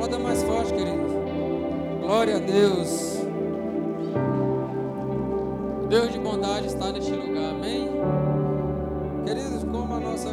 Pode 0.00 0.12
dar 0.12 0.18
mais 0.18 0.42
forte, 0.44 0.72
querido. 0.72 0.96
Glória 2.00 2.36
a 2.36 2.38
Deus. 2.38 3.20
Deus 5.90 6.10
de 6.10 6.18
bondade 6.18 6.68
está 6.68 6.90
neste 6.90 7.12
lugar, 7.12 7.50
amém? 7.50 7.86
Queridos, 9.26 9.62
como 9.62 9.94
a 9.94 10.00
nossa 10.00 10.30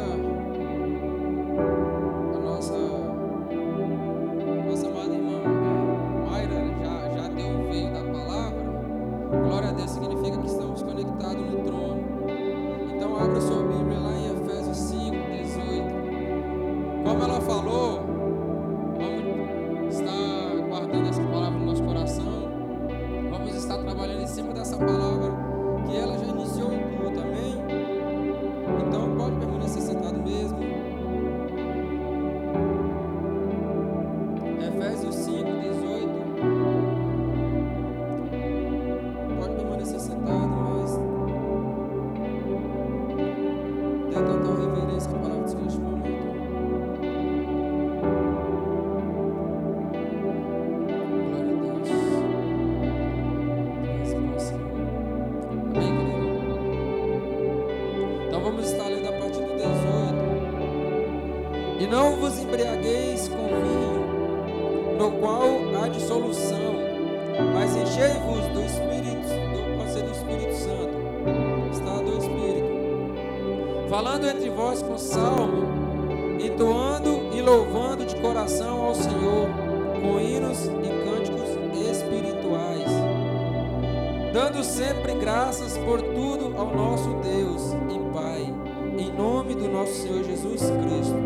por 85.84 86.00
tudo 86.02 86.56
ao 86.56 86.74
nosso 86.74 87.08
Deus 87.22 87.72
e 87.90 88.12
Pai, 88.12 88.54
em 88.98 89.12
nome 89.12 89.54
do 89.54 89.68
nosso 89.68 89.92
Senhor 89.92 90.24
Jesus 90.24 90.62
Cristo, 90.62 91.16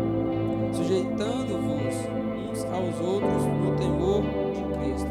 sujeitando-vos 0.73 1.95
uns 2.51 2.63
aos 2.65 2.99
outros 2.99 3.43
no 3.43 3.75
temor 3.75 4.21
de 4.53 4.63
Cristo. 4.77 5.09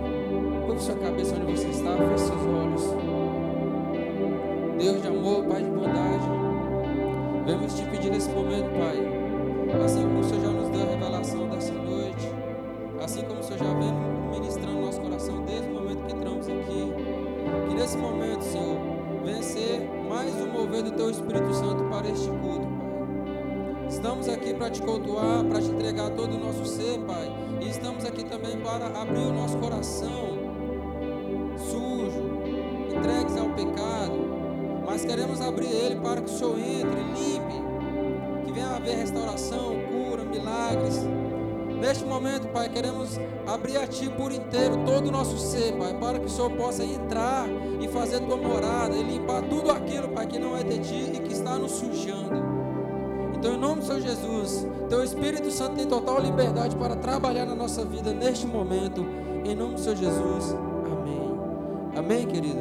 Curve 0.67 0.81
sua 0.81 0.95
cabeça 0.97 1.37
onde 1.37 1.53
você 1.53 1.69
está, 1.69 1.97
feche 1.97 2.25
seus 2.25 2.43
olhos. 2.43 2.83
Deus 4.79 5.03
de 5.03 5.09
amor, 5.09 5.45
Pai 5.45 5.63
de 5.63 5.71
bondade, 5.71 6.29
vemos 7.47 7.75
te 7.75 7.83
pedir 7.85 8.11
nesse 8.11 8.31
momento, 8.31 8.71
Pai, 8.79 9.85
assim 9.85 10.03
como 10.03 10.21
o 10.21 10.25
Senhor 10.25 10.43
já 10.43 10.51
nos 10.51 10.69
deu 10.69 10.83
a 10.83 10.91
revelação 10.91 11.42
para 24.63 24.71
te 24.71 24.81
cultuar, 24.81 25.45
para 25.47 25.61
te 25.61 25.71
entregar 25.71 26.11
todo 26.11 26.37
o 26.37 26.39
nosso 26.39 26.65
ser, 26.65 26.97
Pai. 27.01 27.29
E 27.61 27.69
estamos 27.69 28.05
aqui 28.05 28.25
também 28.25 28.57
para 28.59 28.87
abrir 28.87 29.27
o 29.27 29.33
nosso 29.33 29.59
coração 29.59 30.39
sujo, 31.57 32.23
entregues 32.97 33.37
ao 33.37 33.49
pecado. 33.51 34.23
Mas 34.87 35.05
queremos 35.05 35.41
abrir 35.41 35.67
ele 35.67 35.97
para 35.97 36.21
que 36.21 36.31
o 36.31 36.33
Senhor 36.33 36.57
entre, 36.61 37.03
limpe, 37.03 38.45
que 38.45 38.53
venha 38.53 38.77
haver 38.77 38.99
restauração, 38.99 39.75
cura, 39.91 40.25
milagres. 40.25 41.01
Neste 41.81 42.05
momento, 42.05 42.47
Pai, 42.53 42.69
queremos 42.69 43.19
abrir 43.49 43.79
a 43.79 43.87
Ti 43.89 44.09
por 44.11 44.31
inteiro 44.31 44.85
todo 44.87 45.09
o 45.09 45.11
nosso 45.11 45.39
ser, 45.39 45.73
Pai, 45.73 45.93
para 45.99 46.21
que 46.21 46.27
o 46.27 46.31
Senhor 46.31 46.53
possa 46.53 46.85
entrar 46.85 47.49
e 47.81 47.89
fazer 47.89 48.21
Tua 48.21 48.37
morada 48.37 48.95
e 48.95 49.03
limpar 49.03 49.43
tudo 49.43 49.73
aquilo, 49.73 50.09
Pai, 50.11 50.29
que 50.29 50.39
não 50.39 50.57
é 50.57 50.63
de 50.63 50.79
Ti 50.79 51.13
e 51.15 51.19
que 51.19 51.33
está 51.33 51.59
nos 51.59 51.73
sujando. 51.73 52.62
Então, 53.43 53.55
em 53.55 53.59
nome 53.59 53.81
do 53.81 53.87
Senhor 53.87 54.01
Jesus, 54.01 54.69
Teu 54.89 55.03
Espírito 55.03 55.51
Santo 55.51 55.75
tem 55.75 55.85
total 55.85 56.21
liberdade 56.21 56.77
para 56.77 56.95
trabalhar 56.95 57.45
na 57.45 57.57
nossa 57.57 57.85
vida 57.85 58.13
neste 58.13 58.47
momento. 58.47 59.05
Em 59.45 59.53
nome 59.57 59.75
do 59.75 59.81
Senhor 59.81 59.97
Jesus, 59.97 60.55
amém. 60.87 61.41
Amém, 61.97 62.27
querido? 62.29 62.61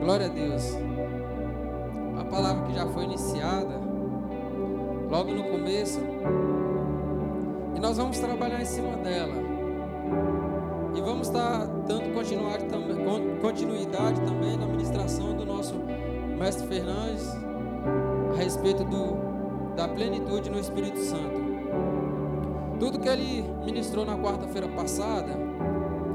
Glória 0.00 0.24
a 0.24 0.28
Deus. 0.30 0.62
A 2.18 2.24
palavra 2.24 2.64
que 2.68 2.72
já 2.72 2.86
foi 2.86 3.04
iniciada, 3.04 3.78
logo 5.10 5.34
no 5.34 5.44
começo, 5.44 6.00
e 7.76 7.80
nós 7.80 7.98
vamos 7.98 8.18
trabalhar 8.18 8.62
em 8.62 8.64
cima 8.64 8.96
dela. 8.96 9.34
E 10.94 11.02
vamos 11.02 11.26
estar 11.26 11.66
dando 11.86 12.14
continuidade 13.42 14.18
também, 14.22 14.56
na 14.56 14.64
ministração 14.64 15.36
do 15.36 15.44
nosso 15.44 15.74
mestre 16.38 16.66
Fernandes 16.66 17.49
a 18.32 18.36
respeito 18.36 18.84
do, 18.84 19.74
da 19.74 19.88
plenitude 19.88 20.50
no 20.50 20.58
Espírito 20.58 20.98
Santo. 20.98 21.40
Tudo 22.78 22.98
que 22.98 23.08
ele 23.08 23.44
ministrou 23.64 24.06
na 24.06 24.16
quarta-feira 24.16 24.68
passada, 24.68 25.36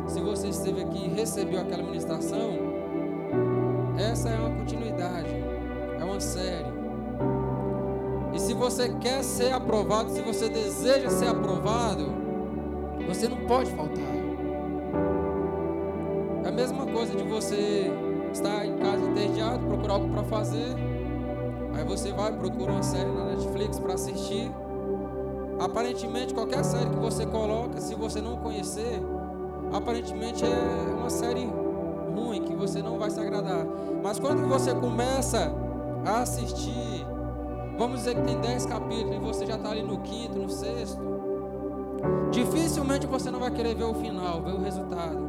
se 0.07 0.19
você 0.19 0.47
esteve 0.47 0.81
aqui 0.81 1.05
e 1.05 1.09
recebeu 1.09 1.61
aquela 1.61 1.83
ministração, 1.83 2.51
essa 3.97 4.29
é 4.29 4.39
uma 4.39 4.49
continuidade, 4.49 5.29
é 5.99 6.03
uma 6.03 6.19
série. 6.19 6.73
E 8.33 8.39
se 8.39 8.53
você 8.53 8.89
quer 8.95 9.23
ser 9.23 9.53
aprovado, 9.53 10.09
se 10.11 10.21
você 10.21 10.49
deseja 10.49 11.09
ser 11.09 11.27
aprovado, 11.27 12.07
você 13.07 13.29
não 13.29 13.37
pode 13.45 13.71
faltar. 13.71 14.03
É 16.43 16.49
a 16.49 16.51
mesma 16.51 16.85
coisa 16.85 17.15
de 17.15 17.23
você 17.23 17.89
estar 18.33 18.65
em 18.65 18.75
casa 18.77 19.05
entediado, 19.05 19.65
procurar 19.65 19.93
algo 19.93 20.09
para 20.09 20.23
fazer. 20.23 20.75
Aí 21.85 21.97
você 21.97 22.11
vai, 22.11 22.31
procura 22.31 22.71
uma 22.71 22.81
série 22.81 23.11
na 23.11 23.25
Netflix 23.25 23.79
para 23.79 23.93
assistir. 23.93 24.51
Aparentemente, 25.59 26.33
qualquer 26.33 26.65
série 26.65 26.89
que 26.89 26.95
você 26.95 27.27
coloca, 27.27 27.79
se 27.79 27.93
você 27.93 28.19
não 28.19 28.37
conhecer, 28.37 28.99
aparentemente 29.71 30.43
é 30.43 30.93
uma 30.97 31.11
série 31.11 31.47
ruim, 32.15 32.41
que 32.41 32.55
você 32.55 32.81
não 32.81 32.97
vai 32.97 33.11
se 33.11 33.19
agradar. 33.19 33.67
Mas 34.03 34.17
quando 34.19 34.47
você 34.47 34.73
começa 34.73 35.53
a 36.03 36.21
assistir, 36.21 37.05
vamos 37.77 37.99
dizer 37.99 38.15
que 38.15 38.21
tem 38.23 38.39
10 38.39 38.65
capítulos 38.65 39.15
e 39.15 39.19
você 39.19 39.45
já 39.45 39.55
está 39.55 39.69
ali 39.69 39.83
no 39.83 39.99
quinto, 39.99 40.39
no 40.39 40.49
sexto, 40.49 40.99
dificilmente 42.31 43.05
você 43.05 43.29
não 43.29 43.39
vai 43.39 43.51
querer 43.51 43.75
ver 43.75 43.83
o 43.83 43.93
final, 43.93 44.41
ver 44.41 44.53
o 44.53 44.59
resultado. 44.59 45.19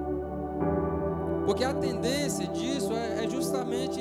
Porque 1.44 1.64
a 1.64 1.74
tendência 1.74 2.46
disso 2.46 2.94
é, 2.94 3.26
é 3.26 3.28
justamente 3.28 4.00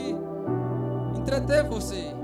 entreter 1.17 1.67
você, 1.67 2.14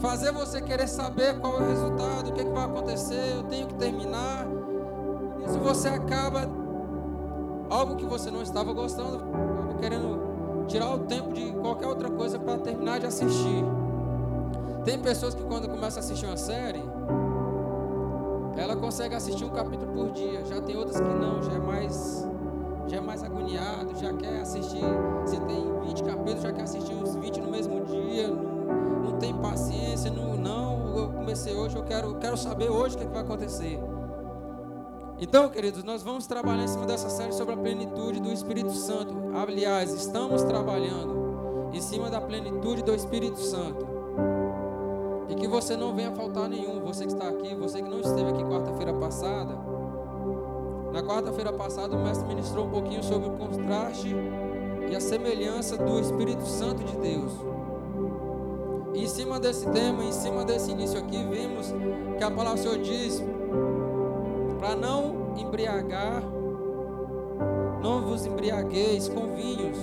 fazer 0.00 0.32
você 0.32 0.60
querer 0.60 0.88
saber 0.88 1.38
qual 1.38 1.58
é 1.58 1.62
o 1.62 1.68
resultado, 1.68 2.30
o 2.30 2.32
que, 2.32 2.44
que 2.44 2.50
vai 2.50 2.64
acontecer, 2.64 3.34
eu 3.36 3.42
tenho 3.44 3.66
que 3.66 3.74
terminar. 3.74 4.46
Isso 5.46 5.58
você 5.58 5.88
acaba 5.88 6.48
algo 7.68 7.96
que 7.96 8.04
você 8.04 8.30
não 8.30 8.42
estava 8.42 8.72
gostando, 8.72 9.16
acaba 9.16 9.74
querendo 9.78 10.64
tirar 10.66 10.94
o 10.94 11.00
tempo 11.00 11.32
de 11.32 11.52
qualquer 11.52 11.86
outra 11.86 12.10
coisa 12.10 12.38
para 12.38 12.58
terminar 12.58 12.98
de 12.98 13.06
assistir. 13.06 13.64
Tem 14.84 14.98
pessoas 14.98 15.34
que 15.34 15.42
quando 15.44 15.68
começam 15.68 16.00
a 16.00 16.04
assistir 16.04 16.26
uma 16.26 16.36
série, 16.36 16.82
ela 18.56 18.74
consegue 18.76 19.14
assistir 19.14 19.44
um 19.44 19.50
capítulo 19.50 19.92
por 19.92 20.12
dia. 20.12 20.44
Já 20.46 20.60
tem 20.60 20.76
outras 20.76 20.98
que 20.98 21.08
não, 21.08 21.42
já 21.42 21.52
é 21.52 21.58
mais 21.58 22.26
já 22.86 22.96
é 22.96 23.00
mais 23.00 23.22
agoniado, 23.22 23.96
já 23.96 24.12
quer 24.14 24.40
assistir, 24.40 24.82
se 25.24 25.38
tem 25.42 25.80
20 25.86 26.02
capítulos, 26.02 26.42
já 26.42 26.52
quer 26.52 26.62
assistir 26.62 26.92
os 26.92 27.14
20 27.14 27.40
no 27.40 27.48
mesmo 27.48 27.84
dia, 27.84 28.26
não 28.26 28.59
tem 29.20 29.34
paciência, 29.34 30.10
não, 30.10 30.34
não, 30.36 30.96
eu 30.96 31.08
comecei 31.10 31.54
hoje, 31.54 31.76
eu 31.76 31.84
quero, 31.84 32.14
quero 32.16 32.36
saber 32.36 32.70
hoje 32.70 32.96
o 32.96 32.98
que, 32.98 33.04
é 33.04 33.06
que 33.06 33.12
vai 33.12 33.22
acontecer. 33.22 33.78
Então, 35.20 35.50
queridos, 35.50 35.84
nós 35.84 36.02
vamos 36.02 36.26
trabalhar 36.26 36.64
em 36.64 36.68
cima 36.68 36.86
dessa 36.86 37.10
série 37.10 37.32
sobre 37.32 37.52
a 37.52 37.56
plenitude 37.56 38.20
do 38.20 38.32
Espírito 38.32 38.72
Santo. 38.72 39.14
Aliás, 39.34 39.92
estamos 39.92 40.42
trabalhando 40.42 41.70
em 41.74 41.80
cima 41.80 42.08
da 42.08 42.20
plenitude 42.20 42.82
do 42.82 42.94
Espírito 42.94 43.38
Santo. 43.38 43.86
E 45.28 45.34
que 45.34 45.46
você 45.46 45.76
não 45.76 45.94
venha 45.94 46.10
faltar 46.12 46.48
nenhum, 46.48 46.80
você 46.80 47.04
que 47.04 47.12
está 47.12 47.28
aqui, 47.28 47.54
você 47.54 47.82
que 47.82 47.88
não 47.88 48.00
esteve 48.00 48.30
aqui 48.30 48.42
quarta-feira 48.44 48.94
passada. 48.94 49.54
Na 50.90 51.02
quarta-feira 51.02 51.52
passada, 51.52 51.94
o 51.94 52.02
mestre 52.02 52.26
ministrou 52.26 52.64
um 52.64 52.70
pouquinho 52.70 53.02
sobre 53.04 53.28
o 53.28 53.32
contraste 53.32 54.16
e 54.90 54.96
a 54.96 55.00
semelhança 55.00 55.76
do 55.76 56.00
Espírito 56.00 56.46
Santo 56.46 56.82
de 56.82 56.96
Deus. 56.96 57.59
Em 58.94 59.06
cima 59.06 59.38
desse 59.38 59.66
tema, 59.70 60.04
em 60.04 60.12
cima 60.12 60.44
desse 60.44 60.72
início 60.72 60.98
aqui, 60.98 61.16
vimos 61.16 61.72
que 62.18 62.24
a 62.24 62.30
palavra 62.30 62.60
do 62.60 62.62
Senhor 62.62 62.78
diz 62.78 63.22
para 64.58 64.74
não 64.74 65.34
embriagar, 65.36 66.22
não 67.82 68.02
vos 68.02 68.26
embriagueis 68.26 69.08
com 69.08 69.34
vinhos. 69.34 69.78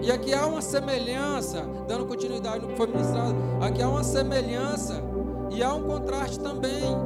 E 0.00 0.10
aqui 0.10 0.32
há 0.32 0.46
uma 0.46 0.62
semelhança, 0.62 1.66
dando 1.86 2.06
continuidade 2.06 2.60
no 2.60 2.68
que 2.68 2.76
foi 2.76 2.86
ministrado, 2.86 3.34
aqui 3.60 3.82
há 3.82 3.88
uma 3.88 4.04
semelhança 4.04 5.02
e 5.50 5.62
há 5.62 5.74
um 5.74 5.82
contraste 5.82 6.38
também 6.40 6.96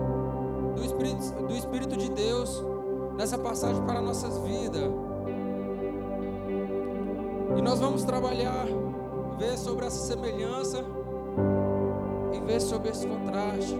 do 0.76 0.84
Espírito, 0.84 1.42
do 1.42 1.54
Espírito 1.54 1.96
de 1.96 2.10
Deus 2.10 2.62
nessa 3.16 3.38
passagem 3.38 3.82
para 3.84 4.00
nossas 4.00 4.38
vidas. 4.38 4.90
E 7.56 7.62
nós 7.62 7.80
vamos 7.80 8.04
trabalhar 8.04 8.66
ver 9.38 9.58
sobre 9.58 9.86
essa 9.86 9.98
semelhança 10.06 10.84
e 12.32 12.40
ver 12.40 12.60
sobre 12.60 12.90
esse 12.90 13.06
contraste. 13.06 13.76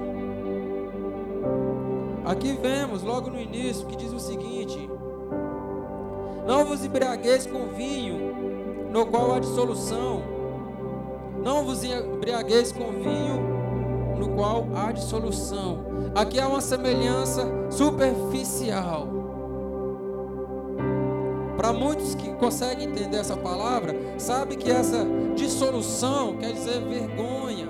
Aqui 2.24 2.58
vemos 2.60 3.02
logo 3.02 3.30
no 3.30 3.40
início 3.40 3.86
que 3.86 3.96
diz 3.96 4.12
o 4.12 4.18
seguinte: 4.18 4.88
Não 6.46 6.64
vos 6.64 6.84
embriagueis 6.84 7.46
com 7.46 7.68
vinho, 7.68 8.88
no 8.90 9.06
qual 9.06 9.34
há 9.34 9.38
dissolução. 9.38 10.22
Não 11.42 11.64
vos 11.64 11.84
embriagueis 11.84 12.72
com 12.72 12.90
vinho, 12.92 14.16
no 14.18 14.30
qual 14.30 14.66
há 14.74 14.92
dissolução. 14.92 15.84
Aqui 16.14 16.40
há 16.40 16.48
uma 16.48 16.60
semelhança 16.60 17.46
superficial. 17.70 19.23
Para 21.56 21.72
muitos 21.72 22.14
que 22.14 22.32
conseguem 22.34 22.88
entender 22.88 23.18
essa 23.18 23.36
palavra, 23.36 23.94
sabe 24.18 24.56
que 24.56 24.70
essa 24.70 25.06
dissolução 25.34 26.36
quer 26.36 26.52
dizer 26.52 26.80
vergonha. 26.80 27.68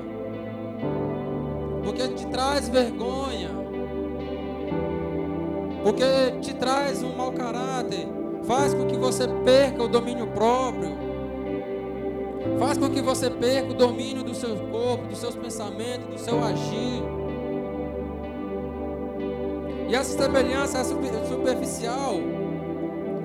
Porque 1.85 2.09
te 2.09 2.27
traz 2.27 2.69
vergonha. 2.69 3.51
Porque 5.83 6.05
te 6.41 6.55
traz 6.55 7.03
um 7.03 7.15
mau 7.15 7.31
caráter, 7.33 8.09
faz 8.45 8.73
com 8.73 8.87
que 8.87 8.97
você 8.97 9.29
perca 9.45 9.83
o 9.83 9.89
domínio 9.89 10.27
próprio. 10.29 11.05
Faz 12.59 12.79
com 12.79 12.89
que 12.89 13.03
você 13.03 13.29
perca 13.29 13.71
o 13.71 13.75
domínio 13.75 14.23
do 14.23 14.35
seu 14.35 14.57
corpo, 14.71 15.09
dos 15.09 15.19
seus 15.19 15.35
pensamentos, 15.35 16.07
do 16.09 16.19
seu 16.19 16.43
agir. 16.43 17.03
E 19.89 19.95
essa 19.95 20.17
semelhança 20.17 20.79
é 20.79 20.85
superficial 20.85 22.15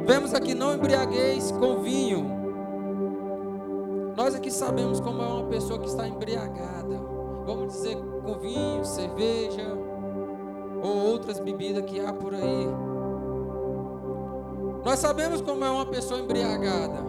Vemos 0.10 0.34
aqui: 0.34 0.56
não 0.56 0.74
embriagueis 0.74 1.52
com 1.52 1.84
vinho. 1.84 2.26
Nós 4.18 4.34
aqui 4.34 4.50
sabemos 4.50 5.00
como 5.00 5.22
é 5.22 5.26
uma 5.28 5.46
pessoa 5.46 5.78
que 5.78 5.86
está 5.86 6.08
embriagada. 6.08 7.00
Vamos 7.46 7.74
dizer 7.74 7.96
com 7.96 8.40
vinho, 8.40 8.84
cerveja 8.84 9.72
ou 10.82 11.12
outras 11.12 11.40
bebidas 11.40 11.86
que 11.86 12.00
há 12.00 12.12
por 12.12 12.34
aí. 12.34 12.68
Nós 14.84 14.98
sabemos 14.98 15.42
como 15.42 15.64
é 15.64 15.70
uma 15.70 15.86
pessoa 15.86 16.20
embriagada. 16.20 17.09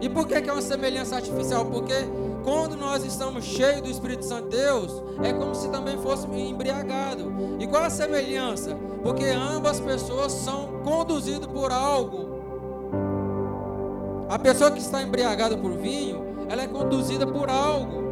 E 0.00 0.08
por 0.08 0.26
que, 0.26 0.40
que 0.40 0.50
é 0.50 0.52
uma 0.52 0.62
semelhança 0.62 1.16
artificial? 1.16 1.64
Porque 1.66 1.94
quando 2.42 2.76
nós 2.76 3.04
estamos 3.04 3.44
cheios 3.44 3.80
do 3.80 3.90
Espírito 3.90 4.24
Santo 4.24 4.50
de 4.50 4.56
Deus, 4.58 5.02
é 5.22 5.32
como 5.32 5.54
se 5.54 5.68
também 5.70 5.96
fosse 5.98 6.26
embriagado. 6.26 7.32
E 7.58 7.66
qual 7.66 7.84
a 7.84 7.90
semelhança? 7.90 8.76
Porque 9.02 9.24
ambas 9.24 9.80
pessoas 9.80 10.32
são 10.32 10.80
conduzidas 10.84 11.46
por 11.46 11.72
algo. 11.72 12.34
A 14.28 14.38
pessoa 14.38 14.70
que 14.70 14.78
está 14.78 15.02
embriagada 15.02 15.56
por 15.56 15.72
vinho, 15.72 16.46
ela 16.48 16.62
é 16.62 16.66
conduzida 16.66 17.26
por 17.26 17.48
algo. 17.48 18.04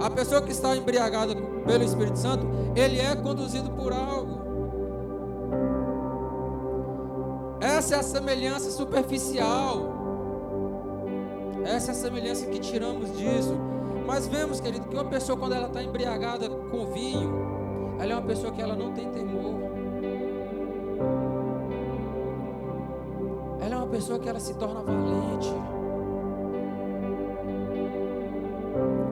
A 0.00 0.10
pessoa 0.10 0.42
que 0.42 0.52
está 0.52 0.76
embriagada 0.76 1.34
pelo 1.66 1.84
Espírito 1.84 2.18
Santo, 2.18 2.46
ele 2.74 2.98
é 3.00 3.14
conduzido 3.16 3.70
por 3.70 3.92
algo. 3.92 4.40
Essa 7.60 7.96
é 7.96 7.98
a 7.98 8.02
semelhança 8.02 8.70
superficial. 8.70 10.01
Essa 11.64 11.90
é 11.90 11.92
a 11.92 11.94
semelhança 11.94 12.46
que 12.46 12.58
tiramos 12.58 13.16
disso. 13.16 13.56
Mas 14.06 14.26
vemos, 14.26 14.60
querido, 14.60 14.88
que 14.88 14.94
uma 14.94 15.04
pessoa 15.04 15.38
quando 15.38 15.54
ela 15.54 15.68
está 15.68 15.82
embriagada 15.82 16.48
com 16.48 16.86
vinho, 16.92 17.96
ela 17.98 18.12
é 18.12 18.14
uma 18.16 18.26
pessoa 18.26 18.52
que 18.52 18.60
ela 18.60 18.74
não 18.74 18.92
tem 18.92 19.08
temor. 19.10 19.54
Ela 23.60 23.74
é 23.74 23.76
uma 23.76 23.86
pessoa 23.86 24.18
que 24.18 24.28
ela 24.28 24.40
se 24.40 24.54
torna 24.54 24.82
valente. 24.82 25.54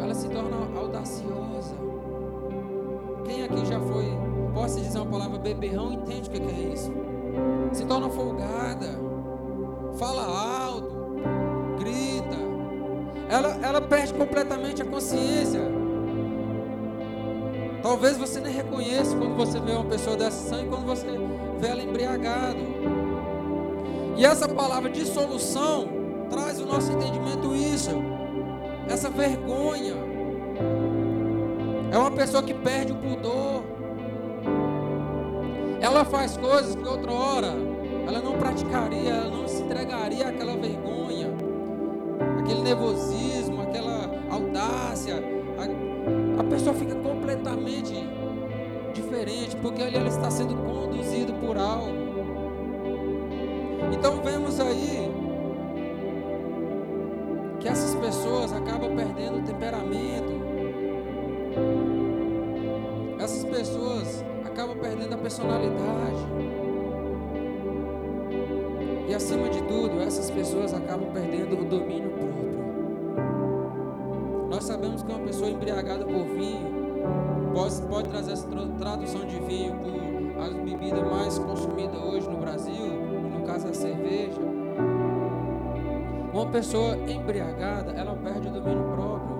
Ela 0.03 0.15
se 0.15 0.29
torna 0.29 0.57
audaciosa. 0.79 1.77
Quem 3.25 3.45
aqui 3.45 3.65
já 3.65 3.79
foi, 3.81 4.07
posso 4.53 4.81
dizer 4.81 4.99
uma 4.99 5.11
palavra 5.11 5.39
beberrão, 5.39 5.93
entende 5.93 6.29
o 6.29 6.33
que 6.33 6.43
é 6.43 6.73
isso? 6.75 6.93
Se 7.73 7.85
torna 7.85 8.09
folgada, 8.11 8.99
fala 9.97 10.25
alto, 10.65 11.00
ela, 13.31 13.57
ela 13.63 13.81
perde 13.81 14.13
completamente 14.13 14.83
a 14.83 14.85
consciência. 14.85 15.61
Talvez 17.81 18.19
você 18.19 18.41
nem 18.41 18.53
reconheça 18.53 19.17
quando 19.17 19.37
você 19.37 19.61
vê 19.61 19.71
uma 19.71 19.85
pessoa 19.85 20.17
dessa 20.17 20.51
sangue, 20.51 20.69
quando 20.69 20.85
você 20.85 21.07
vê 21.61 21.69
ela 21.69 21.81
embriagado. 21.81 22.59
E 24.17 24.25
essa 24.27 24.49
palavra 24.49 24.91
dissolução 24.91 25.89
traz 26.29 26.61
o 26.61 26.67
nosso 26.67 26.91
entendimento 26.91 27.55
isso. 27.55 27.91
Essa 28.89 29.09
vergonha. 29.09 29.95
É 31.93 31.99
uma 31.99 32.11
pessoa 32.11 32.43
que 32.43 32.53
perde 32.53 32.93
o 32.93 32.97
pudor. 32.97 33.63
Ela 35.81 36.05
faz 36.05 36.37
coisas 36.37 36.75
que 36.75 36.87
outra 36.87 37.13
hora 37.13 37.55
ela 38.09 38.21
não 38.21 38.37
praticaria, 38.37 39.11
ela 39.11 39.31
não 39.31 39.47
se 39.47 39.63
entregaria 39.63 40.29
àquela 40.29 40.57
vergonha 40.57 40.90
aquele 42.51 42.63
nervosismo, 42.63 43.63
aquela 43.63 44.11
audácia, 44.29 45.23
a, 45.57 46.41
a 46.41 46.45
pessoa 46.45 46.75
fica 46.75 46.97
completamente 46.97 47.95
diferente, 48.93 49.57
porque 49.57 49.83
ali 49.83 49.97
ela 49.97 50.09
está 50.09 50.31
sendo 50.31 50.57
conduzida 50.57 51.33
por 51.35 51.57
algo. 51.57 52.01
Então 53.93 54.21
vemos 54.23 54.59
aí 54.59 55.11
que 57.61 57.69
essas 57.69 57.95
pessoas 57.95 58.53
acabam 58.53 58.97
perdendo 58.97 59.39
o 59.39 59.43
temperamento. 59.43 60.41
Essas 63.21 63.45
pessoas 63.45 64.25
acabam 64.45 64.77
perdendo 64.77 65.15
a 65.15 65.19
personalidade. 65.19 66.27
Acima 69.21 69.51
de 69.51 69.63
tudo, 69.65 70.01
essas 70.01 70.31
pessoas 70.31 70.73
acabam 70.73 71.13
perdendo 71.13 71.53
o 71.61 71.65
domínio 71.67 72.09
próprio. 72.09 72.49
Nós 74.49 74.65
sabemos 74.65 75.03
que 75.03 75.13
uma 75.13 75.21
pessoa 75.21 75.51
embriagada 75.51 76.07
por 76.07 76.25
vinho 76.25 77.53
pode, 77.53 77.83
pode 77.83 78.09
trazer 78.09 78.33
essa 78.33 78.49
tradução 78.79 79.27
de 79.27 79.39
vinho 79.41 79.75
por 79.75 80.43
as 80.43 80.55
bebidas 80.55 81.07
mais 81.07 81.39
consumidas 81.39 82.03
hoje 82.03 82.31
no 82.31 82.39
Brasil, 82.39 82.87
no 83.39 83.45
caso 83.45 83.69
a 83.69 83.75
cerveja. 83.75 84.41
Uma 86.33 86.47
pessoa 86.47 86.97
embriagada, 86.97 87.93
ela 87.93 88.17
perde 88.17 88.49
o 88.49 88.51
domínio 88.51 88.85
próprio. 88.85 89.37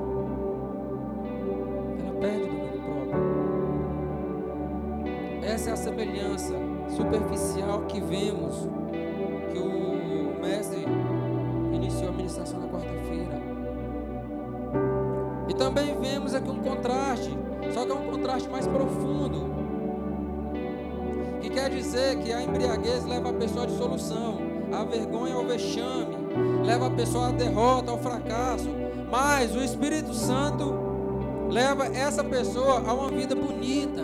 Ela 2.01 2.13
perde 2.21 2.43
o 2.43 2.49
domínio 2.49 2.83
próprio. 2.83 3.21
Essa 5.43 5.71
é 5.71 5.73
a 5.73 5.77
semelhança 5.77 6.55
superficial 6.91 7.81
que 7.89 7.99
vemos 7.99 8.69
que 9.53 9.59
o 9.59 10.41
mestre 10.41 10.85
iniciou 11.73 12.09
a 12.09 12.13
ministração 12.13 12.61
na 12.61 12.69
quarta-feira. 12.69 13.41
E 15.49 15.55
também 15.55 15.99
vemos 16.01 16.35
aqui 16.35 16.51
um 16.51 16.61
contraste, 16.61 17.37
só 17.75 17.85
que 17.85 17.91
é 17.91 17.95
um 17.95 18.11
contraste 18.11 18.49
mais 18.49 18.67
profundo. 18.67 19.51
Que 21.41 21.51
quer 21.51 21.71
dizer 21.71 22.19
que 22.19 22.33
a 22.33 22.43
embriaguez 22.43 23.05
leva 23.05 23.31
a 23.31 23.33
pessoa 23.33 23.65
à 23.65 23.67
dissolução, 23.67 24.39
a 24.73 24.85
vergonha 24.85 25.35
ao 25.35 25.45
vexame, 25.45 26.17
leva 26.65 26.87
a 26.87 26.91
pessoa 26.91 27.29
à 27.29 27.33
derrota, 27.33 27.91
ao 27.91 27.99
fracasso. 27.99 28.69
Mas 29.11 29.57
o 29.57 29.63
Espírito 29.63 30.15
Santo 30.15 30.73
leva 31.49 31.87
essa 31.87 32.23
pessoa 32.23 32.83
a 32.87 32.95
uma 32.95 33.09
vida 33.09 33.35
bonita. 33.35 34.03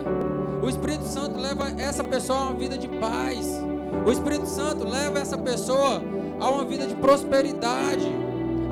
O 0.61 0.67
Espírito 0.67 1.05
Santo 1.05 1.39
leva 1.39 1.69
essa 1.81 2.03
pessoa 2.03 2.39
a 2.39 2.41
uma 2.43 2.53
vida 2.55 2.77
de 2.77 2.89
paz. 2.89 3.61
O 4.05 4.11
Espírito 4.11 4.45
Santo 4.45 4.87
leva 4.87 5.19
essa 5.19 5.37
pessoa 5.37 6.01
a 6.39 6.49
uma 6.49 6.63
vida 6.63 6.87
de 6.87 6.95
prosperidade, 6.95 8.07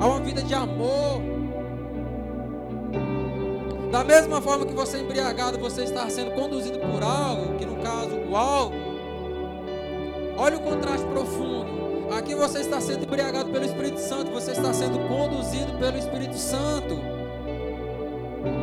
a 0.00 0.06
uma 0.06 0.20
vida 0.20 0.42
de 0.42 0.54
amor. 0.54 1.20
Da 3.90 4.04
mesma 4.04 4.40
forma 4.40 4.66
que 4.66 4.74
você 4.74 4.98
é 4.98 5.00
embriagado, 5.00 5.58
você 5.58 5.84
está 5.84 6.08
sendo 6.08 6.32
conduzido 6.32 6.78
por 6.78 7.02
algo, 7.02 7.56
que 7.56 7.64
no 7.64 7.76
caso 7.76 8.16
o 8.30 8.36
algo. 8.36 8.74
Olha 10.36 10.56
o 10.56 10.60
contraste 10.60 11.06
profundo. 11.06 11.66
Aqui 12.16 12.34
você 12.34 12.60
está 12.60 12.80
sendo 12.80 13.04
embriagado 13.04 13.50
pelo 13.50 13.64
Espírito 13.64 13.98
Santo, 14.00 14.30
você 14.30 14.52
está 14.52 14.72
sendo 14.72 14.98
conduzido 15.08 15.72
pelo 15.78 15.98
Espírito 15.98 16.36
Santo. 16.36 16.98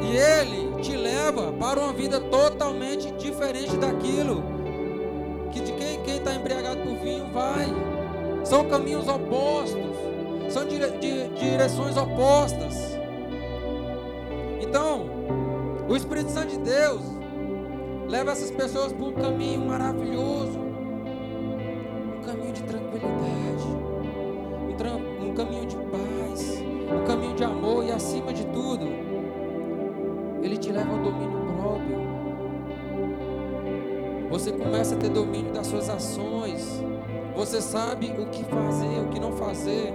E 0.01 0.15
ele 0.15 0.81
te 0.81 0.95
leva 0.95 1.51
para 1.53 1.79
uma 1.79 1.93
vida 1.93 2.19
totalmente 2.19 3.11
diferente 3.13 3.75
daquilo 3.77 4.62
embriagado 6.43 6.81
por 6.81 6.95
vinho 6.97 7.25
vai. 7.31 7.65
São 8.43 8.67
caminhos 8.67 9.07
opostos, 9.07 9.95
são 10.49 10.67
dire, 10.67 10.91
di, 10.99 11.29
direções 11.29 11.95
opostas. 11.95 12.75
Então, 14.59 15.05
o 15.87 15.95
Espírito 15.95 16.29
Santo 16.29 16.49
de 16.49 16.57
Deus 16.59 17.01
leva 18.09 18.31
essas 18.31 18.51
pessoas 18.51 18.91
por 18.91 19.07
um 19.07 19.13
caminho 19.13 19.61
maravilhoso, 19.61 20.59
um 20.59 22.21
caminho 22.25 22.51
de 22.51 22.63
tranquilidade, 22.63 23.63
um, 24.67 25.29
um 25.29 25.33
caminho 25.33 25.65
de 25.65 25.77
paz, 25.77 26.12
começa 34.73 34.95
a 34.95 34.97
ter 34.97 35.09
domínio 35.09 35.53
das 35.53 35.67
suas 35.67 35.87
ações. 35.87 36.83
Você 37.35 37.61
sabe 37.61 38.07
o 38.17 38.25
que 38.25 38.43
fazer, 38.43 39.01
o 39.01 39.09
que 39.09 39.19
não 39.19 39.33
fazer. 39.33 39.93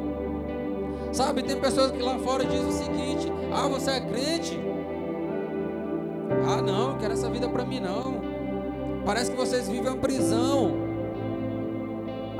Sabe, 1.13 1.43
tem 1.43 1.57
pessoas 1.57 1.91
que 1.91 2.01
lá 2.01 2.17
fora 2.21 2.45
dizem 2.45 2.69
o 2.69 2.73
seguinte: 2.73 3.33
Ah, 3.53 3.67
você 3.67 3.91
é 3.91 4.01
crente? 4.01 4.57
Ah, 6.49 6.63
não, 6.63 6.97
quero 6.97 7.13
essa 7.13 7.29
vida 7.29 7.49
para 7.49 7.65
mim 7.65 7.81
não. 7.81 8.21
Parece 9.05 9.33
que 9.33 9.37
vocês 9.37 9.69
vivem 9.69 9.91
uma 9.91 9.97
prisão. 9.97 10.73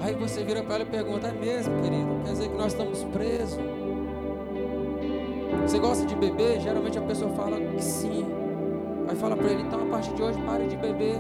Aí 0.01 0.15
você 0.15 0.45
vira 0.45 0.63
para 0.63 0.77
ela 0.77 0.85
e 0.85 0.87
pergunta: 0.87 1.27
É 1.27 1.33
mesmo, 1.33 1.75
querido? 1.83 2.21
Quer 2.25 2.31
dizer 2.31 2.49
que 2.51 2.57
nós 2.57 2.73
estamos 2.73 3.03
presos? 3.03 3.59
Você 5.63 5.81
gosta 5.81 6.07
de 6.07 6.15
beber? 6.15 6.61
Geralmente 6.61 6.99
a 6.99 7.03
pessoa 7.03 7.33
fala 7.33 7.61
que 7.61 7.83
sim. 7.83 8.25
Aí 9.09 9.17
fala 9.17 9.37
para 9.37 9.51
ele: 9.51 9.63
Então 9.63 9.83
a 9.83 9.87
partir 9.87 10.15
de 10.15 10.23
hoje 10.23 10.41
pare 10.43 10.69
de 10.69 10.77
beber. 10.77 11.19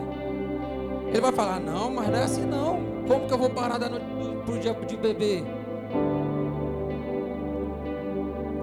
Ele 1.18 1.22
vai 1.22 1.32
falar: 1.32 1.58
Não, 1.58 1.90
mas 1.90 2.08
não 2.08 2.14
é 2.16 2.22
assim 2.22 2.44
não. 2.44 2.78
Como 3.08 3.26
que 3.26 3.32
eu 3.32 3.38
vou 3.38 3.50
parar 3.50 3.76
da 3.76 3.88
noite 3.88 4.06
pro 4.46 4.58
dia 4.60 4.72
de 4.72 4.96
beber? 4.96 5.44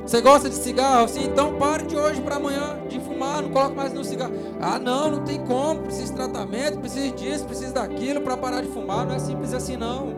Você 0.06 0.22
gosta 0.22 0.50
de 0.50 0.56
cigarro? 0.56 1.08
Sim, 1.10 1.26
então 1.26 1.56
pare 1.56 1.86
de 1.86 1.98
hoje 1.98 2.22
para 2.22 2.36
amanhã 2.36 2.80
de 2.88 3.00
fumar, 3.02 3.42
não 3.42 3.50
coloque 3.50 3.76
mais 3.76 3.92
no 3.92 4.06
cigarro. 4.06 4.32
Ah, 4.62 4.80
não, 4.80 5.12
não 5.12 5.24
tem 5.26 5.44
como, 5.46 5.82
precisa 5.82 6.14
de 6.14 6.14
tratamento, 6.14 6.80
precisa 6.80 7.14
disso, 7.14 7.44
precisa 7.44 7.74
daquilo 7.74 8.22
para 8.22 8.38
parar 8.38 8.62
de 8.62 8.70
fumar. 8.70 9.06
Não 9.06 9.16
é 9.16 9.20
simples 9.20 9.54
assim 9.54 9.76
não. 9.76 10.16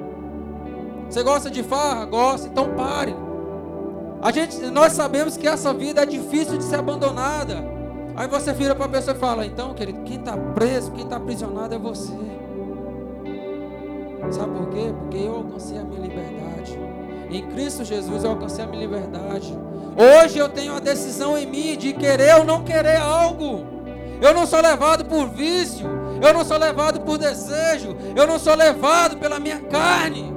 Você 1.09 1.23
gosta 1.23 1.49
de 1.49 1.63
farra? 1.63 2.05
Gosta, 2.05 2.47
então 2.47 2.75
pare. 2.75 3.15
A 4.21 4.31
gente, 4.31 4.57
nós 4.67 4.93
sabemos 4.93 5.37
que 5.37 5.47
essa 5.47 5.73
vida 5.73 6.03
é 6.03 6.05
difícil 6.05 6.57
de 6.57 6.65
ser 6.65 6.75
abandonada. 6.75 7.76
Aí 8.17 8.27
você 8.27 8.51
vira 8.51 8.73
para 8.73 8.85
a 8.85 8.89
pessoa 8.89 9.15
e 9.15 9.19
fala: 9.19 9.45
Então, 9.45 9.75
querido, 9.75 10.01
quem 10.01 10.17
está 10.17 10.35
preso, 10.35 10.91
quem 10.91 11.03
está 11.03 11.17
aprisionado 11.17 11.75
é 11.75 11.77
você. 11.77 12.11
Sabe 14.31 14.57
por 14.57 14.69
quê? 14.69 14.91
Porque 14.99 15.17
eu 15.17 15.35
alcancei 15.35 15.77
a 15.77 15.83
minha 15.83 16.01
liberdade. 16.01 16.79
Em 17.29 17.47
Cristo 17.49 17.85
Jesus 17.85 18.23
eu 18.23 18.31
alcancei 18.31 18.63
a 18.65 18.67
minha 18.67 18.81
liberdade. 18.81 19.53
Hoje 19.95 20.39
eu 20.39 20.49
tenho 20.49 20.73
a 20.73 20.79
decisão 20.79 21.37
em 21.37 21.45
mim 21.45 21.77
de 21.77 21.93
querer 21.93 22.37
ou 22.37 22.43
não 22.43 22.63
querer 22.63 22.97
algo. 22.97 23.65
Eu 24.19 24.33
não 24.33 24.47
sou 24.47 24.61
levado 24.61 25.05
por 25.05 25.29
vício, 25.29 25.87
eu 26.19 26.33
não 26.33 26.43
sou 26.43 26.57
levado 26.57 27.01
por 27.01 27.19
desejo, 27.19 27.95
eu 28.15 28.25
não 28.25 28.39
sou 28.39 28.55
levado 28.55 29.17
pela 29.17 29.39
minha 29.39 29.59
carne. 29.59 30.33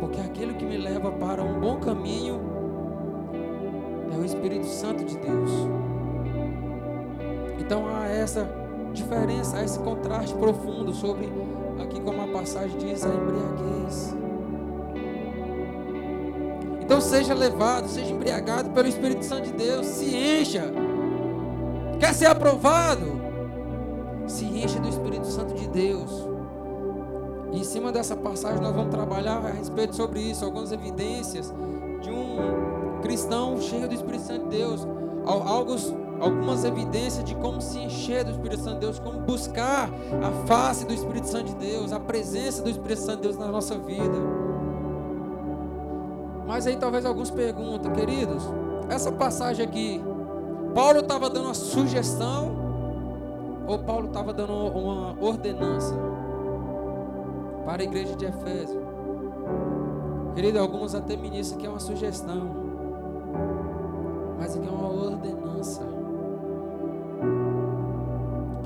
Porque 0.00 0.18
aquele 0.18 0.54
que 0.54 0.64
me 0.64 0.78
leva 0.78 1.12
para 1.12 1.42
um 1.42 1.60
bom 1.60 1.76
caminho 1.76 2.40
é 4.14 4.16
o 4.16 4.24
Espírito 4.24 4.66
Santo 4.66 5.04
de 5.04 5.18
Deus. 5.18 5.89
Então 7.70 7.86
há 7.86 8.08
essa 8.08 8.50
diferença, 8.92 9.56
há 9.56 9.62
esse 9.62 9.78
contraste 9.78 10.34
profundo 10.34 10.92
sobre 10.92 11.32
aqui 11.80 12.00
como 12.00 12.20
a 12.20 12.26
passagem 12.26 12.76
diz, 12.76 13.04
a 13.04 13.08
embriaguez. 13.08 14.16
Então 16.80 17.00
seja 17.00 17.32
levado, 17.32 17.86
seja 17.86 18.12
embriagado 18.12 18.70
pelo 18.70 18.88
Espírito 18.88 19.24
Santo 19.24 19.44
de 19.44 19.52
Deus, 19.52 19.86
se 19.86 20.16
encha. 20.16 20.64
Quer 22.00 22.12
ser 22.12 22.26
aprovado? 22.26 23.06
Se 24.26 24.46
encha 24.46 24.80
do 24.80 24.88
Espírito 24.88 25.28
Santo 25.28 25.54
de 25.54 25.68
Deus. 25.68 26.10
E 27.52 27.60
em 27.60 27.64
cima 27.64 27.92
dessa 27.92 28.16
passagem 28.16 28.60
nós 28.60 28.74
vamos 28.74 28.90
trabalhar 28.90 29.46
a 29.46 29.50
respeito 29.50 29.94
sobre 29.94 30.18
isso, 30.18 30.44
algumas 30.44 30.72
evidências 30.72 31.54
de 32.00 32.10
um 32.10 33.00
cristão 33.00 33.60
cheio 33.60 33.86
do 33.86 33.94
Espírito 33.94 34.24
Santo 34.24 34.48
de 34.48 34.56
Deus, 34.56 34.84
alguns, 35.24 35.94
algumas 36.20 36.64
evidências 36.64 37.24
de 37.24 37.34
como 37.34 37.60
se 37.60 37.78
encher 37.78 38.24
do 38.24 38.30
Espírito 38.30 38.62
Santo 38.62 38.74
de 38.74 38.80
Deus, 38.80 38.98
como 38.98 39.20
buscar 39.20 39.88
a 40.22 40.46
face 40.46 40.84
do 40.84 40.92
Espírito 40.92 41.26
Santo 41.26 41.46
de 41.46 41.54
Deus, 41.54 41.92
a 41.92 41.98
presença 41.98 42.62
do 42.62 42.68
Espírito 42.68 43.00
Santo 43.00 43.16
de 43.16 43.22
Deus 43.22 43.36
na 43.38 43.48
nossa 43.48 43.78
vida. 43.78 44.18
Mas 46.46 46.66
aí 46.66 46.76
talvez 46.76 47.06
alguns 47.06 47.30
perguntam, 47.30 47.92
queridos, 47.92 48.42
essa 48.88 49.10
passagem 49.10 49.64
aqui, 49.64 50.02
Paulo 50.74 51.00
estava 51.00 51.30
dando 51.30 51.46
uma 51.46 51.54
sugestão 51.54 52.60
ou 53.66 53.78
Paulo 53.78 54.08
estava 54.08 54.32
dando 54.32 54.52
uma 54.52 55.16
ordenança 55.20 55.94
para 57.64 57.82
a 57.82 57.84
igreja 57.84 58.16
de 58.16 58.24
Efésio? 58.24 58.80
Querido, 60.34 60.58
alguns 60.58 60.94
até 60.94 61.16
ministram 61.16 61.58
que 61.58 61.66
é 61.66 61.70
uma 61.70 61.80
sugestão, 61.80 62.50
mas 64.38 64.56
aqui 64.56 64.66
é 64.66 64.70
uma 64.70 64.88
ordenança. 64.88 65.89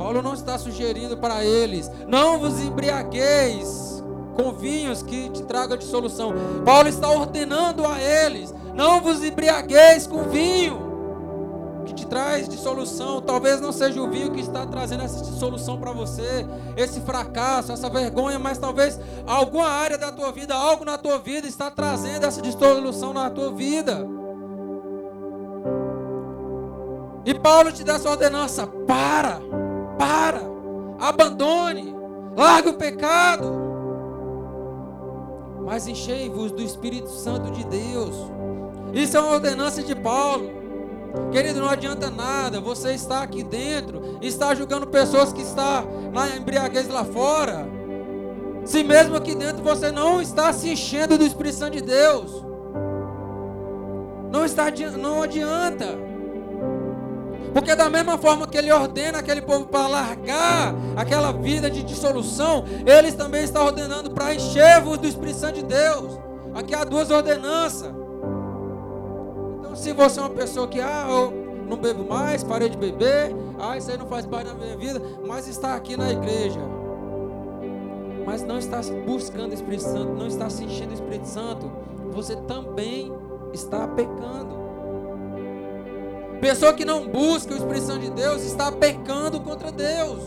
Paulo 0.04 0.20
não 0.20 0.34
está 0.34 0.58
sugerindo 0.58 1.16
para 1.16 1.42
eles, 1.42 1.90
não 2.06 2.38
vos 2.38 2.60
embriagueis 2.60 4.04
com 4.36 4.52
vinhos 4.52 5.02
que 5.02 5.30
te 5.30 5.42
tragam 5.44 5.78
dissolução. 5.78 6.34
Paulo 6.62 6.90
está 6.90 7.08
ordenando 7.08 7.86
a 7.86 7.98
eles: 7.98 8.54
não 8.74 9.00
vos 9.00 9.24
embriagueis 9.24 10.06
com 10.06 10.24
vinho 10.24 10.78
que 11.86 11.94
te 11.94 12.06
traz 12.06 12.46
dissolução. 12.46 13.22
Talvez 13.22 13.62
não 13.62 13.72
seja 13.72 13.98
o 14.02 14.10
vinho 14.10 14.30
que 14.30 14.42
está 14.42 14.66
trazendo 14.66 15.04
essa 15.04 15.24
dissolução 15.24 15.78
para 15.78 15.92
você, 15.92 16.46
esse 16.76 17.00
fracasso, 17.00 17.72
essa 17.72 17.88
vergonha, 17.88 18.38
mas 18.38 18.58
talvez 18.58 19.00
alguma 19.26 19.68
área 19.68 19.96
da 19.96 20.12
tua 20.12 20.30
vida, 20.32 20.54
algo 20.54 20.84
na 20.84 20.98
tua 20.98 21.18
vida 21.18 21.48
está 21.48 21.70
trazendo 21.70 22.26
essa 22.26 22.42
dissolução 22.42 23.14
na 23.14 23.30
tua 23.30 23.50
vida. 23.52 24.06
E 27.24 27.32
Paulo 27.32 27.72
te 27.72 27.82
dá 27.82 27.94
essa 27.94 28.10
ordenança: 28.10 28.66
para, 28.66 29.40
para, 29.98 30.40
abandone, 31.00 31.94
largue 32.36 32.68
o 32.70 32.74
pecado 32.74 33.64
mas 35.64 35.88
enchei-vos 35.88 36.52
do 36.52 36.62
Espírito 36.62 37.08
Santo 37.08 37.50
de 37.50 37.64
Deus. 37.64 38.14
Isso 38.92 39.16
é 39.16 39.20
uma 39.20 39.32
ordenança 39.32 39.82
de 39.82 39.94
Paulo. 39.94 40.62
Querido, 41.32 41.60
não 41.60 41.68
adianta 41.68 42.10
nada 42.10 42.60
você 42.60 42.92
estar 42.92 43.22
aqui 43.22 43.42
dentro, 43.42 44.18
estar 44.20 44.54
julgando 44.54 44.86
pessoas 44.86 45.32
que 45.32 45.42
estão 45.42 46.10
na 46.12 46.36
embriaguez 46.36 46.88
lá 46.88 47.04
fora. 47.04 47.66
Se 48.64 48.82
mesmo 48.82 49.16
aqui 49.16 49.34
dentro 49.34 49.62
você 49.62 49.90
não 49.90 50.20
está 50.20 50.52
se 50.52 50.70
enchendo 50.70 51.16
do 51.16 51.24
Espírito 51.24 51.56
Santo 51.56 51.72
de 51.72 51.82
Deus. 51.82 52.44
Não 54.30 54.44
está 54.44 54.70
não 54.98 55.22
adianta. 55.22 55.86
Porque 57.54 57.72
da 57.76 57.88
mesma 57.88 58.18
forma 58.18 58.48
que 58.48 58.58
ele 58.58 58.72
ordena 58.72 59.20
aquele 59.20 59.40
povo 59.40 59.66
para 59.66 59.86
largar 59.86 60.74
aquela 60.96 61.30
vida 61.30 61.70
de 61.70 61.84
dissolução, 61.84 62.64
eles 62.84 63.14
também 63.14 63.44
estão 63.44 63.64
ordenando 63.64 64.10
para 64.10 64.34
encher-vos 64.34 64.98
do 64.98 65.06
Espírito 65.06 65.38
Santo 65.38 65.54
de 65.54 65.62
Deus. 65.62 66.18
Aqui 66.52 66.74
há 66.74 66.82
duas 66.82 67.10
ordenanças. 67.10 67.92
Então, 69.60 69.76
se 69.76 69.92
você 69.92 70.18
é 70.18 70.22
uma 70.24 70.30
pessoa 70.30 70.66
que, 70.66 70.80
ah, 70.80 71.06
eu 71.08 71.32
não 71.68 71.76
bebo 71.76 72.04
mais, 72.04 72.42
parei 72.42 72.68
de 72.68 72.76
beber, 72.76 73.32
ah, 73.60 73.78
isso 73.78 73.88
aí 73.88 73.96
não 73.96 74.06
faz 74.06 74.26
parte 74.26 74.48
da 74.48 74.54
minha 74.54 74.76
vida, 74.76 75.00
mas 75.24 75.46
está 75.46 75.76
aqui 75.76 75.96
na 75.96 76.10
igreja, 76.10 76.60
mas 78.26 78.42
não 78.42 78.58
está 78.58 78.80
buscando 79.06 79.52
o 79.52 79.54
Espírito 79.54 79.84
Santo, 79.84 80.12
não 80.12 80.26
está 80.26 80.50
se 80.50 80.64
enchendo 80.64 80.88
do 80.88 80.94
Espírito 80.94 81.28
Santo, 81.28 81.70
você 82.10 82.34
também 82.34 83.12
está 83.52 83.86
pecando. 83.86 84.63
Pessoa 86.40 86.72
que 86.74 86.84
não 86.84 87.06
busca 87.08 87.54
o 87.54 87.56
Espírito 87.56 87.86
Santo 87.86 88.00
de 88.00 88.10
Deus 88.10 88.42
está 88.42 88.70
pecando 88.70 89.40
contra 89.40 89.72
Deus. 89.72 90.22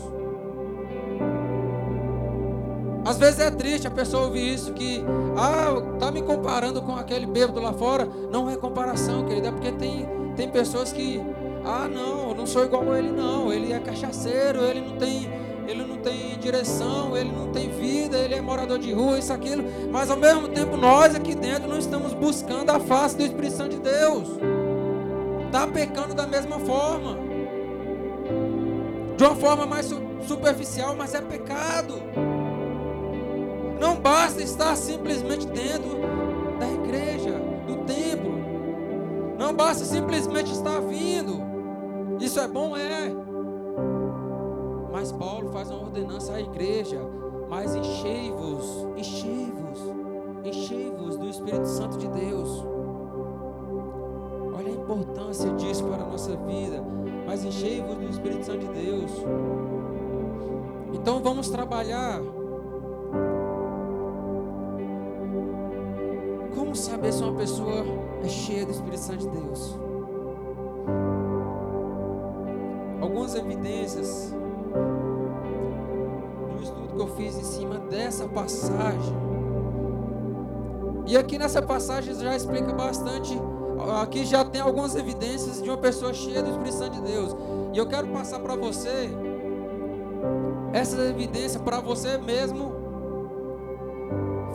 Às 3.04 3.16
vezes 3.16 3.40
é 3.40 3.50
triste 3.50 3.86
a 3.86 3.90
pessoa 3.90 4.24
ouvir 4.24 4.52
isso, 4.52 4.72
que, 4.74 5.02
ah, 5.36 5.80
tá 5.98 6.10
me 6.10 6.20
comparando 6.20 6.82
com 6.82 6.94
aquele 6.94 7.24
bêbado 7.24 7.60
lá 7.60 7.72
fora. 7.72 8.06
Não 8.30 8.50
é 8.50 8.56
comparação, 8.56 9.24
querido, 9.24 9.46
é 9.46 9.50
porque 9.50 9.72
tem, 9.72 10.06
tem 10.36 10.48
pessoas 10.48 10.92
que 10.92 11.20
Ah, 11.64 11.88
não, 11.88 12.30
eu 12.30 12.34
não 12.34 12.46
sou 12.46 12.64
igual 12.64 12.90
a 12.92 12.98
ele 12.98 13.10
não. 13.10 13.52
Ele 13.52 13.72
é 13.72 13.78
cachaceiro, 13.78 14.62
ele 14.64 14.80
não 14.80 14.96
tem, 14.96 15.28
ele 15.66 15.84
não 15.84 15.96
tem 15.98 16.38
direção, 16.38 17.16
ele 17.16 17.30
não 17.30 17.48
tem 17.48 17.68
vida, 17.70 18.16
ele 18.16 18.34
é 18.34 18.40
morador 18.40 18.78
de 18.78 18.92
rua, 18.92 19.18
isso 19.18 19.32
aquilo. 19.32 19.64
Mas 19.90 20.10
ao 20.10 20.16
mesmo 20.16 20.48
tempo 20.48 20.76
nós 20.76 21.14
aqui 21.14 21.34
dentro 21.34 21.68
não 21.68 21.78
estamos 21.78 22.14
buscando 22.14 22.70
a 22.70 22.80
face 22.80 23.16
do 23.16 23.22
Espírito 23.22 23.56
Santo 23.56 23.76
de 23.76 23.82
Deus. 23.82 24.28
Está 25.48 25.66
pecando 25.66 26.14
da 26.14 26.26
mesma 26.26 26.58
forma. 26.58 27.16
De 29.16 29.24
uma 29.24 29.34
forma 29.34 29.64
mais 29.64 29.90
superficial, 30.26 30.94
mas 30.94 31.14
é 31.14 31.22
pecado. 31.22 31.94
Não 33.80 33.96
basta 33.96 34.42
estar 34.42 34.76
simplesmente 34.76 35.46
dentro 35.46 35.98
da 36.60 36.70
igreja, 36.70 37.40
do 37.66 37.76
templo. 37.86 38.38
Não 39.38 39.54
basta 39.54 39.86
simplesmente 39.86 40.52
estar 40.52 40.80
vindo. 40.80 41.40
Isso 42.20 42.38
é 42.38 42.46
bom, 42.46 42.76
é. 42.76 43.10
Mas 44.92 45.10
Paulo 45.12 45.50
faz 45.50 45.70
uma 45.70 45.80
ordenança 45.80 46.34
à 46.34 46.40
igreja. 46.42 47.00
Mas 47.48 47.74
enchei-vos, 47.74 48.86
enchei-vos, 48.98 49.80
enchei-vos 50.44 51.16
do 51.16 51.26
Espírito 51.26 51.66
Santo 51.66 51.96
de 51.96 52.08
Deus. 52.08 52.77
Importância 54.88 55.50
disso 55.52 55.84
para 55.84 56.02
a 56.02 56.06
nossa 56.06 56.36
vida. 56.36 56.82
Mas 57.26 57.44
enchei-vos 57.44 57.96
do 57.96 58.08
Espírito 58.08 58.44
Santo 58.44 58.60
de 58.60 58.72
Deus. 58.72 59.10
Então 60.94 61.20
vamos 61.20 61.50
trabalhar 61.50 62.22
Como 66.58 66.74
saber 66.74 67.12
se 67.12 67.22
uma 67.22 67.34
pessoa 67.34 67.84
é 68.22 68.28
cheia 68.28 68.66
do 68.66 68.72
Espírito 68.72 68.98
Santo 68.98 69.18
de 69.20 69.28
Deus? 69.28 69.78
Algumas 73.00 73.34
evidências 73.36 74.34
do 76.56 76.62
estudo 76.62 76.94
que 76.94 77.00
eu 77.00 77.06
fiz 77.16 77.38
em 77.38 77.44
cima 77.44 77.78
dessa 77.78 78.26
passagem. 78.28 79.14
E 81.06 81.16
aqui 81.16 81.38
nessa 81.38 81.62
passagem 81.62 82.12
já 82.14 82.34
explica 82.34 82.72
bastante. 82.74 83.40
Aqui 84.02 84.24
já 84.24 84.44
tem 84.44 84.60
algumas 84.60 84.94
evidências 84.96 85.62
de 85.62 85.68
uma 85.68 85.78
pessoa 85.78 86.12
cheia 86.12 86.42
do 86.42 86.50
Espírito 86.50 86.76
Santo 86.76 87.00
de 87.00 87.02
Deus. 87.02 87.36
E 87.72 87.78
eu 87.78 87.86
quero 87.86 88.08
passar 88.08 88.40
para 88.40 88.56
você 88.56 89.10
essa 90.72 91.00
evidência 91.02 91.60
para 91.60 91.80
você 91.80 92.18
mesmo 92.18 92.76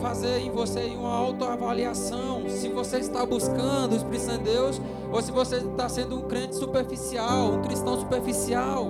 fazer 0.02 0.40
em 0.40 0.52
você 0.52 0.82
uma 0.98 1.14
autoavaliação 1.14 2.44
se 2.50 2.68
você 2.68 2.98
está 2.98 3.26
buscando 3.26 3.94
o 3.94 3.96
Espírito 3.96 4.24
Santo 4.24 4.44
de 4.44 4.52
Deus 4.52 4.82
ou 5.12 5.22
se 5.22 5.32
você 5.32 5.58
está 5.58 5.88
sendo 5.88 6.18
um 6.18 6.22
crente 6.24 6.56
superficial, 6.56 7.54
um 7.54 7.62
cristão 7.62 8.00
superficial. 8.00 8.88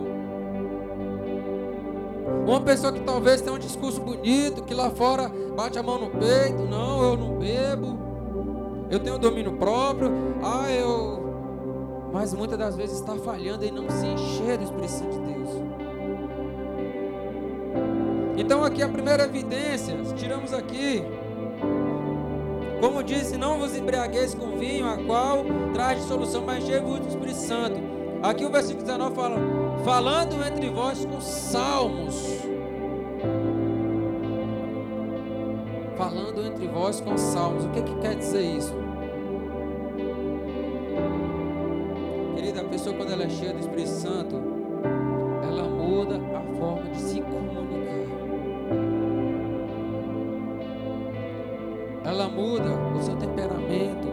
Uma 2.48 2.62
pessoa 2.62 2.92
que 2.92 3.02
talvez 3.02 3.42
tenha 3.42 3.56
um 3.56 3.60
discurso 3.60 4.02
bonito, 4.02 4.63
que 4.63 4.74
lá 4.74 4.90
fora 4.90 5.32
bate 5.56 5.78
a 5.78 5.84
mão 5.84 6.00
no 6.00 6.10
peito, 6.10 6.63
não, 6.63 7.04
eu 7.04 7.18
não 7.18 7.38
bebo, 7.38 7.98
eu 8.93 9.00
tenho 9.00 9.17
domínio 9.17 9.53
próprio, 9.53 10.12
ah, 10.43 10.71
eu. 10.71 12.12
Mas 12.13 12.31
muitas 12.31 12.59
das 12.59 12.75
vezes 12.75 13.00
está 13.00 13.15
falhando 13.15 13.65
em 13.65 13.71
não 13.71 13.89
se 13.89 14.05
encher 14.05 14.55
do 14.59 14.65
Espírito 14.65 14.91
Santo 14.91 15.19
de 15.19 15.33
Deus. 15.33 15.50
Então 18.38 18.63
aqui 18.63 18.83
a 18.83 18.88
primeira 18.88 19.23
evidência, 19.23 19.95
tiramos 20.15 20.53
aqui. 20.53 21.03
Como 22.79 23.01
disse, 23.01 23.35
não 23.35 23.57
vos 23.57 23.75
embriagueis 23.75 24.35
com 24.35 24.59
vinho, 24.59 24.88
a 24.88 24.97
qual 24.97 25.43
traz 25.73 26.03
solução, 26.03 26.43
mas 26.45 26.63
enchei-vos 26.63 27.00
do 27.00 27.07
Espírito 27.07 27.39
Santo. 27.39 27.79
Aqui 28.21 28.45
o 28.45 28.51
versículo 28.51 28.85
19 28.85 29.15
fala, 29.15 29.38
falando 29.83 30.45
entre 30.45 30.69
vós 30.69 31.03
com 31.03 31.19
salmos. 31.19 32.52
Falando 35.97 36.45
entre 36.45 36.67
vós 36.67 36.99
com 36.99 37.17
salmos. 37.17 37.65
O 37.65 37.69
que, 37.69 37.82
que 37.82 37.95
quer 38.01 38.15
dizer 38.15 38.41
isso? 38.41 38.73
Querida, 42.36 42.62
a 42.62 42.65
pessoa 42.65 42.95
quando 42.95 43.12
ela 43.12 43.23
é 43.23 43.29
cheia 43.29 43.53
do 43.53 43.60
Espírito 43.60 43.89
Santo, 43.89 44.41
ela 45.43 45.63
muda 45.63 46.15
a 46.15 46.58
forma 46.58 46.89
de 46.89 46.99
se 46.99 47.21
ela 52.13 52.27
muda 52.27 52.69
o 52.95 53.01
seu 53.01 53.15
temperamento. 53.15 54.08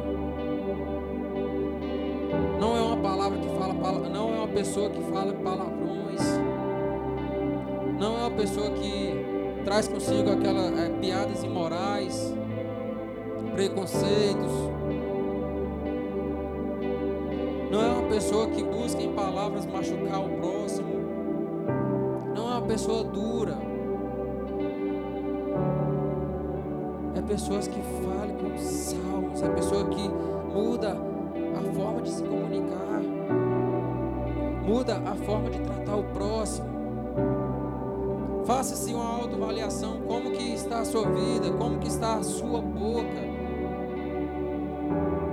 Não 2.58 2.76
é 2.76 2.80
uma 2.80 2.96
palavra 2.96 3.38
que 3.38 3.48
fala, 3.48 4.08
não 4.08 4.34
é 4.34 4.36
uma 4.38 4.48
pessoa 4.48 4.88
que 4.88 5.02
fala 5.12 5.32
palavrões. 5.34 6.20
Não 7.98 8.16
é 8.16 8.20
uma 8.20 8.30
pessoa 8.30 8.70
que 8.70 9.19
traz 9.70 9.87
consigo 9.87 10.28
aquelas 10.33 10.76
é, 10.76 10.88
piadas 11.00 11.44
imorais, 11.44 12.35
preconceitos. 13.54 14.50
Não 17.70 17.80
é 17.80 17.87
uma 17.87 18.09
pessoa 18.09 18.48
que 18.48 18.64
busca 18.64 19.00
em 19.00 19.12
palavras 19.12 19.64
machucar 19.66 20.26
o 20.26 20.28
próximo. 20.40 20.88
Não 22.35 22.48
é 22.48 22.59
uma 22.59 22.62
pessoa 22.62 23.04
dura. 23.04 23.70
pessoas 27.28 27.68
que 27.68 27.80
falam 27.80 28.35
com 28.38 28.59
salmos, 28.59 29.40
é 29.40 29.48
pessoa 29.50 29.88
que 29.88 30.09
muda 30.52 30.96
a 31.56 31.72
forma 31.72 32.02
de 32.02 32.11
se 32.11 32.24
comunicar, 32.24 33.00
muda 34.66 34.96
a 34.96 35.14
forma 35.14 35.48
de 35.48 35.61
tratar 35.61 35.94
o 35.94 36.02
próximo. 36.12 37.59
Faça-se 38.44 38.92
uma 38.92 39.05
autoavaliação, 39.05 40.00
como 40.07 40.31
que 40.33 40.53
está 40.53 40.81
a 40.81 40.85
sua 40.85 41.09
vida, 41.11 41.50
como 41.59 41.79
que 41.79 41.88
está 41.88 42.16
a 42.16 42.22
sua 42.22 42.61
boca. 42.61 43.31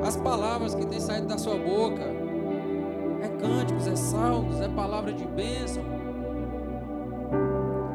As 0.05 0.15
palavras 0.15 0.75
que 0.75 0.85
têm 0.85 0.99
saído 0.99 1.27
da 1.27 1.37
sua 1.37 1.55
boca 1.55 2.03
é 3.21 3.27
cânticos, 3.39 3.87
é 3.87 3.95
salmos, 3.95 4.61
é 4.61 4.67
palavra 4.67 5.11
de 5.11 5.25
bênção, 5.25 5.83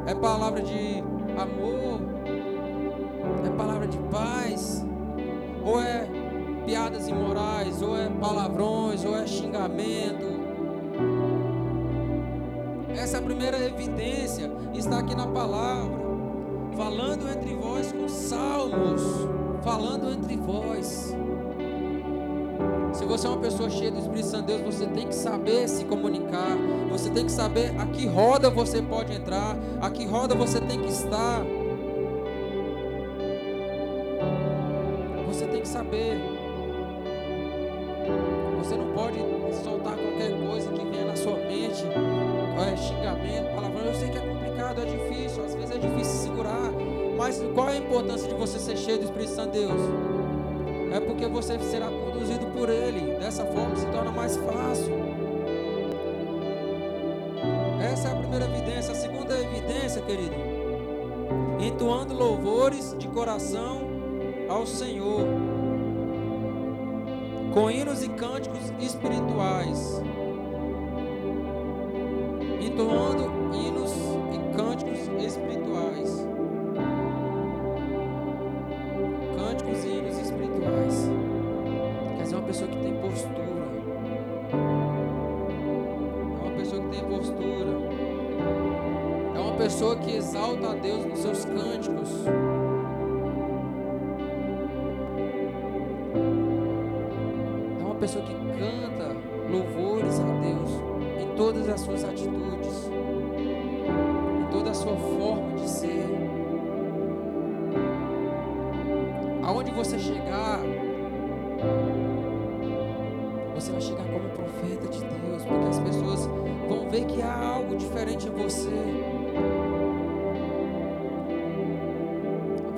é 0.07 0.14
palavra 0.14 0.61
de 0.62 1.03
amor, 1.38 2.01
é 3.46 3.51
palavra 3.57 3.87
de 3.87 3.98
paz, 4.11 4.85
ou 5.64 5.81
é 5.81 6.07
piadas 6.66 7.09
imorais, 7.09 7.81
ou 7.83 7.96
é 7.96 8.09
palavrões, 8.09 9.05
ou 9.05 9.16
é 9.16 9.27
xingamento. 9.27 10.31
Primeira 13.42 13.66
evidência, 13.66 14.48
está 14.72 15.00
aqui 15.00 15.16
na 15.16 15.26
palavra, 15.26 15.98
falando 16.76 17.28
entre 17.28 17.52
vós 17.57 17.90
com 17.90 18.09
salmos, 18.09 19.02
falando 19.64 20.12
entre 20.12 20.37
vós. 20.37 21.12
Se 22.92 23.05
você 23.05 23.26
é 23.26 23.31
uma 23.31 23.40
pessoa 23.40 23.68
cheia 23.68 23.90
do 23.90 23.98
Espírito 23.98 24.28
Santo 24.28 24.46
de 24.46 24.59
Deus, 24.59 24.76
você 24.76 24.87
tem 24.87 25.09
que 25.09 25.14
saber 25.14 25.68
se 25.68 25.85
comunicar, 25.87 26.57
você 26.88 27.11
tem 27.11 27.24
que 27.24 27.33
saber 27.33 27.74
a 27.81 27.87
que 27.87 28.07
roda 28.07 28.48
você 28.48 28.81
pode 28.81 29.12
entrar, 29.12 29.57
a 29.81 29.90
que 29.90 30.07
roda 30.07 30.37
você 30.37 30.61
tem 30.61 30.81
que 30.81 30.88
estar. 30.92 31.42
Ser 48.62 48.77
cheio 48.77 48.98
do 48.98 49.05
Espírito 49.05 49.31
Santo 49.31 49.53
de 49.53 49.59
Deus? 49.59 49.81
É 50.92 51.01
porque 51.01 51.27
você 51.27 51.59
será 51.59 51.88
conduzido 51.88 52.46
por 52.46 52.68
Ele. 52.68 53.16
Dessa 53.18 53.44
forma 53.44 53.75
se 53.77 53.87
torna 53.87 54.12
mais 54.12 54.37
fácil. 54.37 54.92
Essa 57.83 58.09
é 58.09 58.12
a 58.12 58.16
primeira 58.16 58.44
evidência. 58.44 58.92
A 58.92 58.94
segunda 58.94 59.35
evidência, 59.38 60.01
querido, 60.03 60.35
entoando 61.61 62.14
louvores 62.14 62.94
de 62.98 63.09
coração 63.09 63.81
ao 64.48 64.66
Senhor 64.66 65.27
com 67.53 67.70
hinos 67.70 68.03
e 68.03 68.09
cânticos 68.09 68.72
espirituais, 68.81 70.03
entoando 72.61 73.25
hinos 73.55 73.92
e 74.33 74.57
cânticos 74.57 74.98
espirituais. 75.22 76.21
Pessoa 89.62 89.94
que 89.94 90.16
exalta 90.16 90.72
a 90.72 90.75
Deus 90.75 91.05
nos 91.07 91.20
seus 91.20 91.44
cânticos. 91.44 92.09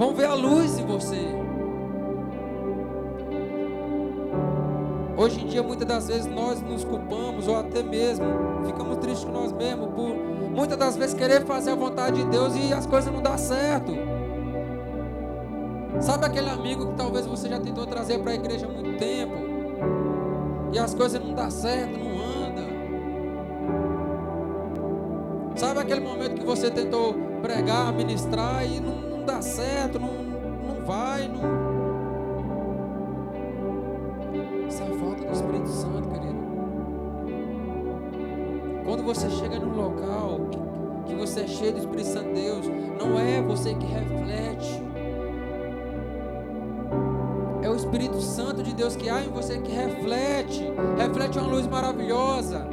Vão 0.04 0.12
ver 0.12 0.26
a 0.26 0.34
luz 0.34 0.78
em 0.78 0.84
você. 0.84 1.16
Hoje 5.16 5.40
em 5.42 5.46
dia, 5.46 5.62
muitas 5.62 5.88
das 5.88 6.08
vezes, 6.08 6.26
nós 6.26 6.60
nos 6.60 6.84
culpamos, 6.84 7.48
ou 7.48 7.56
até 7.56 7.82
mesmo 7.82 8.26
ficamos 8.66 8.98
tristes 8.98 9.24
com 9.24 9.32
nós 9.32 9.50
mesmos, 9.50 9.88
por 9.94 10.14
muitas 10.50 10.76
das 10.76 10.94
vezes 10.94 11.14
querer 11.14 11.46
fazer 11.46 11.70
a 11.70 11.74
vontade 11.74 12.22
de 12.22 12.28
Deus 12.28 12.54
e 12.54 12.70
as 12.74 12.84
coisas 12.84 13.10
não 13.10 13.22
dão 13.22 13.38
certo. 13.38 13.92
Sabe 16.00 16.26
aquele 16.26 16.50
amigo 16.50 16.88
que 16.88 16.96
talvez 16.96 17.24
você 17.24 17.48
já 17.48 17.58
tentou 17.58 17.86
trazer 17.86 18.18
para 18.18 18.32
a 18.32 18.34
igreja 18.34 18.66
há 18.66 18.68
muito 18.68 18.98
tempo, 18.98 19.32
e 20.70 20.78
as 20.78 20.94
coisas 20.94 21.18
não 21.18 21.32
dão 21.32 21.50
certo, 21.50 21.98
não 21.98 22.44
anda. 22.44 22.62
Sabe 25.56 25.80
aquele 25.80 26.00
momento 26.00 26.40
que 26.40 26.44
você 26.44 26.70
tentou 26.70 27.14
pregar, 27.40 27.90
ministrar 27.94 28.66
e 28.66 28.80
não, 28.80 29.03
não 29.24 29.34
dá 29.34 29.42
certo, 29.42 29.98
não, 29.98 30.12
não 30.12 30.84
vai, 30.84 31.28
não 31.28 31.74
você 39.14 39.30
chega 39.30 39.60
num 39.60 39.76
local 39.76 40.40
que 41.06 41.14
você 41.14 41.40
é 41.40 41.46
cheio 41.46 41.72
do 41.72 41.78
Espírito 41.78 42.08
Santo 42.08 42.28
de 42.34 42.42
Deus, 42.42 42.66
não 42.98 43.18
é 43.18 43.40
você 43.42 43.74
que 43.74 43.86
reflete. 43.86 44.82
É 47.62 47.68
o 47.68 47.76
Espírito 47.76 48.20
Santo 48.20 48.62
de 48.62 48.74
Deus 48.74 48.96
que 48.96 49.08
há 49.08 49.22
em 49.22 49.28
você 49.28 49.58
que 49.58 49.70
reflete, 49.70 50.64
reflete 50.96 51.38
uma 51.38 51.48
luz 51.48 51.66
maravilhosa. 51.66 52.66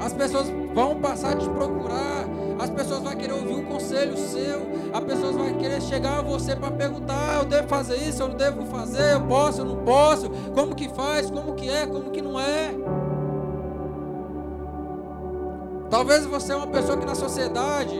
As 0.00 0.12
pessoas 0.12 0.48
vão 0.74 1.00
passar 1.00 1.32
a 1.32 1.36
te 1.36 1.48
procurar, 1.48 2.26
as 2.64 2.70
pessoas 2.70 3.00
vão 3.00 3.14
querer 3.14 3.32
ouvir 3.32 3.52
um 3.52 3.64
conselho 3.64 4.16
seu, 4.16 4.62
as 4.92 5.04
pessoas 5.04 5.36
vão 5.36 5.52
querer 5.54 5.82
chegar 5.82 6.20
a 6.20 6.22
você 6.22 6.56
para 6.56 6.70
perguntar: 6.70 7.38
eu 7.38 7.44
devo 7.44 7.68
fazer 7.68 7.96
isso, 7.96 8.22
eu 8.22 8.28
não 8.28 8.36
devo 8.36 8.64
fazer, 8.64 9.14
eu 9.14 9.20
posso, 9.26 9.60
eu 9.60 9.64
não 9.66 9.84
posso, 9.84 10.30
como 10.54 10.74
que 10.74 10.88
faz, 10.88 11.30
como 11.30 11.54
que 11.54 11.68
é, 11.68 11.86
como 11.86 12.10
que 12.10 12.22
não 12.22 12.40
é. 12.40 12.74
Talvez 15.90 16.24
você 16.24 16.52
é 16.52 16.56
uma 16.56 16.66
pessoa 16.66 16.96
que 16.96 17.04
na 17.04 17.14
sociedade 17.14 17.96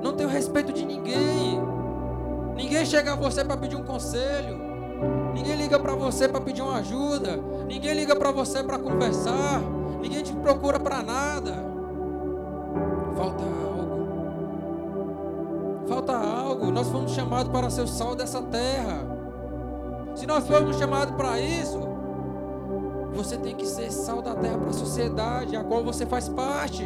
não 0.00 0.12
tem 0.14 0.24
o 0.24 0.30
respeito 0.30 0.72
de 0.72 0.86
ninguém. 0.86 1.60
Ninguém 2.54 2.86
chega 2.86 3.12
a 3.12 3.16
você 3.16 3.44
para 3.44 3.56
pedir 3.56 3.76
um 3.76 3.84
conselho. 3.84 4.58
Ninguém 5.34 5.56
liga 5.56 5.78
para 5.78 5.94
você 5.94 6.28
para 6.28 6.40
pedir 6.40 6.62
uma 6.62 6.78
ajuda. 6.78 7.36
Ninguém 7.66 7.94
liga 7.94 8.14
para 8.14 8.30
você 8.30 8.62
para 8.62 8.78
conversar. 8.78 9.60
Ninguém 10.00 10.22
te 10.22 10.32
procura 10.32 10.78
para 10.78 11.02
nada. 11.02 11.77
Nós 16.78 16.90
fomos 16.90 17.10
chamados 17.10 17.50
para 17.50 17.68
ser 17.70 17.80
o 17.80 17.88
sal 17.88 18.14
dessa 18.14 18.40
terra. 18.40 19.04
Se 20.14 20.24
nós 20.28 20.46
fomos 20.46 20.78
chamados 20.78 21.12
para 21.16 21.40
isso, 21.40 21.76
você 23.12 23.36
tem 23.36 23.56
que 23.56 23.66
ser 23.66 23.90
sal 23.90 24.22
da 24.22 24.32
terra 24.36 24.58
para 24.58 24.70
a 24.70 24.72
sociedade 24.72 25.56
a 25.56 25.64
qual 25.64 25.82
você 25.82 26.06
faz 26.06 26.28
parte. 26.28 26.84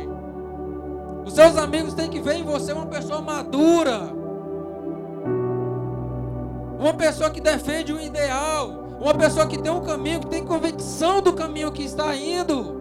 Os 1.26 1.34
seus 1.34 1.58
amigos 1.58 1.92
têm 1.92 2.08
que 2.08 2.22
ver 2.22 2.36
em 2.36 2.42
você 2.42 2.72
uma 2.72 2.86
pessoa 2.86 3.20
madura. 3.20 4.14
Uma 6.80 6.94
pessoa 6.94 7.28
que 7.28 7.42
defende 7.42 7.92
um 7.92 8.00
ideal. 8.00 8.70
Uma 8.98 9.12
pessoa 9.12 9.46
que 9.46 9.58
tem 9.58 9.70
um 9.70 9.82
caminho, 9.82 10.20
que 10.20 10.28
tem 10.28 10.42
convicção 10.42 11.20
do 11.20 11.34
caminho 11.34 11.70
que 11.70 11.82
está 11.82 12.16
indo. 12.16 12.80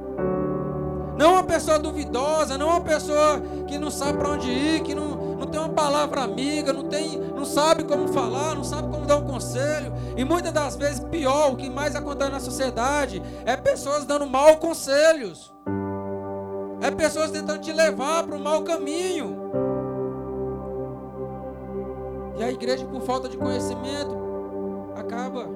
Não 1.17 1.33
uma 1.33 1.43
pessoa 1.43 1.77
duvidosa, 1.77 2.57
não 2.57 2.69
uma 2.69 2.81
pessoa 2.81 3.41
que 3.67 3.77
não 3.77 3.91
sabe 3.91 4.17
para 4.17 4.29
onde 4.29 4.49
ir, 4.49 4.81
que 4.81 4.95
não, 4.95 5.30
tem 5.51 5.59
uma 5.59 5.69
palavra 5.69 6.21
amiga, 6.21 6.71
não, 6.71 6.83
tem, 6.83 7.19
não 7.19 7.45
sabe 7.45 7.83
como 7.83 8.07
falar, 8.07 8.55
não 8.55 8.63
sabe 8.63 8.89
como 8.89 9.05
dar 9.05 9.17
um 9.17 9.27
conselho. 9.27 9.93
E 10.15 10.23
muitas 10.23 10.51
das 10.51 10.75
vezes, 10.75 10.99
pior, 10.99 11.51
o 11.51 11.57
que 11.57 11.69
mais 11.69 11.95
acontece 11.95 12.31
na 12.31 12.39
sociedade 12.39 13.21
é 13.45 13.55
pessoas 13.57 14.05
dando 14.05 14.25
mal 14.25 14.57
conselhos. 14.57 15.53
É 16.81 16.89
pessoas 16.89 17.29
tentando 17.29 17.59
te 17.59 17.71
levar 17.71 18.23
para 18.23 18.35
o 18.35 18.39
mau 18.39 18.63
caminho. 18.63 19.37
E 22.37 22.43
a 22.43 22.51
igreja, 22.51 22.85
por 22.85 23.01
falta 23.01 23.29
de 23.29 23.37
conhecimento, 23.37 24.17
acaba 24.95 25.47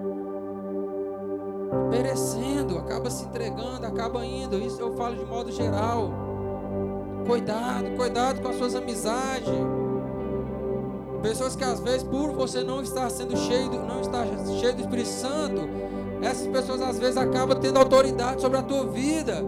perecendo, 1.89 2.77
acaba 2.77 3.09
se 3.09 3.25
entregando, 3.25 3.85
acaba 3.87 4.23
indo. 4.25 4.57
Isso 4.59 4.79
eu 4.81 4.95
falo 4.95 5.15
de 5.15 5.25
modo 5.25 5.51
geral. 5.51 6.11
Cuidado, 7.25 7.95
cuidado 7.95 8.41
com 8.41 8.49
as 8.49 8.55
suas 8.57 8.75
amizades. 8.75 9.49
Pessoas 11.25 11.55
que 11.55 11.63
às 11.63 11.79
vezes, 11.79 12.03
por 12.03 12.33
você 12.33 12.63
não 12.63 12.83
estar 12.83 13.09
sendo 13.09 13.35
cheio, 13.35 13.67
do, 13.67 13.79
não 13.79 13.99
estar 13.99 14.27
cheio 14.59 14.75
do 14.75 14.81
Espírito 14.81 15.09
Santo, 15.09 15.67
essas 16.21 16.45
pessoas 16.45 16.79
às 16.83 16.99
vezes 16.99 17.17
acabam 17.17 17.59
tendo 17.59 17.79
autoridade 17.79 18.39
sobre 18.39 18.59
a 18.59 18.61
tua 18.61 18.85
vida. 18.85 19.43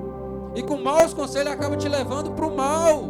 E 0.56 0.63
com 0.63 0.82
maus 0.82 1.13
conselhos 1.13 1.54
acabam 1.54 1.78
te 1.78 1.88
levando 1.88 2.32
para 2.32 2.48
o 2.48 2.58
mal. 2.58 3.04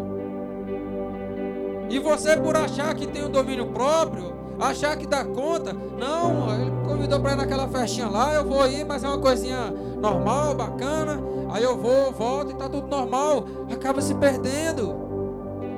E 1.89 1.97
você, 1.97 2.35
por 2.35 2.57
achar 2.57 2.93
que 2.93 3.07
tem 3.07 3.23
o 3.23 3.27
um 3.27 3.31
domínio 3.31 3.67
próprio, 3.67 4.33
achar 4.59 4.97
que 4.97 5.07
dá 5.07 5.23
conta, 5.23 5.71
não, 5.71 6.53
ele 6.53 6.71
convidou 6.85 7.21
para 7.21 7.31
ir 7.31 7.37
naquela 7.37 7.69
festinha 7.69 8.09
lá, 8.09 8.33
eu 8.33 8.43
vou 8.43 8.67
ir, 8.67 8.85
mas 8.85 9.01
é 9.01 9.07
uma 9.07 9.17
coisinha 9.17 9.73
normal, 9.95 10.53
bacana. 10.53 11.23
Aí 11.51 11.63
eu 11.63 11.77
vou, 11.77 12.11
volto 12.11 12.51
e 12.51 12.55
tá 12.55 12.67
tudo 12.67 12.85
normal. 12.87 13.45
Acaba 13.71 14.01
se 14.01 14.13
perdendo. 14.13 14.93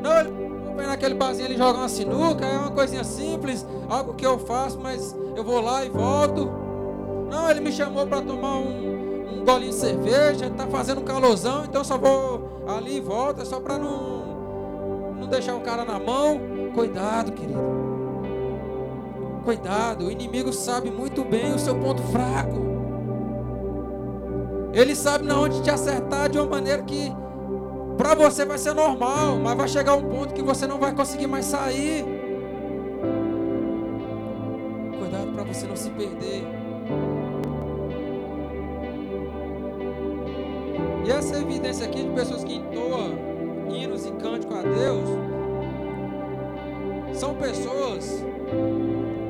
Não, 0.02 0.20
ele 0.20 0.39
vai 1.00 1.10
naquele 1.10 1.14
barzinho 1.14 1.48
ele 1.48 1.58
joga 1.58 1.80
uma 1.80 1.90
sinuca, 1.90 2.46
é 2.46 2.58
uma 2.58 2.72
coisinha 2.72 3.04
simples, 3.04 3.66
algo 3.90 4.14
que 4.14 4.26
eu 4.26 4.38
faço, 4.38 4.80
mas 4.80 5.16
eu 5.36 5.44
vou 5.44 5.62
lá 5.62 5.86
e 5.86 5.90
volto. 5.90 6.52
Não, 7.30 7.50
ele 7.50 7.62
me 7.62 7.72
chamou 7.72 8.06
para 8.06 8.22
tomar 8.22 8.58
um, 8.58 9.40
um 9.40 9.46
golinho 9.46 9.72
de 9.72 9.78
cerveja, 9.78 10.50
tá 10.50 10.68
fazendo 10.68 11.02
um 11.02 11.04
calorzão, 11.04 11.64
então 11.64 11.84
só 11.84 11.98
vou 11.98 12.66
ali 12.68 12.98
e 12.98 13.00
volto, 13.00 13.42
é 13.42 13.46
só 13.46 13.60
para 13.60 13.78
não, 13.78 15.14
não 15.20 15.28
deixar 15.28 15.56
o 15.56 15.62
cara 15.62 15.86
na 15.86 15.98
mão. 16.00 16.40
Cuidado, 16.74 17.32
querido. 17.32 17.60
Cuidado, 19.44 20.06
o 20.06 20.12
inimigo 20.12 20.52
sabe 20.52 20.92
muito 20.92 21.24
bem 21.24 21.54
o 21.54 21.60
seu 21.60 21.76
ponto 21.76 22.02
fraco. 22.04 22.68
Ele 24.74 24.96
sabe 24.96 25.26
na 25.26 25.40
onde 25.40 25.62
te 25.64 25.72
acertar 25.72 26.30
de 26.30 26.38
uma 26.38 26.46
maneira 26.46 26.84
que 26.84 27.12
para 28.00 28.16
você 28.16 28.46
vai 28.46 28.58
ser 28.58 28.74
normal, 28.74 29.38
mas 29.44 29.58
vai 29.58 29.68
chegar 29.68 29.94
um 29.94 30.02
ponto 30.02 30.34
que 30.34 30.42
você 30.42 30.66
não 30.66 30.80
vai 30.80 30.96
conseguir 30.96 31.28
mais 31.28 31.44
sair. 31.44 32.06
Cuidado 34.98 35.34
para 35.34 35.44
você 35.44 35.68
não 35.68 35.76
se 35.76 35.90
perder. 35.90 36.46
E 41.06 41.12
essa 41.12 41.40
evidência 41.40 41.86
aqui 41.86 42.02
de 42.02 42.10
pessoas 42.12 42.46
que 42.46 42.56
entoam 42.56 43.18
hinos 43.70 44.06
e 44.06 44.12
cânticos 44.12 44.56
a 44.56 44.62
Deus 44.62 45.10
são 47.20 47.36
pessoas 47.36 48.24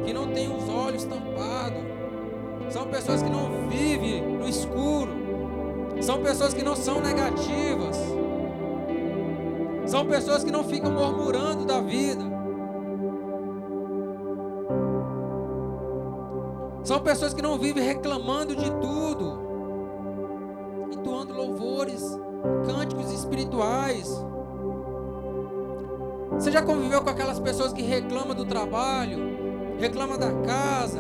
que 0.06 0.14
não 0.14 0.28
têm 0.28 0.56
os 0.56 0.70
olhos 0.70 1.06
tampados, 1.06 1.82
são 2.70 2.86
pessoas 2.86 3.24
que 3.24 3.30
não 3.32 3.68
vivem 3.68 4.22
no 4.22 4.48
escuro, 4.48 5.10
são 6.02 6.22
pessoas 6.22 6.54
que 6.54 6.62
não 6.62 6.76
são 6.76 7.02
negativas. 7.02 7.98
São 9.90 10.06
pessoas 10.06 10.44
que 10.44 10.52
não 10.52 10.64
ficam 10.64 10.92
murmurando 10.92 11.66
da 11.66 11.82
vida. 11.82 12.24
São 16.84 17.00
pessoas 17.00 17.34
que 17.34 17.42
não 17.42 17.58
vivem 17.58 17.84
reclamando 17.84 18.56
de 18.56 18.70
tudo. 18.70 19.40
Entoando 20.94 21.34
louvores, 21.34 22.04
cânticos 22.68 23.12
espirituais. 23.12 24.24
Você 26.34 26.52
já 26.52 26.62
conviveu 26.62 27.02
com 27.02 27.10
aquelas 27.10 27.40
pessoas 27.40 27.74
que 27.74 27.82
reclamam 27.82 28.36
do 28.36 28.46
trabalho, 28.46 29.18
reclamam 29.80 30.20
da 30.20 30.32
casa, 30.46 31.00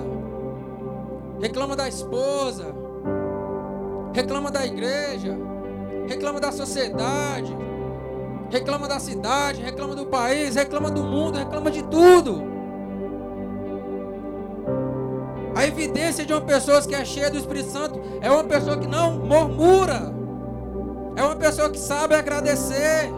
reclamam 1.39 1.75
da 1.75 1.87
esposa, 1.87 2.73
reclama 4.15 4.49
da 4.49 4.65
igreja, 4.65 5.37
reclama 6.07 6.39
da 6.39 6.51
sociedade, 6.51 7.55
reclama 8.49 8.87
da 8.87 8.99
cidade, 8.99 9.61
reclama 9.61 9.95
do 9.95 10.05
país, 10.05 10.55
reclama 10.55 10.89
do 10.89 11.03
mundo, 11.03 11.37
reclama 11.37 11.69
de 11.69 11.83
tudo. 11.83 12.43
A 15.55 15.65
evidência 15.65 16.25
de 16.25 16.31
uma 16.31 16.41
pessoa 16.41 16.81
que 16.81 16.95
é 16.95 17.03
cheia 17.03 17.29
do 17.29 17.37
Espírito 17.37 17.69
Santo 17.69 17.99
é 18.21 18.31
uma 18.31 18.43
pessoa 18.43 18.77
que 18.77 18.87
não 18.87 19.19
murmura, 19.19 20.13
é 21.15 21.23
uma 21.23 21.35
pessoa 21.35 21.69
que 21.69 21.77
sabe 21.77 22.15
agradecer, 22.15 23.11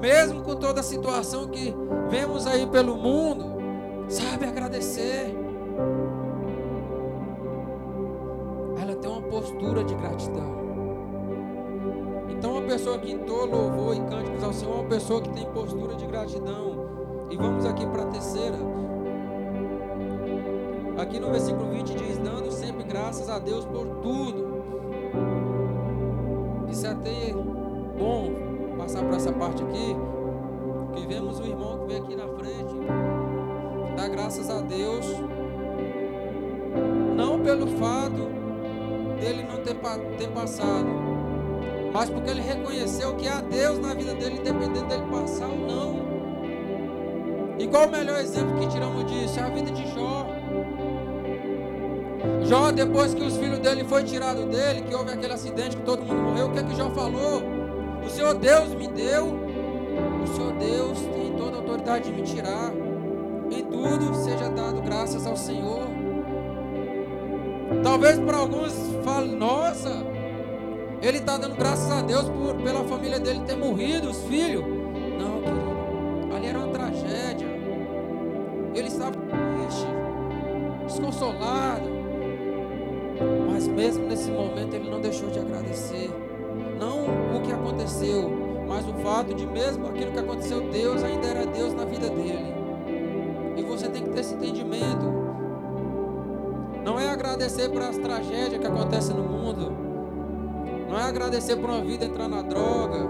mesmo 0.00 0.42
com 0.42 0.56
toda 0.56 0.80
a 0.80 0.82
situação 0.82 1.48
que 1.48 1.74
vemos 2.10 2.46
aí 2.46 2.66
pelo 2.66 2.96
mundo, 2.96 3.44
sabe 4.08 4.46
agradecer. 4.46 5.32
Ela 8.80 8.96
tem 8.96 9.08
uma 9.08 9.22
postura 9.22 9.84
de 9.84 9.94
gratidão. 9.94 10.71
Uma 12.62 12.68
pessoa 12.68 12.96
que 12.96 13.10
entoa 13.10 13.44
louvor 13.44 13.96
e 13.96 14.00
cânticos 14.08 14.44
ao 14.44 14.52
Senhor 14.52 14.74
uma 14.76 14.88
pessoa 14.88 15.20
que 15.20 15.30
tem 15.30 15.44
postura 15.46 15.96
de 15.96 16.06
gratidão. 16.06 16.86
E 17.28 17.36
vamos 17.36 17.66
aqui 17.66 17.84
para 17.84 18.02
a 18.04 18.06
terceira. 18.06 18.56
Aqui 20.96 21.18
no 21.18 21.32
versículo 21.32 21.72
20 21.72 21.94
diz: 21.96 22.18
Dando 22.18 22.52
sempre 22.52 22.84
graças 22.84 23.28
a 23.28 23.40
Deus 23.40 23.64
por 23.64 23.84
tudo. 24.00 24.62
Isso 26.70 26.86
é 26.86 26.90
até 26.90 27.32
bom 27.98 28.30
passar 28.78 29.02
por 29.02 29.14
essa 29.14 29.32
parte 29.32 29.60
aqui. 29.64 29.96
Que 30.94 31.06
vemos 31.08 31.40
o 31.40 31.44
irmão 31.44 31.80
que 31.80 31.86
veio 31.86 32.04
aqui 32.04 32.14
na 32.14 32.28
frente. 32.28 32.74
Dar 33.96 34.08
graças 34.08 34.48
a 34.48 34.60
Deus. 34.60 35.04
Não 37.16 37.40
pelo 37.40 37.66
fato 37.66 38.30
dele 39.20 39.42
não 39.42 39.56
ter, 39.64 39.74
ter 40.16 40.28
passado 40.28 41.11
mas 41.92 42.08
porque 42.08 42.30
ele 42.30 42.40
reconheceu 42.40 43.14
que 43.16 43.28
há 43.28 43.40
Deus 43.40 43.78
na 43.78 43.94
vida 43.94 44.14
dele, 44.14 44.38
independente 44.38 44.86
dele 44.86 45.04
passar 45.10 45.48
ou 45.48 45.58
não. 45.58 46.02
E 47.58 47.66
qual 47.68 47.86
o 47.86 47.90
melhor 47.90 48.18
exemplo 48.18 48.58
que 48.58 48.66
tiramos 48.68 49.04
disso? 49.06 49.38
É 49.38 49.42
a 49.42 49.48
vida 49.48 49.70
de 49.70 49.86
Jó. 49.94 50.26
Jó, 52.44 52.72
depois 52.72 53.14
que 53.14 53.22
os 53.22 53.36
filhos 53.36 53.58
dele 53.58 53.84
foi 53.84 54.04
tirado 54.04 54.46
dele, 54.46 54.82
que 54.82 54.94
houve 54.94 55.12
aquele 55.12 55.32
acidente 55.32 55.76
que 55.76 55.82
todo 55.82 56.02
mundo 56.02 56.22
morreu, 56.22 56.46
o 56.46 56.52
que 56.52 56.58
é 56.58 56.62
que 56.62 56.74
Jó 56.74 56.90
falou? 56.90 57.42
O 58.04 58.10
Senhor 58.10 58.34
Deus 58.34 58.74
me 58.74 58.88
deu, 58.88 59.26
o 60.22 60.26
Senhor 60.26 60.52
Deus 60.54 60.98
tem 61.14 61.32
toda 61.36 61.56
a 61.56 61.60
autoridade 61.60 62.10
de 62.10 62.12
me 62.12 62.22
tirar. 62.22 62.72
Em 63.50 63.64
tudo 63.64 64.14
seja 64.14 64.48
dado 64.48 64.80
graças 64.80 65.26
ao 65.26 65.36
Senhor. 65.36 65.86
Talvez 67.82 68.18
para 68.18 68.38
alguns 68.38 68.72
fale, 69.04 69.34
nossa, 69.36 70.11
ele 71.02 71.18
está 71.18 71.36
dando 71.36 71.56
graças 71.56 71.90
a 71.90 72.00
Deus 72.00 72.28
por, 72.28 72.54
pela 72.62 72.84
família 72.84 73.18
dele 73.18 73.40
ter 73.44 73.56
morrido, 73.56 74.08
os 74.08 74.22
filhos. 74.24 74.64
Não, 75.18 75.42
querido. 75.42 76.34
Ali 76.36 76.46
era 76.46 76.58
uma 76.58 76.68
tragédia. 76.68 77.48
Ele 78.72 78.86
estava 78.86 79.10
triste, 79.10 79.86
desconsolado. 80.86 81.90
Mas 83.50 83.66
mesmo 83.66 84.06
nesse 84.06 84.30
momento 84.30 84.74
ele 84.74 84.88
não 84.88 85.00
deixou 85.00 85.28
de 85.28 85.40
agradecer. 85.40 86.08
Não 86.78 87.36
o 87.36 87.42
que 87.42 87.52
aconteceu, 87.52 88.30
mas 88.68 88.86
o 88.88 88.94
fato 88.94 89.34
de 89.34 89.44
mesmo 89.44 89.88
aquilo 89.88 90.12
que 90.12 90.18
aconteceu, 90.20 90.60
Deus 90.70 91.02
ainda 91.02 91.26
era 91.26 91.46
Deus 91.46 91.74
na 91.74 91.84
vida 91.84 92.08
dele. 92.08 92.54
E 93.56 93.62
você 93.62 93.88
tem 93.88 94.04
que 94.04 94.10
ter 94.10 94.20
esse 94.20 94.34
entendimento. 94.34 95.12
Não 96.84 96.98
é 96.98 97.08
agradecer 97.08 97.68
para 97.70 97.88
as 97.88 97.98
tragédias 97.98 98.60
que 98.60 98.66
acontecem 98.66 99.16
no 99.16 99.24
mundo. 99.24 99.91
Não 100.92 101.00
é 101.00 101.04
agradecer 101.04 101.56
por 101.56 101.70
uma 101.70 101.80
vida 101.80 102.04
entrar 102.04 102.28
na 102.28 102.42
droga. 102.42 103.08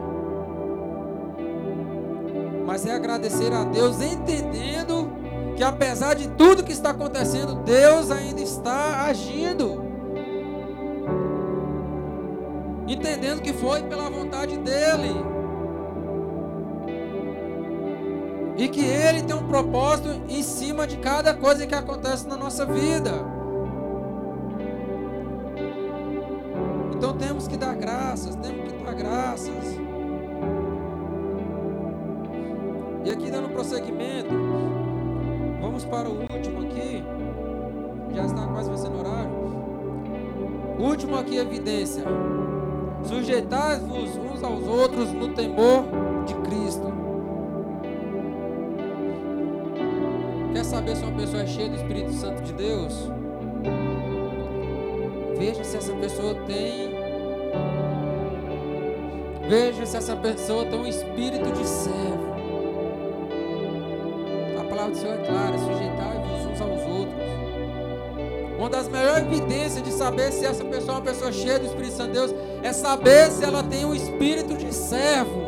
Mas 2.65 2.87
é 2.87 2.93
agradecer 2.93 3.53
a 3.53 3.65
Deus 3.65 4.01
entendendo 4.01 5.11
que 5.57 5.65
apesar 5.65 6.15
de 6.15 6.29
tudo 6.29 6.63
que 6.63 6.71
está 6.71 6.91
acontecendo, 6.91 7.57
Deus 7.57 8.13
ainda 8.13 8.41
está 8.41 9.07
agindo. 9.07 9.83
Entendendo 12.87 13.43
que 13.43 13.53
foi 13.53 13.83
pela 13.83 14.09
vontade 14.09 14.57
dEle. 14.59 15.17
E 18.59 18.69
que 18.69 18.85
Ele 18.85 19.23
tem 19.23 19.35
um 19.35 19.49
propósito 19.49 20.09
em 20.29 20.43
cima 20.45 20.87
de 20.87 20.99
cada 20.99 21.35
coisa 21.35 21.67
que 21.67 21.75
acontece 21.75 22.29
na 22.29 22.37
nossa 22.37 22.65
vida. 22.65 23.42
Então 27.03 27.17
temos 27.17 27.49
que 27.49 27.57
dar 27.57 27.75
graças, 27.75 28.37
temos 28.37 28.73
que 28.73 28.85
dar 28.85 28.95
graças. 28.95 29.77
E 33.05 33.11
aqui 33.11 33.29
dando 33.29 33.49
prosseguimento, 33.49 34.33
vamos 35.61 35.85
para 35.85 36.09
o 36.09 36.21
último 36.33 36.61
aqui. 36.61 37.03
Já 38.15 38.25
está 38.25 38.47
quase 38.47 38.71
vencendo 38.71 39.01
horário. 39.01 39.33
O 40.79 40.83
último 40.85 41.17
aqui, 41.17 41.39
evidência. 41.39 42.05
Sujeitai-vos 43.03 44.17
uns 44.17 44.45
aos 44.45 44.69
outros 44.69 45.13
no 45.13 45.35
temor 45.35 45.83
de 46.25 46.37
Cristo. 46.49 46.87
Quer 50.53 50.65
saber 50.65 50.95
se 50.95 51.03
uma 51.03 51.19
pessoa 51.19 51.43
é 51.43 51.47
cheia 51.49 51.69
do 51.69 51.75
Espírito 51.75 52.13
Santo 52.13 52.43
de 52.43 52.53
Deus? 52.53 53.11
Veja 55.45 55.65
se 55.65 55.77
essa 55.77 55.93
pessoa 55.95 56.37
tem. 56.47 56.95
Veja 59.49 59.85
se 59.85 59.97
essa 59.97 60.15
pessoa 60.15 60.65
tem 60.67 60.79
um 60.79 60.87
espírito 60.87 61.51
de 61.51 61.67
servo. 61.67 62.33
A 64.61 64.65
palavra 64.71 64.93
do 64.93 64.99
Senhor 64.99 65.19
é 65.19 65.27
clara: 65.27 65.59
sujeitai-vos 65.59 66.47
uns 66.47 66.61
aos 66.61 66.83
outros. 66.97 68.57
Uma 68.57 68.71
das 68.71 68.87
melhores 68.87 69.25
evidências 69.25 69.83
de 69.83 69.91
saber 69.91 70.31
se 70.31 70.47
essa 70.47 70.65
pessoa 70.65 70.93
é 70.93 71.01
uma 71.01 71.05
pessoa 71.05 71.33
cheia 71.33 71.59
do 71.59 71.67
Espírito 71.67 71.97
Santo 71.97 72.13
de 72.13 72.19
Deus 72.21 72.35
é 72.63 72.73
saber 72.73 73.29
se 73.33 73.43
ela 73.43 73.65
tem 73.65 73.85
um 73.85 73.93
espírito 73.97 74.55
de 74.55 74.73
servo. 74.73 75.43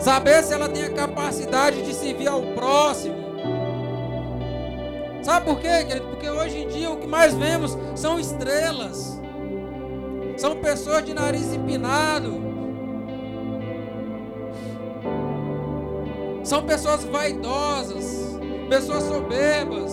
Saber 0.00 0.42
se 0.42 0.52
ela 0.52 0.68
tem 0.68 0.82
a 0.82 0.90
capacidade 0.90 1.80
de 1.84 1.94
servir 1.94 2.26
ao 2.26 2.42
próximo. 2.42 3.19
Sabe 5.22 5.46
por 5.46 5.60
quê, 5.60 5.84
querido? 5.84 6.06
Porque 6.06 6.30
hoje 6.30 6.58
em 6.58 6.68
dia 6.68 6.90
o 6.90 6.96
que 6.96 7.06
mais 7.06 7.34
vemos 7.34 7.76
são 7.94 8.18
estrelas. 8.18 9.20
São 10.36 10.56
pessoas 10.56 11.04
de 11.04 11.12
nariz 11.12 11.52
empinado. 11.52 12.40
São 16.42 16.62
pessoas 16.62 17.04
vaidosas, 17.04 18.38
pessoas 18.68 19.04
soberbas, 19.04 19.92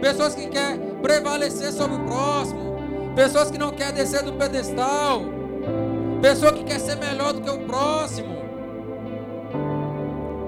pessoas 0.00 0.34
que 0.34 0.46
querem 0.48 0.94
prevalecer 1.02 1.72
sobre 1.72 1.96
o 1.96 2.04
próximo, 2.04 2.76
pessoas 3.16 3.50
que 3.50 3.56
não 3.58 3.70
querem 3.70 3.94
descer 3.94 4.22
do 4.22 4.34
pedestal, 4.34 5.22
pessoa 6.20 6.52
que 6.52 6.62
quer 6.62 6.78
ser 6.78 6.96
melhor 6.96 7.32
do 7.32 7.40
que 7.40 7.50
o 7.50 7.58
próximo, 7.60 8.36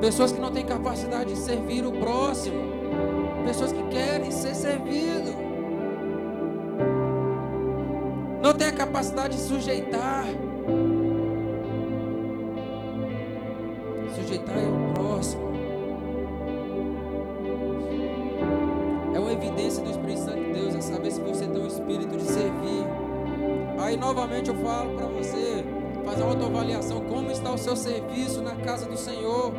pessoas 0.00 0.30
que 0.30 0.40
não 0.40 0.52
têm 0.52 0.64
capacidade 0.64 1.32
de 1.32 1.38
servir 1.38 1.87
o 1.87 1.92
próximo. 1.92 2.82
Pessoas 3.44 3.72
que 3.72 3.83
querem 3.85 4.31
ser 4.31 4.55
servidos. 4.55 5.35
Não 8.40 8.52
tem 8.52 8.68
a 8.68 8.72
capacidade 8.72 9.37
de 9.37 9.42
sujeitar. 9.42 10.24
Sujeitar 14.14 14.57
é 14.57 14.66
o 14.66 14.94
próximo. 14.94 15.52
É 19.14 19.18
uma 19.18 19.33
evidência 19.33 19.83
do 19.83 19.90
Espírito 19.90 20.20
Santo 20.20 20.40
de 20.40 20.52
Deus. 20.52 20.74
É 20.74 20.81
saber 20.81 21.11
se 21.11 21.20
você 21.20 21.46
tem 21.46 21.62
um 21.62 21.66
espírito 21.66 22.16
de 22.16 22.24
servir. 22.24 22.85
Aí 23.78 23.96
novamente 23.96 24.48
eu 24.50 24.57
falo 24.57 24.96
para 24.96 25.07
você. 25.07 25.64
Fazer 26.05 26.22
uma 26.22 26.33
autoavaliação. 26.33 27.00
Como 27.02 27.31
está 27.31 27.52
o 27.52 27.59
seu 27.59 27.76
serviço 27.76 28.42
na 28.42 28.57
casa 28.57 28.87
do 28.87 28.96
Senhor? 28.96 29.52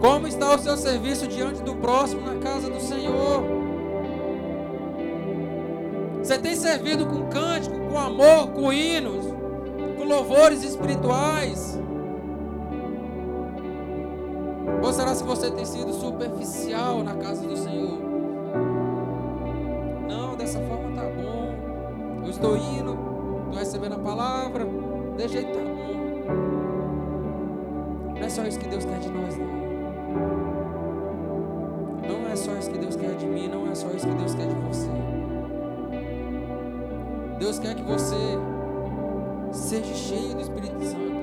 Como 0.00 0.28
está 0.28 0.54
o 0.54 0.58
seu 0.58 0.76
serviço 0.76 1.26
diante 1.26 1.60
do 1.62 1.74
próximo 1.74 2.20
na 2.22 2.36
casa 2.36 2.70
do 2.70 2.80
Senhor? 2.80 3.42
Você 6.22 6.38
tem 6.38 6.54
servido 6.54 7.04
com 7.06 7.28
cântico, 7.28 7.76
com 7.90 7.98
amor, 7.98 8.48
com 8.52 8.72
hinos, 8.72 9.26
com 9.96 10.04
louvores 10.04 10.62
espirituais? 10.62 11.80
Ou 14.82 14.92
será 14.92 15.14
se 15.16 15.24
você 15.24 15.50
tem 15.50 15.64
sido 15.64 15.92
superficial 15.92 17.02
na 17.02 17.14
casa 17.16 17.44
do 17.44 17.56
Senhor? 17.56 17.98
Não, 20.08 20.36
dessa 20.36 20.60
forma 20.60 20.94
tá 20.94 21.08
bom. 21.08 22.22
Eu 22.22 22.30
estou 22.30 22.56
indo, 22.56 22.96
estou 23.46 23.58
recebendo 23.58 23.94
a 23.94 23.98
palavra, 23.98 24.64
de 25.16 25.28
jeito 25.28 25.52
tá 25.52 25.58
bom. 25.58 25.78
Não 28.14 28.22
é 28.22 28.28
só 28.28 28.44
isso 28.44 28.60
que 28.60 28.68
Deus 28.68 28.84
quer 28.84 29.00
de 29.00 29.08
nós, 29.10 29.36
não. 29.36 29.67
Não 32.06 32.28
é 32.30 32.36
só 32.36 32.52
isso 32.56 32.70
que 32.70 32.78
Deus 32.78 32.96
quer 32.96 33.14
de 33.16 33.26
mim, 33.26 33.48
não 33.48 33.70
é 33.70 33.74
só 33.74 33.88
isso 33.90 34.06
que 34.06 34.14
Deus 34.14 34.34
quer 34.34 34.46
de 34.48 34.54
você. 34.54 34.90
Deus 37.38 37.58
quer 37.58 37.74
que 37.74 37.82
você 37.82 38.16
seja 39.52 39.94
cheio 39.94 40.34
do 40.34 40.40
Espírito 40.40 40.84
Santo. 40.84 41.18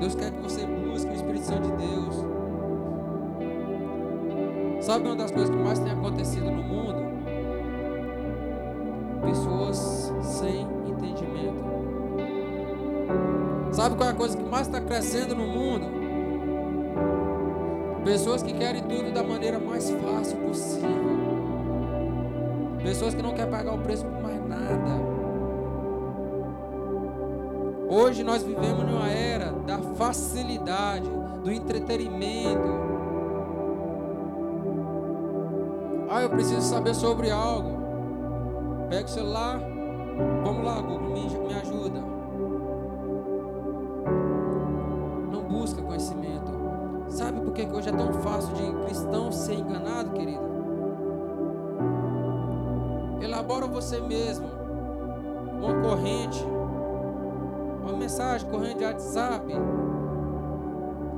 Deus 0.00 0.14
quer 0.14 0.32
que 0.32 0.40
você 0.40 0.66
busque 0.66 1.10
o 1.10 1.14
Espírito 1.14 1.44
Santo 1.44 1.68
de 1.70 1.76
Deus. 1.76 2.24
Sabe 4.84 5.06
uma 5.06 5.14
das 5.14 5.30
coisas 5.30 5.48
que 5.48 5.62
mais 5.62 5.78
tem 5.78 5.92
acontecido 5.92 6.50
no 6.50 6.62
mundo? 6.62 7.02
Pessoas 9.24 10.12
sem. 10.22 10.81
Sabe 13.72 13.96
qual 13.96 14.10
é 14.10 14.12
a 14.12 14.14
coisa 14.14 14.36
que 14.36 14.44
mais 14.44 14.66
está 14.66 14.80
crescendo 14.82 15.34
no 15.34 15.46
mundo? 15.46 15.86
Pessoas 18.04 18.42
que 18.42 18.52
querem 18.52 18.82
tudo 18.82 19.10
da 19.12 19.22
maneira 19.22 19.58
mais 19.58 19.88
fácil 19.88 20.36
possível. 20.38 21.22
Pessoas 22.82 23.14
que 23.14 23.22
não 23.22 23.32
querem 23.32 23.50
pagar 23.50 23.74
o 23.74 23.78
preço 23.78 24.04
por 24.04 24.22
mais 24.22 24.46
nada. 24.46 25.12
Hoje 27.88 28.22
nós 28.22 28.42
vivemos 28.42 28.84
numa 28.84 29.08
era 29.08 29.52
da 29.52 29.78
facilidade, 29.78 31.08
do 31.42 31.50
entretenimento. 31.50 32.92
Ah, 36.10 36.22
eu 36.22 36.28
preciso 36.28 36.60
saber 36.60 36.94
sobre 36.94 37.30
algo. 37.30 37.80
Pega 38.90 39.06
o 39.06 39.08
celular, 39.08 39.60
vamos 40.44 40.62
lá, 40.62 40.78
Google, 40.80 41.08
me, 41.08 41.26
me 41.48 41.54
ajuda. 41.54 42.21
Sabe 47.32 47.44
por 47.44 47.52
que 47.52 47.66
hoje 47.66 47.88
é 47.88 47.92
tão 47.92 48.12
fácil 48.14 48.54
de 48.54 48.72
cristão 48.84 49.32
ser 49.32 49.54
enganado, 49.54 50.10
querido? 50.10 50.52
Elabora 53.20 53.66
você 53.66 54.00
mesmo 54.00 54.48
uma 55.60 55.80
corrente 55.80 56.44
uma 57.82 57.96
mensagem 57.96 58.48
correndo 58.48 58.78
de 58.78 58.84
WhatsApp 58.84 59.52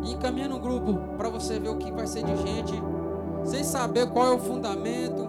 e 0.02 0.12
encaminha 0.12 0.48
no 0.48 0.58
grupo 0.58 0.94
para 1.16 1.28
você 1.28 1.58
ver 1.58 1.68
o 1.68 1.76
que 1.76 1.92
vai 1.92 2.06
ser 2.06 2.24
de 2.24 2.36
gente, 2.36 2.82
sem 3.44 3.62
saber 3.62 4.10
qual 4.10 4.26
é 4.26 4.34
o 4.34 4.38
fundamento, 4.38 5.28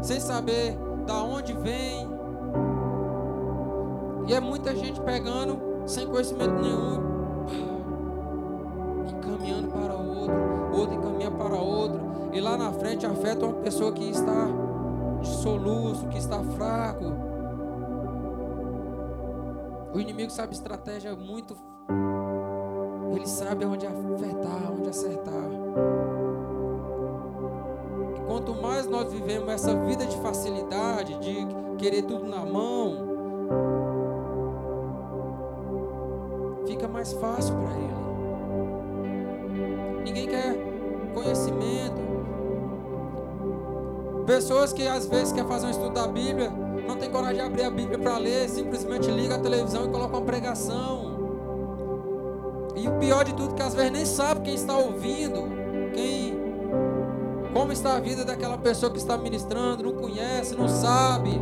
sem 0.00 0.18
saber 0.18 0.76
da 1.06 1.22
onde 1.22 1.52
vem. 1.52 2.08
E 4.26 4.34
é 4.34 4.40
muita 4.40 4.74
gente 4.74 5.00
pegando 5.00 5.58
sem 5.86 6.06
conhecimento 6.06 6.54
nenhum, 6.54 7.00
lá 12.50 12.56
na 12.56 12.72
frente 12.72 13.06
afeta 13.06 13.46
uma 13.46 13.60
pessoa 13.60 13.92
que 13.92 14.10
está 14.10 14.48
de 15.20 15.28
soluço, 15.28 16.08
que 16.08 16.18
está 16.18 16.42
fraco, 16.42 17.04
o 19.94 20.00
inimigo 20.00 20.30
sabe 20.30 20.54
estratégia 20.54 21.14
muito. 21.14 21.56
Ele 23.14 23.26
sabe 23.26 23.64
onde 23.64 23.86
afetar, 23.86 24.72
onde 24.72 24.88
acertar. 24.88 25.50
E 28.16 28.20
quanto 28.26 28.54
mais 28.54 28.86
nós 28.86 29.12
vivemos 29.12 29.48
essa 29.48 29.74
vida 29.84 30.06
de 30.06 30.16
facilidade, 30.18 31.18
de 31.18 31.46
querer 31.76 32.02
tudo 32.02 32.26
na 32.26 32.44
mão, 32.44 33.08
fica 36.66 36.88
mais 36.88 37.12
fácil 37.12 37.54
para 37.56 37.74
ele. 37.74 38.00
Ninguém 40.04 40.28
quer 40.28 40.59
Pessoas 44.30 44.72
que 44.72 44.86
às 44.86 45.06
vezes 45.06 45.32
quer 45.32 45.44
fazer 45.44 45.66
um 45.66 45.70
estudo 45.70 45.92
da 45.92 46.06
Bíblia, 46.06 46.52
não 46.86 46.94
tem 46.96 47.10
coragem 47.10 47.34
de 47.34 47.40
abrir 47.40 47.64
a 47.64 47.70
Bíblia 47.70 47.98
para 47.98 48.16
ler, 48.16 48.48
simplesmente 48.48 49.10
liga 49.10 49.34
a 49.34 49.38
televisão 49.40 49.84
e 49.84 49.88
coloca 49.88 50.16
uma 50.16 50.24
pregação. 50.24 51.18
E 52.76 52.86
o 52.86 52.92
pior 53.00 53.24
de 53.24 53.34
tudo 53.34 53.54
é 53.54 53.56
que 53.56 53.62
às 53.64 53.74
vezes 53.74 53.90
nem 53.90 54.06
sabe 54.06 54.42
quem 54.42 54.54
está 54.54 54.76
ouvindo, 54.78 55.48
quem 55.92 56.38
como 57.52 57.72
está 57.72 57.96
a 57.96 58.00
vida 58.00 58.24
daquela 58.24 58.56
pessoa 58.56 58.92
que 58.92 58.98
está 58.98 59.18
ministrando, 59.18 59.82
não 59.82 59.94
conhece, 59.94 60.54
não 60.54 60.68
sabe. 60.68 61.32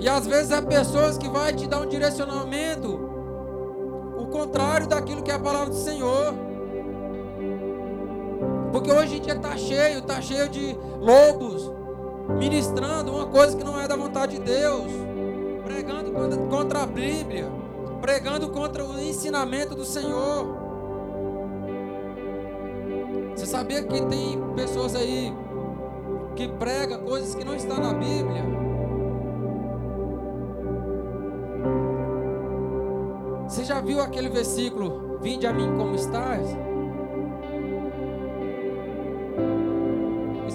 E 0.00 0.08
às 0.08 0.26
vezes 0.26 0.50
é 0.50 0.60
pessoas 0.60 1.16
que 1.16 1.28
vai 1.28 1.52
te 1.52 1.68
dar 1.68 1.80
um 1.80 1.86
direcionamento 1.86 3.08
o 4.18 4.26
contrário 4.26 4.88
daquilo 4.88 5.22
que 5.22 5.30
é 5.30 5.34
a 5.34 5.38
palavra 5.38 5.70
do 5.70 5.76
Senhor. 5.76 6.49
Porque 8.72 8.90
hoje 8.90 9.16
em 9.16 9.20
dia 9.20 9.34
está 9.34 9.56
cheio, 9.56 9.98
está 9.98 10.20
cheio 10.20 10.48
de 10.48 10.76
lobos, 11.00 11.70
ministrando 12.38 13.12
uma 13.12 13.26
coisa 13.26 13.56
que 13.56 13.64
não 13.64 13.80
é 13.80 13.88
da 13.88 13.96
vontade 13.96 14.38
de 14.38 14.44
Deus, 14.44 14.90
pregando 15.64 16.12
contra 16.48 16.82
a 16.82 16.86
Bíblia, 16.86 17.50
pregando 18.00 18.48
contra 18.50 18.84
o 18.84 18.98
ensinamento 19.00 19.74
do 19.74 19.84
Senhor. 19.84 20.60
Você 23.34 23.46
sabia 23.46 23.82
que 23.82 24.02
tem 24.02 24.40
pessoas 24.54 24.94
aí 24.94 25.32
que 26.36 26.48
pregam 26.48 27.00
coisas 27.00 27.34
que 27.34 27.44
não 27.44 27.54
estão 27.54 27.78
na 27.78 27.94
Bíblia? 27.94 28.44
Você 33.48 33.64
já 33.64 33.80
viu 33.80 34.00
aquele 34.00 34.28
versículo: 34.28 35.18
Vinde 35.20 35.46
a 35.46 35.52
mim 35.52 35.76
como 35.76 35.94
estás? 35.94 36.69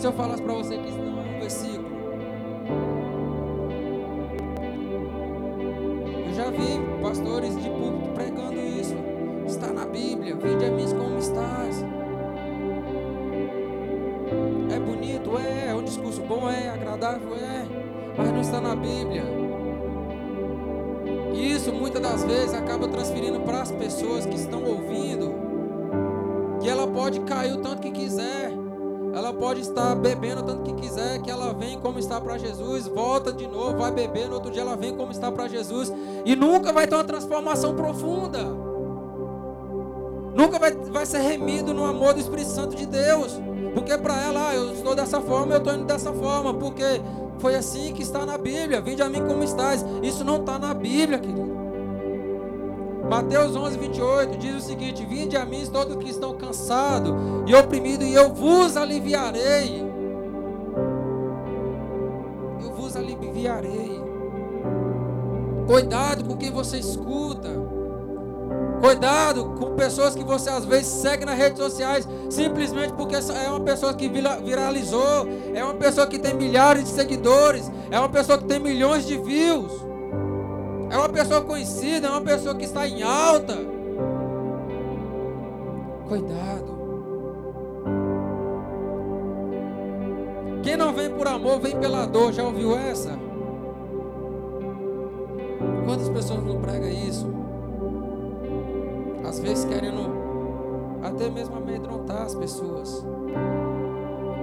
Se 0.05 0.09
eu 0.09 0.13
falasse 0.13 0.43
para 0.43 0.53
você 0.53 0.77
que 0.77 0.91
não 0.91 1.39
versículo. 1.39 1.89
Eu 6.27 6.33
já 6.33 6.51
vi 6.51 7.01
pastores 7.01 7.59
de 7.59 7.67
púlpito 7.67 8.09
pregando 8.13 8.59
isso. 8.59 8.93
Está 9.47 9.73
na 9.73 9.85
Bíblia. 9.85 10.35
Vinde 10.35 10.63
a 10.63 10.69
mim 10.69 10.85
como 10.95 11.17
estás. 11.17 11.83
É 14.71 14.79
bonito, 14.79 15.31
é. 15.39 15.71
É 15.71 15.73
um 15.73 15.83
discurso 15.83 16.21
bom, 16.21 16.47
é. 16.47 16.69
Agradável, 16.69 17.35
é. 17.37 17.65
Mas 18.15 18.31
não 18.31 18.41
está 18.41 18.61
na 18.61 18.75
Bíblia. 18.75 19.23
E 21.33 21.51
isso 21.51 21.73
muitas 21.73 22.01
das 22.01 22.23
vezes 22.23 22.53
acaba 22.53 22.87
transferindo 22.87 23.39
para 23.39 23.63
as 23.63 23.71
pessoas 23.71 24.27
que 24.27 24.35
estão 24.35 24.63
ouvindo. 24.63 25.33
Que 26.61 26.69
ela 26.69 26.87
pode 26.87 27.21
cair 27.21 27.53
o 27.53 27.57
tanto 27.57 27.81
que 27.81 27.89
quiser 27.89 28.64
pode 29.35 29.61
estar 29.61 29.95
bebendo 29.95 30.43
tanto 30.43 30.63
que 30.63 30.73
quiser, 30.81 31.21
que 31.21 31.29
ela 31.29 31.53
vem 31.53 31.79
como 31.79 31.99
está 31.99 32.19
para 32.19 32.37
Jesus, 32.37 32.87
volta 32.87 33.31
de 33.31 33.47
novo, 33.47 33.77
vai 33.77 33.91
beber, 33.91 34.27
no 34.27 34.35
outro 34.35 34.51
dia 34.51 34.61
ela 34.61 34.75
vem 34.75 34.95
como 34.95 35.11
está 35.11 35.31
para 35.31 35.47
Jesus, 35.47 35.91
e 36.25 36.35
nunca 36.35 36.73
vai 36.73 36.87
ter 36.87 36.95
uma 36.95 37.03
transformação 37.03 37.75
profunda. 37.75 38.65
Nunca 40.35 40.59
vai, 40.59 40.71
vai 40.71 41.05
ser 41.05 41.19
remido 41.19 41.73
no 41.73 41.85
amor 41.85 42.13
do 42.13 42.19
Espírito 42.19 42.49
Santo 42.49 42.75
de 42.75 42.85
Deus. 42.85 43.39
Porque 43.73 43.97
para 43.97 44.21
ela, 44.21 44.49
ah, 44.49 44.55
eu 44.55 44.73
estou 44.73 44.93
dessa 44.93 45.21
forma, 45.21 45.53
eu 45.53 45.59
estou 45.59 45.73
indo 45.73 45.85
dessa 45.85 46.11
forma. 46.11 46.53
Porque 46.53 46.83
foi 47.39 47.55
assim 47.55 47.93
que 47.93 48.01
está 48.03 48.25
na 48.25 48.37
Bíblia. 48.37 48.81
Vinde 48.81 49.01
a 49.01 49.07
mim 49.07 49.25
como 49.25 49.43
estás. 49.45 49.85
Isso 50.03 50.25
não 50.25 50.41
está 50.41 50.59
na 50.59 50.73
Bíblia, 50.73 51.19
querido. 51.19 51.54
Mateus 53.09 53.55
11, 53.55 53.77
28 53.77 54.37
diz 54.37 54.55
o 54.55 54.61
seguinte: 54.61 55.05
Vinde 55.05 55.37
a 55.37 55.45
mim 55.45 55.65
todos 55.71 55.95
que 55.97 56.09
estão 56.09 56.35
cansados 56.35 57.13
e 57.45 57.53
oprimidos, 57.53 58.07
e 58.07 58.13
eu 58.13 58.33
vos 58.33 58.75
aliviarei. 58.75 59.83
Eu 62.61 62.71
vos 62.71 62.95
aliviarei. 62.95 64.01
Cuidado 65.67 66.23
com 66.23 66.35
quem 66.37 66.51
você 66.51 66.77
escuta. 66.77 67.49
Cuidado 68.81 69.55
com 69.57 69.75
pessoas 69.75 70.15
que 70.15 70.23
você 70.23 70.49
às 70.49 70.65
vezes 70.65 70.87
segue 70.87 71.25
nas 71.25 71.37
redes 71.37 71.57
sociais 71.57 72.07
simplesmente 72.29 72.93
porque 72.93 73.15
é 73.15 73.49
uma 73.49 73.61
pessoa 73.61 73.93
que 73.93 74.07
viralizou, 74.07 75.27
é 75.53 75.63
uma 75.63 75.73
pessoa 75.73 76.05
que 76.05 76.19
tem 76.19 76.35
milhares 76.35 76.83
de 76.83 76.89
seguidores, 76.89 77.71
é 77.89 77.97
uma 77.97 78.09
pessoa 78.09 78.37
que 78.37 78.45
tem 78.45 78.59
milhões 78.59 79.07
de 79.07 79.17
views. 79.17 79.71
É 80.89 80.97
uma 80.97 81.09
pessoa 81.09 81.41
conhecida, 81.41 82.07
é 82.07 82.09
uma 82.09 82.21
pessoa 82.21 82.55
que 82.55 82.65
está 82.65 82.87
em 82.87 83.01
alta. 83.01 83.55
Cuidado. 86.07 86.75
Quem 90.63 90.77
não 90.77 90.93
vem 90.93 91.09
por 91.09 91.27
amor, 91.27 91.59
vem 91.59 91.77
pela 91.79 92.05
dor. 92.05 92.33
Já 92.33 92.43
ouviu 92.43 92.77
essa? 92.77 93.17
Quantas 95.85 96.09
pessoas 96.09 96.43
não 96.43 96.59
pregam 96.61 96.89
isso? 96.89 97.27
Às 99.27 99.39
vezes 99.39 99.65
querendo 99.65 100.25
até 101.03 101.29
mesmo 101.29 101.55
amedrontar 101.55 102.23
as 102.23 102.35
pessoas. 102.35 103.05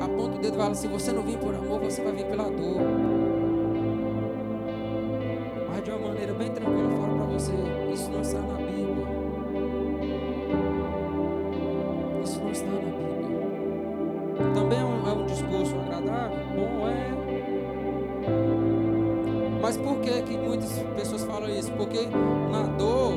Aponta 0.00 0.36
o 0.36 0.40
dedo 0.40 0.54
e 0.54 0.58
fala: 0.58 0.74
se 0.74 0.88
você 0.88 1.12
não 1.12 1.22
vir 1.22 1.38
por 1.38 1.54
amor, 1.54 1.80
você 1.80 2.02
vai 2.02 2.12
vir 2.12 2.26
pela 2.26 2.44
dor 2.44 3.31
maneira 6.22 6.34
bem 6.34 6.50
tranquila, 6.52 6.88
eu 6.88 7.00
falo 7.00 7.16
para 7.16 7.26
você: 7.26 7.52
isso 7.92 8.10
não 8.10 8.20
está 8.20 8.38
na 8.38 8.54
Bíblia. 8.54 9.06
Isso 12.22 12.40
não 12.40 12.50
está 12.50 12.66
na 12.66 12.78
Bíblia. 12.78 14.54
Também 14.54 14.78
é 14.78 14.84
um, 14.84 15.08
é 15.08 15.12
um 15.12 15.26
discurso 15.26 15.74
agradável? 15.76 16.38
Bom, 16.54 16.88
é. 16.88 17.10
Mas 19.60 19.76
por 19.76 19.98
que, 20.00 20.22
que 20.22 20.38
muitas 20.38 20.70
pessoas 20.96 21.24
falam 21.24 21.48
isso? 21.48 21.72
Porque 21.72 22.06
na 22.50 22.62
dor, 22.78 23.16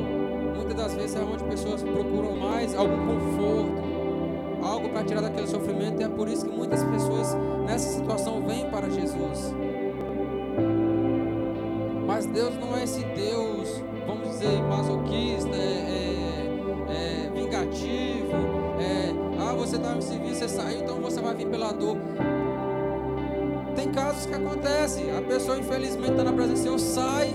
muitas 0.56 0.74
das 0.74 0.94
vezes 0.94 1.16
é 1.16 1.20
onde 1.20 1.44
pessoas 1.44 1.82
procuram 1.82 2.36
mais 2.36 2.74
algum 2.74 3.06
conforto 3.06 3.86
algo 4.62 4.88
para 4.88 5.04
tirar 5.04 5.20
daquele 5.20 5.46
sofrimento, 5.46 6.00
e 6.00 6.04
é 6.04 6.08
por 6.08 6.26
isso 6.26 6.44
que 6.44 6.50
muitas 6.50 6.82
pessoas 6.82 7.36
nessa 7.66 7.88
situação 7.88 8.44
vêm 8.44 8.68
para 8.68 8.90
Jesus. 8.90 9.54
Mas 12.26 12.34
Deus 12.34 12.56
não 12.56 12.76
é 12.76 12.82
esse 12.82 13.04
Deus, 13.04 13.82
vamos 14.04 14.30
dizer, 14.30 14.60
masoquista, 14.62 15.54
é, 15.54 16.48
é, 16.88 17.26
é 17.26 17.30
vingativo. 17.32 18.32
É, 18.80 19.14
ah, 19.40 19.52
você 19.54 19.76
está 19.76 19.90
no 19.90 20.02
serviço, 20.02 20.40
você 20.40 20.48
saiu, 20.48 20.80
então 20.80 20.96
você 21.00 21.20
vai 21.20 21.34
vir 21.34 21.46
pela 21.46 21.72
dor. 21.72 21.96
Tem 23.76 23.92
casos 23.92 24.26
que 24.26 24.34
acontecem. 24.34 25.16
A 25.16 25.22
pessoa, 25.22 25.58
infelizmente, 25.58 26.10
está 26.10 26.24
na 26.24 26.32
presença. 26.32 26.66
Eu 26.66 26.78
sai, 26.78 27.32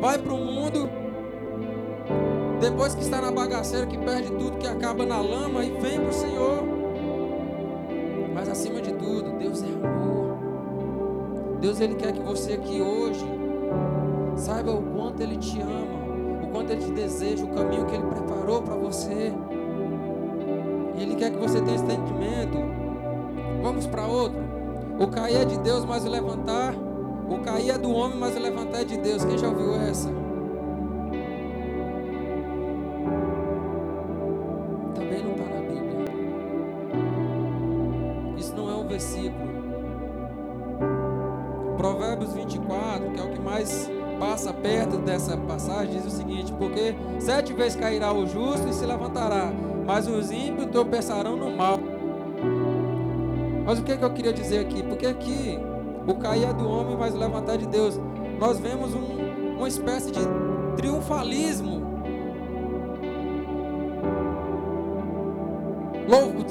vai 0.00 0.18
para 0.18 0.32
o 0.32 0.38
mundo. 0.38 0.90
Depois 2.60 2.94
que 2.94 3.02
está 3.02 3.20
na 3.20 3.30
bagaceira, 3.30 3.86
que 3.86 3.98
perde 3.98 4.30
tudo, 4.30 4.58
que 4.58 4.66
acaba 4.66 5.06
na 5.06 5.20
lama, 5.20 5.64
e 5.64 5.70
vem 5.70 6.00
para 6.00 6.08
o 6.08 6.12
Senhor. 6.12 6.64
Mas 8.34 8.48
acima 8.48 8.80
de 8.80 8.92
tudo, 8.92 9.38
Deus 9.38 9.62
é 9.62 9.66
amor. 9.66 10.36
Deus 11.60 11.80
ele 11.80 11.94
quer 11.94 12.12
que 12.12 12.20
você 12.20 12.54
aqui 12.54 12.80
hoje 12.80 13.42
saiba 14.36 14.72
o 14.72 14.82
quanto 14.82 15.22
ele 15.22 15.36
te 15.36 15.60
ama, 15.60 16.44
o 16.44 16.48
quanto 16.50 16.70
ele 16.72 16.82
te 16.82 16.92
deseja, 16.92 17.44
o 17.44 17.48
caminho 17.48 17.86
que 17.86 17.94
ele 17.94 18.06
preparou 18.06 18.62
para 18.62 18.74
você. 18.74 19.32
Ele 20.96 21.14
quer 21.16 21.30
que 21.30 21.38
você 21.38 21.60
tenha 21.60 21.74
esse 21.74 21.84
entendimento. 21.84 22.58
Vamos 23.62 23.86
para 23.86 24.06
outro. 24.06 24.38
O 24.98 25.06
cair 25.08 25.36
é 25.36 25.44
de 25.44 25.58
Deus, 25.58 25.84
mas 25.84 26.04
o 26.04 26.08
levantar. 26.08 26.74
O 27.28 27.38
cair 27.38 27.70
é 27.70 27.78
do 27.78 27.90
homem, 27.90 28.18
mas 28.18 28.36
o 28.36 28.40
levantar 28.40 28.82
é 28.82 28.84
de 28.84 28.98
Deus. 28.98 29.24
Quem 29.24 29.38
já 29.38 29.48
ouviu 29.48 29.74
essa? 29.74 30.21
Passagem 45.42 45.94
diz 45.94 46.06
o 46.06 46.10
seguinte: 46.10 46.52
Porque 46.52 46.94
sete 47.18 47.52
vezes 47.52 47.76
cairá 47.76 48.12
o 48.12 48.26
justo 48.26 48.68
e 48.68 48.72
se 48.72 48.84
levantará, 48.84 49.52
mas 49.86 50.06
os 50.08 50.30
ímpios 50.30 50.70
tropeçarão 50.70 51.36
no 51.36 51.50
mal. 51.56 51.78
Mas 53.64 53.78
o 53.78 53.82
que, 53.82 53.92
é 53.92 53.96
que 53.96 54.04
eu 54.04 54.12
queria 54.12 54.32
dizer 54.32 54.58
aqui? 54.58 54.82
Porque 54.82 55.06
aqui 55.06 55.58
o 56.06 56.14
cair 56.14 56.44
é 56.44 56.52
do 56.52 56.68
homem, 56.68 56.96
mas 56.98 57.14
o 57.14 57.18
levantar 57.18 57.54
é 57.54 57.58
de 57.58 57.66
Deus. 57.66 58.00
Nós 58.40 58.58
vemos 58.58 58.94
um, 58.94 59.56
uma 59.58 59.68
espécie 59.68 60.10
de 60.10 60.20
triunfalismo. 60.76 61.82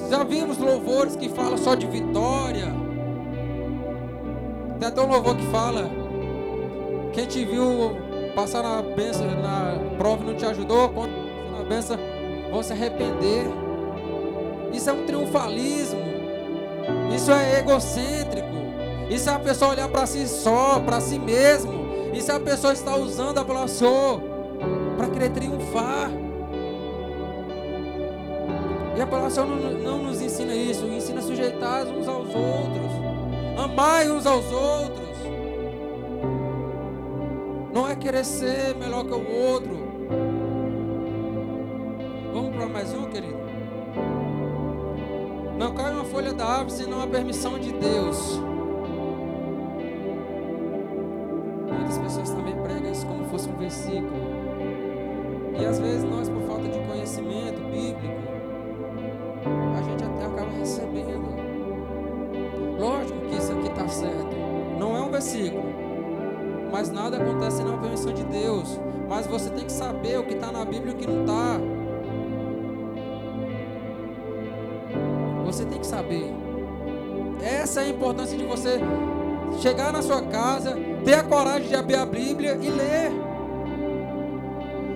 Já 0.10 0.24
vimos 0.24 0.58
louvores 0.58 1.16
que 1.16 1.30
falam 1.30 1.58
só 1.58 1.76
de 1.76 1.88
vitória. 1.88 2.74
Tem 4.80 4.88
até 4.88 5.02
um 5.02 5.08
louvor 5.08 5.36
que 5.36 5.46
fala 5.48 5.90
quem 7.14 7.26
te 7.26 7.46
viu 7.46 7.96
passar 8.32 8.64
na 8.64 8.82
benção, 8.82 9.26
na 9.28 9.78
prova 9.98 10.24
não 10.24 10.36
te 10.36 10.46
ajudou, 10.46 10.90
quando 10.90 11.12
na 11.58 11.64
benção, 11.64 11.98
vão 12.50 12.64
se 12.64 12.74
arrepender. 12.74 13.46
Isso 14.74 14.90
é 14.90 14.94
um 14.94 15.06
triunfalismo. 15.06 16.02
Isso 17.16 17.32
é 17.32 17.60
egocêntrico. 17.60 18.48
Isso 19.10 19.30
é 19.30 19.34
a 19.34 19.40
pessoa 19.40 19.72
olhar 19.72 19.90
para 19.90 20.06
si 20.06 20.28
só, 20.28 20.80
para 20.80 21.02
si 21.02 21.20
mesmo. 21.20 21.74
Isso 22.14 22.32
é 22.32 22.36
a 22.36 22.40
pessoa 22.40 22.74
estar 22.74 22.96
usando 22.96 23.38
a 23.38 23.46
palavra 23.46 23.68
Senhor 23.68 24.22
para 24.98 25.08
querer 25.08 25.30
triunfar. 25.32 26.12
E 28.96 29.02
a 29.02 29.08
palavra 29.08 29.30
Senhor 29.30 29.48
não, 29.48 29.72
não 29.72 29.98
nos 30.04 30.22
ensina 30.22 30.54
isso, 30.54 30.86
ensina 30.86 31.20
a 31.20 31.24
sujeitar 31.24 31.88
uns 31.88 32.08
aos 32.08 32.28
outros, 32.28 32.92
amai 33.58 34.12
uns 34.12 34.26
aos 34.26 34.46
outros. 34.52 35.11
Querer 38.02 38.26
ser 38.26 38.76
melhor 38.78 39.06
que 39.06 39.14
o 39.14 39.32
outro. 39.32 39.78
Vamos 42.34 42.56
para 42.56 42.66
mais 42.66 42.92
um, 42.96 43.06
querido? 43.06 43.38
Não 45.56 45.72
cai 45.76 45.94
uma 45.94 46.04
folha 46.04 46.34
da 46.34 46.44
árvore 46.44 46.72
senão 46.72 47.04
a 47.04 47.06
permissão 47.06 47.60
de 47.60 47.72
Deus. 47.72 48.40
Muitas 51.70 52.00
pessoas 52.00 52.32
também 52.32 52.56
pregam 52.64 52.92
isso 52.92 53.06
como 53.06 53.24
fosse 53.26 53.48
um 53.48 53.58
versículo. 53.58 54.18
E 55.60 55.64
às 55.64 55.78
vezes 55.78 56.04
nós, 56.04 56.28
por 56.28 56.42
falta 56.48 56.68
de 56.70 56.80
conhecimento 56.80 57.62
bíblico, 57.70 58.16
a 59.78 59.82
gente 59.84 60.04
até 60.04 60.26
acaba 60.26 60.50
recebendo. 60.58 61.36
Lógico 62.80 63.20
que 63.28 63.36
isso 63.36 63.52
aqui 63.52 63.68
está 63.68 63.88
certo. 63.88 64.36
Não 64.80 64.98
é 64.98 65.02
um 65.02 65.12
versículo 65.12 65.91
mas 66.72 66.90
nada 66.90 67.18
acontece 67.18 67.64
na 67.64 67.78
permissão 67.78 68.14
de 68.14 68.24
Deus. 68.24 68.80
Mas 69.10 69.28
você 69.28 69.50
tem 69.50 69.66
que 69.66 69.72
saber 69.72 70.18
o 70.20 70.24
que 70.24 70.34
está 70.34 70.52
na 70.52 70.64
Bíblia 70.64 70.94
e 70.94 70.96
o 70.96 70.98
que 70.98 71.08
não 71.08 71.22
está. 71.22 71.60
Você 75.46 75.66
tem 75.66 75.80
que 75.80 75.86
saber. 75.86 76.34
Essa 77.42 77.82
é 77.82 77.86
a 77.86 77.90
importância 77.90 78.38
de 78.38 78.46
você 78.46 78.80
chegar 79.60 79.92
na 79.92 80.02
sua 80.02 80.22
casa, 80.22 80.78
ter 81.04 81.16
a 81.16 81.24
coragem 81.24 81.68
de 81.68 81.76
abrir 81.76 81.96
a 81.96 82.06
Bíblia 82.06 82.58
e 82.62 82.70
ler. 82.70 83.12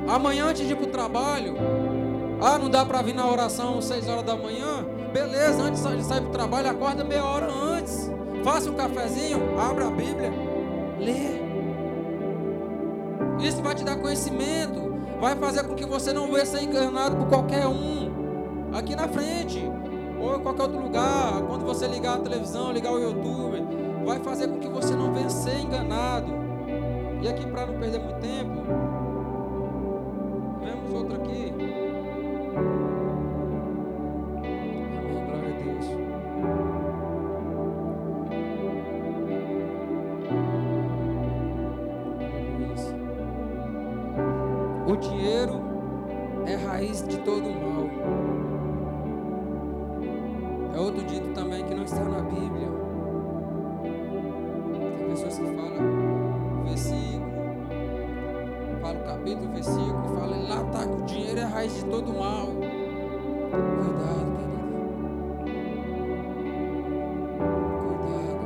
Amanhã, 0.08 0.46
antes 0.46 0.66
de 0.66 0.74
ir 0.74 0.76
para 0.76 0.86
o 0.86 0.92
trabalho, 0.92 1.56
ah, 2.40 2.58
não 2.58 2.70
dá 2.70 2.86
para 2.86 3.02
vir 3.02 3.16
na 3.16 3.28
oração 3.30 3.80
às 3.80 3.86
6 3.86 4.08
horas 4.08 4.24
da 4.24 4.36
manhã? 4.36 4.86
Beleza, 5.12 5.64
antes 5.64 5.82
de 5.82 6.04
sair 6.04 6.22
para 6.22 6.30
o 6.30 6.32
trabalho, 6.32 6.70
acorda 6.70 7.04
meia 7.04 7.26
hora 7.26 7.48
antes. 7.52 8.12
Faça 8.44 8.70
um 8.70 8.76
cafezinho, 8.76 9.60
abra 9.60 9.88
a 9.88 9.92
Bíblia, 9.92 10.32
lê. 11.00 11.45
Isso 13.40 13.62
vai 13.62 13.76
te 13.76 13.84
dar 13.84 13.96
conhecimento, 13.98 14.94
vai 15.20 15.36
fazer 15.36 15.64
com 15.64 15.76
que 15.76 15.86
você 15.86 16.14
não 16.14 16.32
venha 16.32 16.46
ser 16.46 16.64
enganado 16.64 17.16
por 17.16 17.28
qualquer 17.28 17.68
um 17.68 18.12
aqui 18.74 18.96
na 18.96 19.08
frente 19.08 19.64
ou 20.20 20.36
em 20.36 20.40
qualquer 20.40 20.64
outro 20.64 20.82
lugar. 20.82 21.42
Quando 21.48 21.66
você 21.66 21.88
ligar 21.88 22.16
a 22.16 22.20
televisão, 22.20 22.72
ligar 22.72 22.92
o 22.92 23.00
YouTube, 23.00 23.64
vai 24.06 24.20
fazer 24.20 24.48
com 24.48 24.60
que 24.60 24.68
você 24.68 24.94
não 24.96 25.14
venha 25.14 25.30
ser 25.30 25.60
enganado. 25.60 26.28
E 27.22 27.28
aqui 27.28 27.46
para 27.48 27.66
não 27.66 27.80
perder 27.80 28.00
muito 28.00 28.20
tempo, 28.20 28.62
vemos 30.64 30.94
outro 30.94 31.16
aqui. 31.16 31.55
É 50.76 50.80
outro 50.80 51.02
dito 51.06 51.30
também 51.30 51.64
que 51.64 51.74
não 51.74 51.86
está 51.86 52.04
na 52.04 52.20
Bíblia. 52.20 52.68
Tem 54.98 55.08
pessoas 55.08 55.40
que 55.40 55.46
falam 55.46 56.64
versículo, 56.66 57.32
falam 58.82 59.04
capítulo, 59.04 59.54
versículo, 59.54 60.04
falam 60.20 60.50
lá 60.50 60.64
tá 60.66 60.86
que 60.86 61.02
o 61.02 61.06
dinheiro 61.06 61.40
é 61.40 61.44
raiz 61.46 61.74
de 61.76 61.86
todo 61.86 62.14
mal. 62.14 62.48
Cuidado, 63.78 64.36
querido. 64.36 64.68
Cuidado. 67.88 68.44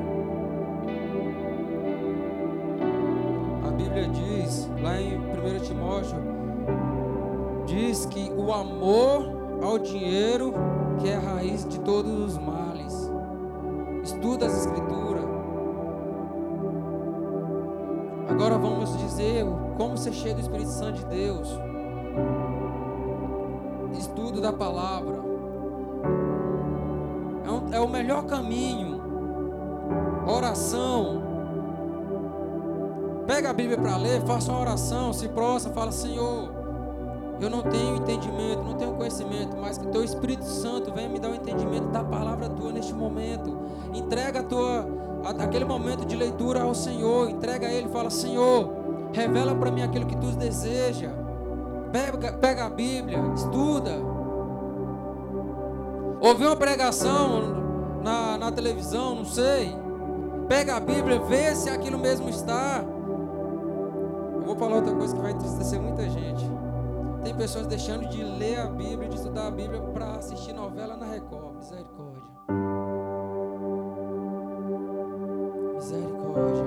A 3.67 3.71
Bíblia 3.71 4.07
diz 4.07 4.69
lá 4.83 5.01
em 5.01 5.17
1 5.17 5.59
Timóteo 5.63 6.29
diz 7.65 8.05
que 8.05 8.31
o 8.37 8.53
amor 8.53 9.59
ao 9.63 9.79
dinheiro 9.79 10.53
que 10.99 11.09
é 11.09 11.15
a 11.15 11.19
raiz 11.19 11.65
de 11.67 11.79
todos 11.79 12.11
os 12.11 12.37
males. 12.37 13.11
Estuda 14.03 14.45
as 14.47 14.65
escrituras. 14.65 15.25
Agora 18.29 18.57
vamos 18.57 18.97
dizer 18.97 19.45
como 19.77 19.97
ser 19.97 20.13
cheio 20.13 20.35
do 20.35 20.41
Espírito 20.41 20.69
Santo 20.69 20.99
de 20.99 21.05
Deus. 21.05 21.49
Estudo 23.97 24.39
da 24.39 24.53
palavra. 24.53 25.19
É, 27.45 27.51
um, 27.51 27.73
é 27.73 27.79
o 27.79 27.87
melhor 27.87 28.25
caminho. 28.25 29.01
Oração. 30.27 31.23
Pega 33.25 33.49
a 33.51 33.53
Bíblia 33.53 33.77
para 33.77 33.95
ler, 33.97 34.21
faça 34.21 34.51
uma 34.51 34.61
oração, 34.61 35.13
se 35.13 35.27
prostra, 35.29 35.71
fala, 35.71 35.91
Senhor, 35.91 36.58
eu 37.39 37.49
não 37.49 37.61
tenho 37.61 37.95
entendimento, 37.95 38.63
não 38.63 38.73
tenho 38.73 38.93
conhecimento, 38.93 39.55
mas 39.57 39.77
que 39.77 39.87
teu 39.87 40.03
Espírito 40.03 40.43
Santo 40.45 40.93
venha 40.93 41.07
me 41.07 41.19
dar 41.19 41.29
o 41.31 41.35
entendimento 41.35 41.87
da 41.87 42.03
palavra 42.03 42.49
tua 42.49 42.71
neste 42.71 42.93
momento. 42.93 43.57
Entrega 43.93 44.41
a 44.41 44.43
tua 44.43 44.87
aquele 45.39 45.65
momento 45.65 46.05
de 46.05 46.15
leitura 46.15 46.61
ao 46.61 46.73
Senhor, 46.73 47.29
entrega 47.29 47.67
a 47.67 47.71
ele, 47.71 47.87
fala: 47.89 48.09
"Senhor, 48.09 48.69
revela 49.13 49.55
para 49.55 49.71
mim 49.71 49.81
aquilo 49.81 50.05
que 50.05 50.17
tu 50.17 50.27
deseja". 50.31 51.11
Pega, 51.91 52.33
pega 52.33 52.65
a 52.65 52.69
Bíblia, 52.69 53.19
estuda. 53.33 53.91
Ouvi 56.21 56.45
uma 56.45 56.55
pregação 56.55 57.99
na, 58.03 58.37
na 58.37 58.51
televisão, 58.51 59.15
não 59.15 59.25
sei. 59.25 59.75
Pega 60.47 60.75
a 60.75 60.79
Bíblia, 60.79 61.19
vê 61.19 61.55
se 61.55 61.69
aquilo 61.69 61.97
mesmo 61.97 62.29
está. 62.29 62.83
vou 64.45 64.55
falar 64.55 64.77
outra 64.77 64.93
coisa 64.93 65.15
que 65.15 65.21
vai 65.21 65.31
entristecer 65.31 65.79
muita 65.79 66.09
gente. 66.09 66.49
Tem 67.23 67.35
pessoas 67.35 67.67
deixando 67.67 68.07
de 68.07 68.23
ler 68.23 68.59
a 68.59 68.67
Bíblia, 68.67 69.09
de 69.09 69.15
estudar 69.15 69.47
a 69.47 69.51
Bíblia 69.51 69.81
para 69.81 70.15
assistir 70.15 70.53
novela 70.53 70.95
na 70.95 71.05
Record. 71.05 71.55
Misericórdia. 71.57 72.23
Misericórdia. 75.75 76.65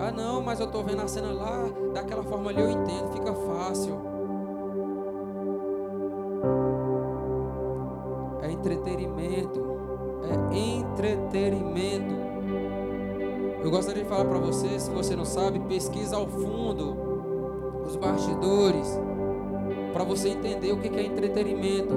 Ah, 0.00 0.10
não, 0.10 0.40
mas 0.40 0.58
eu 0.58 0.66
estou 0.66 0.82
vendo 0.82 1.02
a 1.02 1.08
cena 1.08 1.32
lá, 1.32 1.68
daquela 1.92 2.22
forma 2.22 2.50
ali 2.50 2.60
eu 2.60 2.70
entendo, 2.70 3.12
fica 3.12 3.34
fácil. 3.34 4.00
É 8.40 8.50
entretenimento. 8.50 9.60
É 10.24 10.56
entretenimento. 10.56 12.22
Eu 13.62 13.70
gostaria 13.70 14.02
de 14.02 14.08
falar 14.08 14.24
para 14.24 14.38
você, 14.38 14.80
se 14.80 14.90
você 14.90 15.14
não 15.14 15.24
sabe, 15.24 15.60
pesquisa 15.60 16.16
ao 16.16 16.26
fundo 16.26 17.12
os 17.84 17.96
bastidores 17.96 18.98
para 19.92 20.04
você 20.04 20.30
entender 20.30 20.72
o 20.72 20.78
que 20.78 20.88
é 20.88 21.02
entretenimento. 21.04 21.94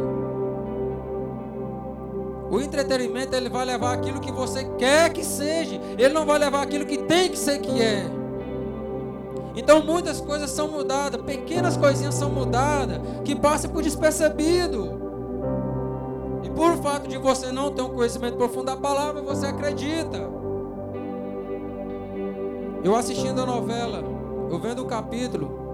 O 2.52 2.62
entretenimento 2.62 3.36
ele 3.36 3.50
vai 3.50 3.66
levar 3.66 3.93
aquilo 3.93 4.20
que 4.20 4.32
você 4.32 4.64
quer 4.78 5.12
que 5.12 5.24
seja, 5.24 5.80
ele 5.98 6.14
não 6.14 6.26
vai 6.26 6.38
levar 6.38 6.62
aquilo 6.62 6.86
que 6.86 6.98
tem 6.98 7.30
que 7.30 7.38
ser 7.38 7.60
que 7.60 7.82
é. 7.82 8.06
Então 9.56 9.84
muitas 9.84 10.20
coisas 10.20 10.52
são 10.52 10.68
mudadas, 10.68 11.22
pequenas 11.22 11.78
coisinhas 11.78 12.16
são 12.16 12.30
mudadas, 12.30 13.00
que 13.24 13.36
passam 13.36 13.72
por 13.72 13.82
despercebido. 13.82 15.02
E 16.43 16.50
por 16.50 16.78
fato 16.78 17.08
de 17.08 17.18
você 17.18 17.52
não 17.52 17.72
ter 17.72 17.82
um 17.82 17.89
conhecimento 17.89 18.38
profundo 18.38 18.66
da 18.66 18.78
palavra, 18.78 19.22
você 19.22 19.48
acredita. 19.48 20.30
Eu 22.84 22.96
assistindo 22.96 23.41
a 23.41 23.46
novela, 23.46 24.04
eu 24.52 24.60
vendo 24.60 24.84
o 24.84 24.86
capítulo, 24.86 25.64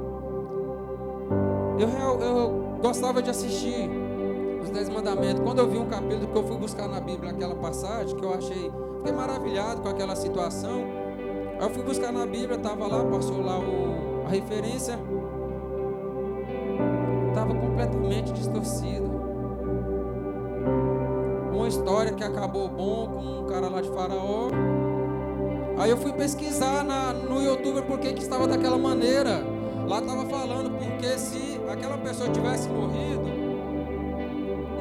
eu, 1.89 2.19
eu 2.19 2.77
gostava 2.81 3.21
de 3.21 3.29
assistir 3.29 3.89
os 4.61 4.69
Dez 4.69 4.89
Mandamentos. 4.89 5.41
Quando 5.43 5.59
eu 5.59 5.69
vi 5.69 5.77
um 5.77 5.87
capítulo 5.87 6.27
que 6.27 6.37
eu 6.37 6.43
fui 6.43 6.57
buscar 6.57 6.87
na 6.87 6.99
Bíblia, 6.99 7.31
aquela 7.31 7.55
passagem, 7.55 8.15
que 8.15 8.23
eu 8.23 8.33
achei, 8.33 8.71
fiquei 8.97 9.13
maravilhado 9.13 9.81
com 9.81 9.89
aquela 9.89 10.15
situação. 10.15 10.83
Aí 11.59 11.65
eu 11.65 11.69
fui 11.69 11.83
buscar 11.83 12.11
na 12.11 12.25
Bíblia, 12.25 12.57
estava 12.57 12.87
lá, 12.87 13.03
passou 13.05 13.41
lá 13.41 13.59
o, 13.59 14.25
a 14.27 14.29
referência. 14.29 14.99
Estava 17.29 17.55
completamente 17.55 18.31
distorcido. 18.33 19.09
Uma 21.53 21.67
história 21.67 22.13
que 22.13 22.23
acabou 22.23 22.67
bom 22.67 23.07
com 23.07 23.41
um 23.41 23.45
cara 23.45 23.69
lá 23.69 23.81
de 23.81 23.89
Faraó. 23.89 24.49
Aí 25.77 25.89
eu 25.89 25.97
fui 25.97 26.13
pesquisar 26.13 26.83
na, 26.83 27.13
no 27.13 27.41
YouTube 27.41 27.81
por 27.83 27.99
que, 27.99 28.13
que 28.13 28.21
estava 28.21 28.47
daquela 28.47 28.77
maneira. 28.77 29.43
Lá 29.87 29.99
estava 29.99 30.25
falando 30.25 30.71
porque 30.77 31.17
se 31.17 31.50
aquela 31.71 31.97
pessoa 31.97 32.29
tivesse 32.29 32.69
morrido, 32.69 33.23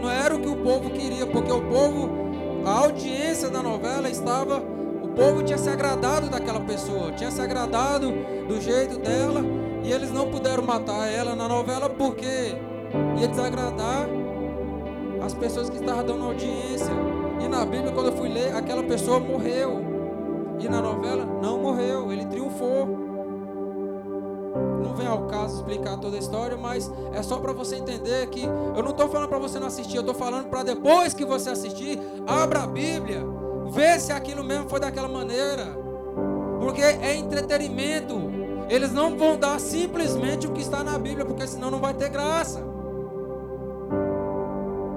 não 0.01 0.11
era 0.11 0.35
o 0.35 0.41
que 0.41 0.49
o 0.49 0.57
povo 0.57 0.91
queria, 0.91 1.27
porque 1.27 1.53
o 1.53 1.63
povo, 1.63 2.09
a 2.65 2.71
audiência 2.81 3.49
da 3.49 3.63
novela 3.63 4.09
estava, 4.09 4.59
o 4.59 5.09
povo 5.09 5.43
tinha 5.43 5.59
se 5.59 5.69
agradado 5.69 6.29
daquela 6.29 6.61
pessoa, 6.61 7.13
tinha 7.13 7.31
se 7.31 7.41
agradado 7.41 8.13
do 8.49 8.61
jeito 8.61 8.99
dela, 8.99 9.43
e 9.83 9.93
eles 9.93 10.11
não 10.11 10.31
puderam 10.31 10.63
matar 10.63 11.07
ela 11.11 11.35
na 11.35 11.49
novela 11.49 11.89
porque 11.89 12.55
ia 13.19 13.29
desagradar 13.29 14.09
as 15.23 15.35
pessoas 15.35 15.69
que 15.71 15.77
estavam 15.77 16.05
dando 16.05 16.25
audiência. 16.25 16.93
E 17.41 17.49
na 17.49 17.65
Bíblia, 17.65 17.93
quando 17.93 18.07
eu 18.07 18.17
fui 18.17 18.29
ler, 18.29 18.55
aquela 18.55 18.83
pessoa 18.83 19.21
morreu. 19.21 19.81
E 20.59 20.69
na 20.69 20.81
novela, 20.83 21.25
não 21.25 21.59
morreu, 21.59 22.13
ele 22.13 22.27
triunfou 22.27 23.10
não 24.81 24.95
vem 24.95 25.07
ao 25.07 25.27
caso 25.27 25.57
explicar 25.57 25.97
toda 25.99 26.17
a 26.17 26.19
história, 26.19 26.57
mas 26.57 26.91
é 27.13 27.23
só 27.23 27.39
para 27.39 27.53
você 27.53 27.77
entender 27.77 28.27
que 28.29 28.43
eu 28.43 28.83
não 28.83 28.91
estou 28.91 29.09
falando 29.09 29.29
para 29.29 29.39
você 29.39 29.59
não 29.59 29.67
assistir, 29.67 29.97
eu 29.97 30.01
estou 30.01 30.15
falando 30.15 30.49
para 30.49 30.63
depois 30.63 31.15
que 31.15 31.25
você 31.25 31.51
assistir, 31.51 31.99
abra 32.27 32.65
a 32.65 32.67
Bíblia, 32.67 33.25
vê 33.71 33.99
se 33.99 34.13
aquilo 34.13 34.43
mesmo 34.43 34.69
foi 34.69 34.81
daquela 34.81 35.09
maneira, 35.09 35.67
porque 36.61 36.83
é 36.83 37.17
entretenimento. 37.17 38.31
Eles 38.69 38.93
não 38.93 39.19
vão 39.19 39.37
dar 39.37 39.59
simplesmente 39.59 40.47
o 40.47 40.53
que 40.53 40.61
está 40.61 40.85
na 40.85 40.97
Bíblia, 40.97 41.25
porque 41.25 41.45
senão 41.45 41.73
não 41.73 41.81
vai 41.81 41.93
ter 41.93 42.09
graça. 42.09 42.63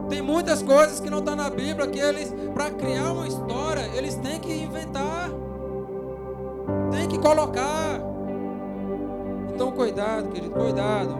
Tem 0.10 0.22
muitas 0.22 0.62
coisas 0.62 1.00
que 1.00 1.10
não 1.10 1.20
estão 1.20 1.36
tá 1.36 1.44
na 1.44 1.50
Bíblia 1.50 1.88
que 1.88 1.98
eles, 1.98 2.32
para 2.54 2.70
criar 2.70 3.12
uma 3.14 3.28
história, 3.28 3.90
eles 3.96 4.14
têm 4.16 4.40
que 4.40 4.54
inventar, 4.54 5.32
têm 6.92 7.08
que 7.08 7.18
colocar. 7.18 8.13
Então, 9.54 9.72
cuidado, 9.72 10.30
querido, 10.30 10.54
cuidado. 10.54 11.16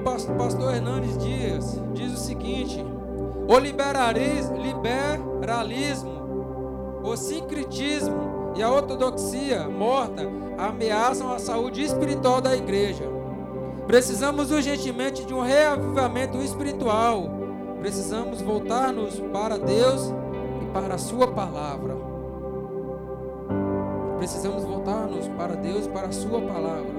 O 0.00 0.02
pastor 0.36 0.74
Hernandes 0.74 1.16
Dias 1.18 1.80
diz 1.94 2.12
o 2.12 2.16
seguinte: 2.16 2.84
o 3.46 3.58
liberalismo, 3.58 6.18
o 7.04 7.16
sincretismo 7.16 8.52
e 8.56 8.62
a 8.62 8.70
ortodoxia 8.70 9.68
morta 9.68 10.22
ameaçam 10.58 11.32
a 11.32 11.38
saúde 11.38 11.82
espiritual 11.82 12.40
da 12.40 12.56
igreja. 12.56 13.04
Precisamos 13.86 14.50
urgentemente 14.50 15.24
de 15.24 15.32
um 15.32 15.40
reavivamento 15.40 16.38
espiritual. 16.38 17.30
Precisamos 17.80 18.42
voltar-nos 18.42 19.20
para 19.32 19.56
Deus 19.58 20.12
e 20.62 20.66
para 20.72 20.96
a 20.96 20.98
Sua 20.98 21.28
palavra. 21.28 21.96
Precisamos 24.18 24.64
voltar-nos 24.64 25.28
para 25.28 25.54
Deus, 25.54 25.86
para 25.86 26.08
a 26.08 26.12
Sua 26.12 26.40
palavra. 26.40 26.90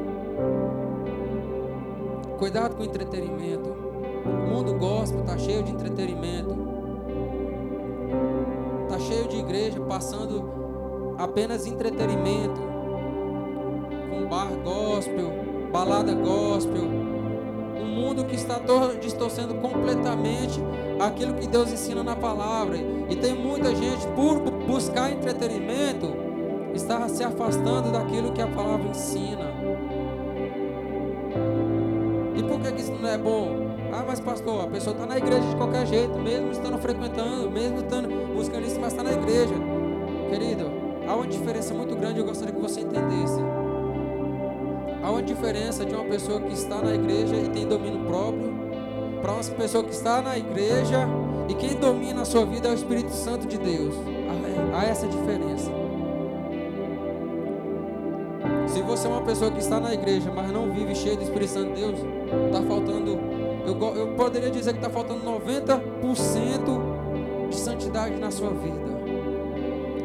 Cuidado 2.37 2.75
com 2.75 2.83
o 2.83 2.85
entretenimento. 2.85 3.69
O 3.69 4.49
mundo 4.49 4.73
gospel 4.75 5.19
está 5.19 5.37
cheio 5.37 5.61
de 5.61 5.71
entretenimento. 5.71 6.55
Está 8.83 8.99
cheio 8.99 9.27
de 9.27 9.35
igreja 9.35 9.81
passando 9.81 11.15
apenas 11.17 11.65
entretenimento. 11.65 12.61
Com 14.09 14.25
bar 14.29 14.51
gospel, 14.63 15.29
balada 15.73 16.13
gospel. 16.13 16.83
Um 17.81 17.85
mundo 17.85 18.23
que 18.23 18.35
está 18.35 18.61
distorcendo 19.01 19.55
completamente 19.55 20.61
aquilo 21.01 21.33
que 21.33 21.47
Deus 21.47 21.69
ensina 21.69 22.01
na 22.01 22.15
palavra. 22.15 22.77
E 23.09 23.15
tem 23.17 23.35
muita 23.35 23.75
gente, 23.75 24.07
por 24.15 24.39
buscar 24.65 25.11
entretenimento, 25.11 26.28
está 26.73 27.07
se 27.07 27.23
afastando 27.23 27.91
daquilo 27.91 28.31
que 28.31 28.41
a 28.41 28.47
palavra 28.47 28.87
ensina. 28.89 29.53
E 32.35 32.43
por 32.43 32.59
que, 32.59 32.81
isso 32.81 32.91
não 32.91 33.09
é 33.09 33.17
bom? 33.17 33.69
Ah, 33.91 34.03
mas 34.05 34.19
pastor, 34.19 34.63
a 34.63 34.67
pessoa 34.67 34.93
está 34.93 35.05
na 35.05 35.17
igreja 35.17 35.41
de 35.41 35.55
qualquer 35.55 35.85
jeito, 35.87 36.17
mesmo 36.19 36.51
estando 36.51 36.77
frequentando, 36.77 37.49
mesmo 37.49 37.79
estando 37.79 38.07
buscando 38.33 38.65
isso, 38.65 38.79
mas 38.79 38.93
está 38.93 39.03
na 39.03 39.13
igreja. 39.13 39.53
Querido, 40.29 40.71
há 41.07 41.15
uma 41.15 41.27
diferença 41.27 41.73
muito 41.73 41.95
grande, 41.95 42.19
eu 42.19 42.25
gostaria 42.25 42.53
que 42.53 42.61
você 42.61 42.81
entendesse. 42.81 43.39
Há 45.03 45.11
uma 45.11 45.23
diferença 45.23 45.85
de 45.85 45.95
uma 45.95 46.05
pessoa 46.05 46.39
que 46.39 46.53
está 46.53 46.81
na 46.81 46.93
igreja 46.93 47.35
e 47.35 47.49
tem 47.49 47.67
domínio 47.67 48.05
próprio, 48.05 48.53
para 49.21 49.33
uma 49.33 49.43
pessoa 49.43 49.83
que 49.83 49.91
está 49.91 50.21
na 50.21 50.37
igreja 50.37 51.07
e 51.47 51.55
quem 51.55 51.75
domina 51.75 52.21
a 52.21 52.25
sua 52.25 52.45
vida 52.45 52.67
é 52.67 52.71
o 52.71 52.75
Espírito 52.75 53.11
Santo 53.11 53.47
de 53.47 53.57
Deus. 53.57 53.95
Há 54.73 54.85
essa 54.85 55.07
diferença. 55.07 55.78
Se 58.73 58.81
você 58.83 59.07
é 59.07 59.09
uma 59.09 59.21
pessoa 59.21 59.49
que 59.51 59.59
está 59.59 59.79
na 59.79 59.93
igreja, 59.93 60.31
mas 60.33 60.51
não 60.51 60.71
vive 60.71 60.95
cheio 60.95 61.17
do 61.17 61.23
Espírito 61.23 61.51
Santo 61.51 61.73
de 61.73 61.81
Deus, 61.81 61.99
está 62.45 62.61
faltando, 62.61 63.19
eu, 63.65 63.95
eu 63.95 64.07
poderia 64.15 64.51
dizer 64.51 64.73
que 64.73 64.79
está 64.79 64.89
faltando 64.89 65.21
90% 65.25 67.49
de 67.49 67.55
santidade 67.55 68.15
na 68.17 68.29
sua 68.29 68.51
vida. 68.51 68.89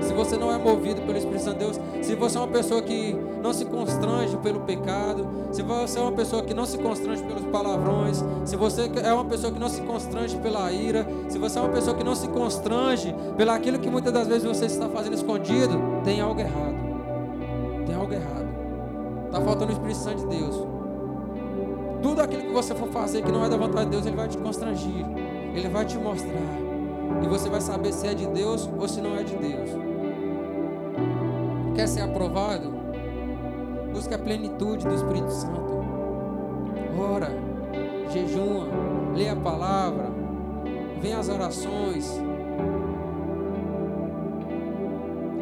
Se 0.00 0.12
você 0.12 0.36
não 0.36 0.52
é 0.52 0.58
movido 0.58 1.02
pelo 1.02 1.16
Espírito 1.16 1.44
Santo 1.44 1.58
de 1.58 1.64
Deus, 1.64 1.80
se 2.02 2.14
você 2.14 2.36
é 2.36 2.40
uma 2.40 2.48
pessoa 2.48 2.82
que 2.82 3.14
não 3.42 3.52
se 3.52 3.64
constrange 3.66 4.36
pelo 4.38 4.60
pecado, 4.60 5.28
se 5.52 5.62
você 5.62 5.98
é 5.98 6.02
uma 6.02 6.12
pessoa 6.12 6.42
que 6.42 6.54
não 6.54 6.66
se 6.66 6.78
constrange 6.78 7.22
pelos 7.22 7.44
palavrões, 7.44 8.24
se 8.44 8.56
você 8.56 8.90
é 9.02 9.12
uma 9.12 9.24
pessoa 9.24 9.52
que 9.52 9.58
não 9.58 9.68
se 9.68 9.80
constrange 9.82 10.36
pela 10.38 10.70
ira, 10.72 11.06
se 11.28 11.38
você 11.38 11.58
é 11.58 11.62
uma 11.62 11.70
pessoa 11.70 11.96
que 11.96 12.04
não 12.04 12.14
se 12.14 12.28
constrange 12.28 13.14
pelo 13.36 13.50
aquilo 13.50 13.78
que 13.78 13.90
muitas 13.90 14.12
das 14.12 14.26
vezes 14.26 14.44
você 14.44 14.66
está 14.66 14.88
fazendo 14.88 15.14
escondido, 15.14 15.78
tem 16.02 16.20
algo 16.20 16.40
errado. 16.40 16.73
Tem 19.44 19.50
algo 19.50 19.50
errado. 19.50 19.50
Está 19.50 19.50
faltando 19.50 19.70
o 19.70 19.72
Espírito 19.72 19.98
Santo 19.98 20.28
de 20.28 20.38
Deus. 20.38 20.66
Tudo 22.02 22.20
aquilo 22.20 22.42
que 22.42 22.52
você 22.52 22.74
for 22.74 22.88
fazer 22.88 23.22
que 23.22 23.30
não 23.30 23.44
é 23.44 23.48
da 23.48 23.56
vontade 23.56 23.86
de 23.86 23.90
Deus, 23.90 24.06
Ele 24.06 24.16
vai 24.16 24.28
te 24.28 24.38
constrangir. 24.38 25.06
Ele 25.54 25.68
vai 25.68 25.84
te 25.84 25.98
mostrar. 25.98 26.32
E 27.22 27.28
você 27.28 27.48
vai 27.48 27.60
saber 27.60 27.92
se 27.92 28.06
é 28.06 28.14
de 28.14 28.26
Deus 28.26 28.68
ou 28.78 28.88
se 28.88 29.00
não 29.00 29.14
é 29.16 29.22
de 29.22 29.36
Deus. 29.36 29.70
Quer 31.74 31.88
ser 31.88 32.00
aprovado? 32.02 32.72
Busque 33.92 34.14
a 34.14 34.18
plenitude 34.18 34.86
do 34.86 34.94
Espírito 34.94 35.30
Santo. 35.30 35.84
Ora, 36.98 37.30
jejuma, 38.10 38.66
lê 39.14 39.28
a 39.28 39.36
palavra, 39.36 40.10
vem 41.00 41.12
as 41.12 41.28
orações. 41.28 42.20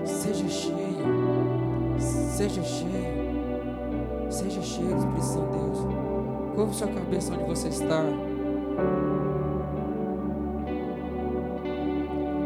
Seja 0.04 0.48
cheio 0.48 0.82
Seja 1.98 2.62
cheio. 2.62 3.21
Curva 6.54 6.72
sua 6.74 6.88
cabeça 6.88 7.32
onde 7.32 7.44
você 7.44 7.68
está. 7.68 8.02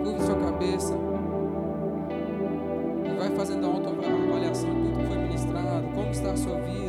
Curva 0.04 0.20
sua 0.24 0.36
cabeça. 0.36 0.94
E 3.04 3.18
vai 3.18 3.30
fazendo 3.30 3.66
a 3.66 3.70
autoavaliação 3.70 4.74
de 4.74 4.82
tudo 4.82 4.98
que 4.98 5.06
foi 5.06 5.18
ministrado. 5.18 5.88
Como 5.92 6.10
está 6.10 6.30
a 6.30 6.36
sua 6.36 6.60
vida. 6.60 6.85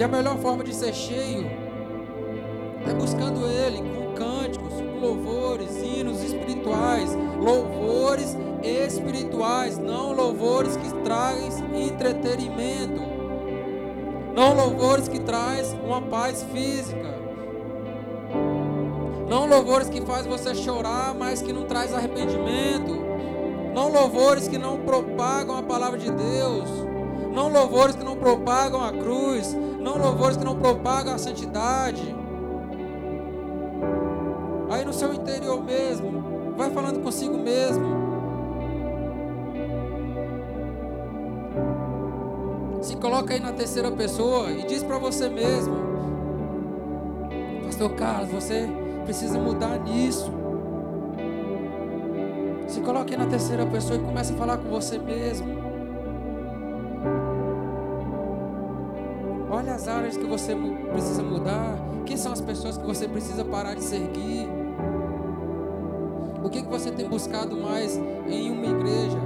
E 0.00 0.02
a 0.02 0.08
melhor 0.08 0.38
forma 0.38 0.64
de 0.64 0.74
ser 0.74 0.94
cheio 0.94 1.46
é 2.88 2.94
buscando 2.94 3.46
Ele 3.46 3.82
com 3.82 4.14
cânticos, 4.14 4.72
louvores, 4.98 5.76
hinos 5.76 6.22
espirituais, 6.22 7.14
louvores 7.38 8.34
espirituais, 8.62 9.76
não 9.76 10.14
louvores 10.14 10.74
que 10.74 10.90
trazem 11.04 11.86
entretenimento, 11.86 13.02
não 14.34 14.54
louvores 14.54 15.06
que 15.06 15.20
traz 15.20 15.76
uma 15.84 16.00
paz 16.00 16.46
física, 16.50 17.14
não 19.28 19.46
louvores 19.46 19.90
que 19.90 20.00
faz 20.00 20.24
você 20.24 20.54
chorar, 20.54 21.14
mas 21.14 21.42
que 21.42 21.52
não 21.52 21.64
traz 21.64 21.92
arrependimento, 21.92 22.96
não 23.74 23.92
louvores 23.92 24.48
que 24.48 24.56
não 24.56 24.78
propagam 24.78 25.58
a 25.58 25.62
palavra 25.62 25.98
de 25.98 26.10
Deus, 26.10 26.70
não 27.34 27.52
louvores 27.52 27.94
que 27.96 28.02
não 28.02 28.16
propagam 28.16 28.82
a 28.82 28.92
cruz, 28.94 29.54
não 29.80 29.96
louvores 29.96 30.36
que 30.36 30.44
não 30.44 30.56
propagam 30.56 31.14
a 31.14 31.18
santidade. 31.18 32.14
Aí 34.70 34.84
no 34.84 34.92
seu 34.92 35.12
interior 35.12 35.62
mesmo, 35.64 36.54
vai 36.56 36.70
falando 36.70 37.02
consigo 37.02 37.36
mesmo. 37.38 38.00
Se 42.82 42.96
coloca 42.96 43.34
aí 43.34 43.40
na 43.40 43.52
terceira 43.52 43.90
pessoa 43.90 44.50
e 44.50 44.64
diz 44.64 44.82
para 44.82 44.98
você 44.98 45.28
mesmo: 45.28 45.74
Pastor 47.64 47.94
Carlos, 47.94 48.30
você 48.30 48.68
precisa 49.04 49.38
mudar 49.38 49.78
nisso. 49.80 50.30
Se 52.68 52.80
coloque 52.80 53.14
aí 53.14 53.18
na 53.18 53.26
terceira 53.26 53.66
pessoa 53.66 53.98
e 53.98 54.02
comece 54.02 54.32
a 54.32 54.36
falar 54.36 54.58
com 54.58 54.68
você 54.68 54.98
mesmo. 54.98 55.69
As 59.80 59.88
áreas 59.88 60.14
que 60.14 60.26
você 60.26 60.54
precisa 60.92 61.22
mudar. 61.22 61.78
Quem 62.04 62.14
são 62.14 62.32
as 62.32 62.40
pessoas 62.42 62.76
que 62.76 62.84
você 62.84 63.08
precisa 63.08 63.42
parar 63.42 63.74
de 63.74 63.82
seguir? 63.82 64.46
O 66.44 66.50
que, 66.50 66.62
que 66.62 66.68
você 66.68 66.90
tem 66.90 67.08
buscado 67.08 67.56
mais 67.56 67.96
em 68.28 68.50
uma 68.50 68.66
igreja? 68.66 69.18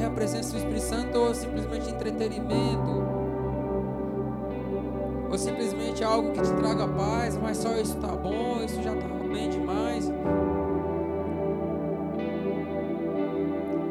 É 0.00 0.04
a 0.04 0.10
presença 0.10 0.52
do 0.52 0.58
Espírito 0.58 0.82
Santo 0.82 1.18
ou 1.18 1.32
simplesmente 1.32 1.90
entretenimento? 1.90 3.06
Ou 5.30 5.38
simplesmente 5.38 6.02
algo 6.02 6.32
que 6.32 6.40
te 6.40 6.52
traga 6.54 6.88
paz, 6.88 7.36
mas 7.36 7.58
só 7.58 7.72
isso 7.76 7.96
está 7.96 8.08
bom, 8.08 8.60
isso 8.64 8.82
já 8.82 8.94
está 8.94 9.06
bem 9.32 9.48
demais? 9.48 10.10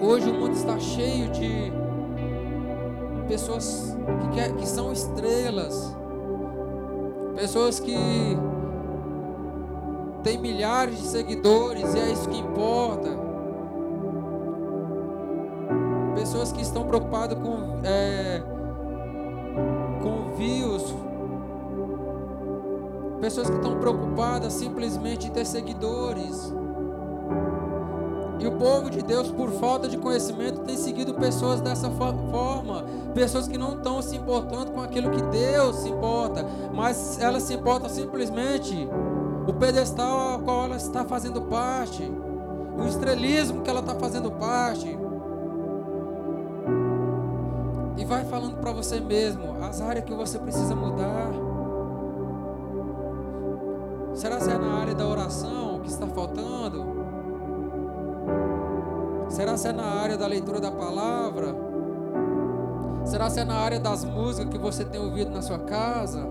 Hoje 0.01 0.29
o 0.29 0.33
mundo 0.33 0.53
está 0.53 0.77
cheio 0.79 1.29
de 1.29 1.71
pessoas 3.27 3.95
que, 4.21 4.35
quer, 4.35 4.55
que 4.55 4.67
são 4.67 4.91
estrelas, 4.91 5.95
pessoas 7.35 7.79
que 7.79 7.95
têm 10.23 10.37
milhares 10.37 10.97
de 10.97 11.07
seguidores 11.07 11.93
e 11.93 11.99
é 11.99 12.11
isso 12.11 12.29
que 12.29 12.37
importa. 12.37 13.09
Pessoas 16.15 16.51
que 16.51 16.61
estão 16.61 16.85
preocupadas 16.87 17.37
com, 17.37 17.79
é, 17.83 18.41
com 20.01 20.35
views, 20.35 20.93
pessoas 23.21 23.49
que 23.49 23.55
estão 23.55 23.79
preocupadas 23.79 24.53
simplesmente 24.53 25.27
em 25.27 25.31
ter 25.31 25.45
seguidores. 25.45 26.53
E 28.39 28.45
o 28.45 28.51
povo 28.51 28.89
de 28.89 29.01
Deus, 29.01 29.31
por 29.31 29.49
falta 29.51 29.87
de 29.87 29.97
conhecimento, 29.97 30.61
tem 30.61 30.77
seguido 30.77 31.13
pessoas 31.15 31.59
dessa 31.59 31.89
forma. 31.89 32.85
Pessoas 33.13 33.47
que 33.47 33.57
não 33.57 33.75
estão 33.75 34.01
se 34.01 34.15
importando 34.15 34.71
com 34.71 34.81
aquilo 34.81 35.09
que 35.09 35.21
Deus 35.23 35.77
se 35.77 35.89
importa, 35.89 36.45
mas 36.73 37.19
elas 37.19 37.43
se 37.43 37.53
importam 37.53 37.89
simplesmente 37.89 38.87
o 39.47 39.53
pedestal 39.53 40.19
ao 40.19 40.39
qual 40.39 40.65
ela 40.65 40.75
está 40.75 41.03
fazendo 41.03 41.41
parte, 41.43 42.03
o 42.77 42.85
estrelismo 42.85 43.61
que 43.61 43.69
ela 43.69 43.79
está 43.79 43.95
fazendo 43.95 44.29
parte. 44.31 44.97
E 47.97 48.05
vai 48.05 48.23
falando 48.25 48.57
para 48.57 48.71
você 48.71 48.99
mesmo 48.99 49.55
as 49.63 49.81
áreas 49.81 50.05
que 50.05 50.13
você 50.13 50.37
precisa 50.37 50.75
mudar. 50.75 51.31
Será 54.13 54.37
que 54.37 54.49
é 54.49 54.57
na 54.57 54.79
área 54.79 54.93
da 54.93 55.07
oração 55.07 55.79
que 55.79 55.89
está 55.89 56.05
faltando? 56.07 56.96
Será 59.37 59.55
se 59.55 59.67
é 59.67 59.71
na 59.71 59.83
área 59.83 60.17
da 60.17 60.25
leitura 60.25 60.59
da 60.59 60.71
palavra? 60.71 61.55
Será 63.05 63.29
se 63.29 63.39
é 63.39 63.45
na 63.45 63.53
área 63.53 63.79
das 63.79 64.03
músicas 64.03 64.51
que 64.51 64.57
você 64.57 64.83
tem 64.83 64.99
ouvido 64.99 65.29
na 65.29 65.43
sua 65.43 65.59
casa? 65.59 66.27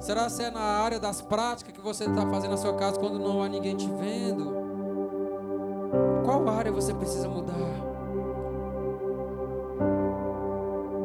Será 0.00 0.28
se 0.28 0.42
é 0.42 0.50
na 0.50 0.58
área 0.58 0.98
das 0.98 1.22
práticas 1.22 1.72
que 1.72 1.80
você 1.80 2.06
está 2.06 2.26
fazendo 2.26 2.50
na 2.50 2.56
sua 2.56 2.74
casa 2.74 2.98
quando 2.98 3.20
não 3.20 3.40
há 3.40 3.48
ninguém 3.48 3.76
te 3.76 3.88
vendo? 3.88 4.52
Qual 6.24 6.48
área 6.48 6.72
você 6.72 6.92
precisa 6.92 7.28
mudar? 7.28 7.54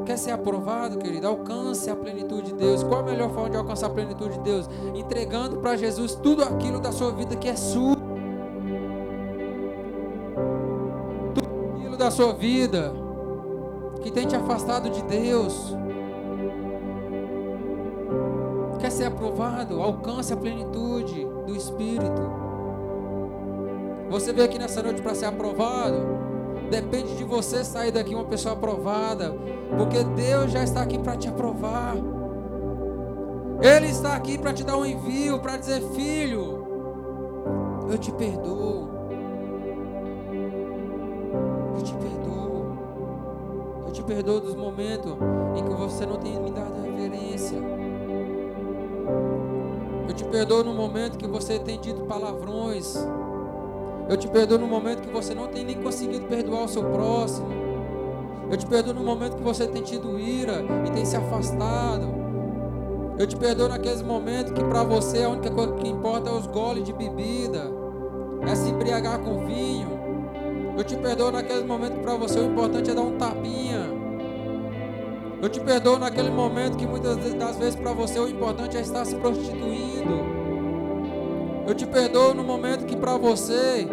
Quer 0.04 0.18
ser 0.18 0.32
aprovado, 0.32 0.98
querido? 0.98 1.28
Alcance 1.28 1.92
a 1.92 1.96
plenitude 1.96 2.48
de 2.48 2.54
Deus. 2.56 2.82
Qual 2.82 3.02
a 3.02 3.04
melhor 3.04 3.30
forma 3.30 3.52
de 3.52 3.58
alcançar 3.58 3.86
a 3.86 3.92
plenitude 3.92 4.34
de 4.40 4.40
Deus? 4.40 4.68
Entregando 4.96 5.58
para 5.58 5.78
Jesus 5.78 6.16
tudo 6.16 6.44
aquilo 6.44 6.80
da 6.80 6.92
sua 6.92 7.12
vida 7.12 7.36
que 7.36 7.48
é 7.48 7.56
sua. 7.56 7.99
Da 12.10 12.16
sua 12.16 12.34
vida 12.34 12.92
que 14.02 14.10
tem 14.10 14.26
te 14.26 14.36
afastado 14.36 14.90
de 14.90 15.04
Deus. 15.04 15.78
Quer 18.80 18.92
ser 18.92 19.04
aprovado? 19.04 19.80
Alcance 19.80 20.34
a 20.34 20.38
plenitude 20.38 21.24
do 21.46 21.56
Espírito. 21.56 22.22
Você 24.10 24.34
veio 24.34 24.48
aqui 24.48 24.58
nessa 24.58 24.82
noite 24.82 25.04
para 25.04 25.14
ser 25.14 25.26
aprovado. 25.26 25.98
Depende 26.72 27.16
de 27.16 27.24
você 27.24 27.64
sair 27.64 27.92
daqui 27.92 28.16
uma 28.16 28.26
pessoa 28.26 28.56
aprovada, 28.56 29.36
porque 29.78 30.04
Deus 30.04 30.52
já 30.52 30.64
está 30.64 30.82
aqui 30.82 30.98
para 30.98 31.16
te 31.16 31.28
aprovar. 31.28 31.96
Ele 33.62 33.86
está 33.86 34.16
aqui 34.16 34.36
para 34.36 34.52
te 34.52 34.64
dar 34.64 34.78
um 34.78 34.86
envio, 34.86 35.38
para 35.38 35.58
dizer: 35.58 35.82
Filho, 35.94 36.66
eu 37.88 37.98
te 38.00 38.12
perdoo. 38.12 38.99
Perdoa 44.10 44.42
dos 44.42 44.56
momentos 44.56 45.14
em 45.56 45.64
que 45.64 45.74
você 45.76 46.04
não 46.04 46.18
tem 46.18 46.38
me 46.42 46.50
dado 46.50 46.82
reverência. 46.82 47.58
Eu 50.08 50.14
te 50.16 50.26
perdoo 50.26 50.64
no 50.64 50.74
momento 50.74 51.16
que 51.16 51.28
você 51.28 51.60
tem 51.60 51.80
dito 51.80 52.02
palavrões. 52.02 52.96
Eu 54.10 54.18
te 54.18 54.28
perdoo 54.28 54.58
no 54.58 54.66
momento 54.66 55.02
que 55.02 55.10
você 55.10 55.36
não 55.36 55.48
tem 55.48 55.64
nem 55.64 55.82
conseguido 55.82 56.26
perdoar 56.26 56.64
o 56.64 56.68
seu 56.68 56.84
próximo. 56.84 57.48
Eu 58.50 58.58
te 58.58 58.66
perdoo 58.66 58.96
no 58.96 59.04
momento 59.04 59.38
que 59.38 59.44
você 59.44 59.68
tem 59.68 59.84
tido 59.84 60.20
ira 60.20 60.66
e 60.88 60.90
tem 60.90 61.06
se 61.06 61.16
afastado. 61.16 62.10
Eu 63.20 63.28
te 63.28 63.38
perdoo 63.38 63.70
naqueles 63.70 64.02
momentos 64.02 64.52
que 64.54 64.64
para 64.64 64.84
você 64.84 65.24
a 65.24 65.30
única 65.30 65.52
coisa 65.52 65.74
que 65.74 65.88
importa 65.88 66.32
é 66.32 66.34
os 66.34 66.48
goles 66.48 66.84
de 66.84 66.94
bebida, 66.94 67.72
é 68.42 68.56
se 68.56 68.70
embriagar 68.70 69.20
com 69.20 69.46
vinho. 69.46 69.99
Eu 70.80 70.86
te 70.86 70.96
perdoo 70.96 71.30
naqueles 71.30 71.66
momentos 71.66 71.98
que 71.98 72.04
para 72.04 72.16
você 72.16 72.40
o 72.40 72.46
importante 72.46 72.90
é 72.90 72.94
dar 72.94 73.02
um 73.02 73.18
tapinha. 73.18 73.82
Eu 75.42 75.50
te 75.50 75.60
perdoo 75.60 76.00
naquele 76.00 76.30
momento 76.32 76.78
que 76.78 76.88
muitas 76.88 77.18
das 77.18 77.58
vezes 77.58 77.76
para 77.76 77.92
você 77.92 78.18
o 78.18 78.30
importante 78.30 78.78
é 78.78 78.80
estar 78.80 79.04
se 79.04 79.14
prostituindo. 79.18 80.22
Eu 81.68 81.76
te 81.76 81.86
perdoo 81.86 82.34
no 82.34 82.46
momento 82.46 82.86
que 82.86 82.96
para 82.96 83.18
você 83.18 83.90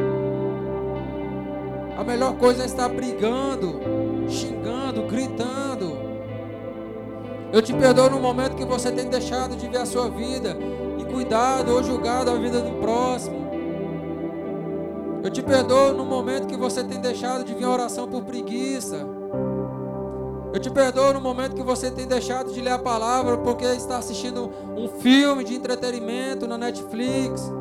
a 1.99 2.05
melhor 2.05 2.37
coisa 2.37 2.63
é 2.63 2.67
estar 2.67 2.89
brigando, 2.89 3.81
xingando, 4.29 5.09
gritando. 5.09 5.99
Eu 7.53 7.63
te 7.63 7.75
perdoo 7.75 8.11
no 8.11 8.21
momento 8.21 8.55
que 8.55 8.65
você 8.65 8.93
tem 8.93 9.09
deixado 9.09 9.57
de 9.57 9.67
ver 9.67 9.79
a 9.79 9.87
sua 9.87 10.09
vida 10.09 10.57
e 11.01 11.05
cuidado 11.05 11.73
ou 11.73 11.83
julgado 11.83 12.31
a 12.31 12.37
vida 12.37 12.61
do 12.61 12.79
próximo. 12.81 13.46
Eu 15.23 15.31
te 15.31 15.43
perdoo 15.43 15.93
no 15.93 16.05
momento 16.05 16.47
que 16.47 16.57
você 16.57 16.85
tem 16.85 17.01
deixado 17.01 17.45
de 17.45 17.55
vir 17.55 17.65
a 17.65 17.71
oração 17.71 18.09
por 18.09 18.23
preguiça. 18.25 19.07
Eu 20.53 20.61
te 20.61 20.71
perdoo 20.71 21.13
no 21.13 21.21
momento 21.21 21.55
que 21.55 21.63
você 21.63 21.91
tem 21.91 22.07
deixado 22.07 22.53
de 22.53 22.61
ler 22.61 22.71
a 22.71 22.79
palavra 22.79 23.37
porque 23.37 23.65
está 23.65 23.99
assistindo 23.99 24.51
um 24.77 24.89
filme 24.89 25.45
de 25.45 25.55
entretenimento 25.55 26.47
na 26.47 26.57
Netflix. 26.57 27.53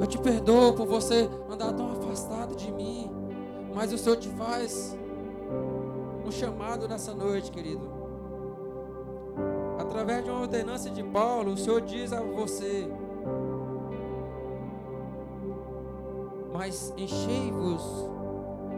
Eu 0.00 0.06
te 0.06 0.18
perdoo 0.18 0.74
por 0.74 0.86
você 0.86 1.28
andar 1.50 1.72
tão 1.72 1.92
afastado 1.92 2.54
de 2.54 2.70
mim. 2.70 3.10
Mas 3.74 3.92
o 3.92 3.98
Senhor 3.98 4.16
te 4.16 4.28
faz 4.28 4.96
um 6.26 6.30
chamado 6.30 6.88
nessa 6.88 7.14
noite, 7.14 7.50
querido. 7.50 7.88
Através 9.78 10.24
de 10.24 10.30
uma 10.30 10.42
ordenança 10.42 10.90
de 10.90 11.02
Paulo, 11.02 11.52
o 11.52 11.56
Senhor 11.56 11.80
diz 11.80 12.12
a 12.12 12.20
você: 12.20 12.88
mas 16.54 16.94
enchei-vos 16.96 17.82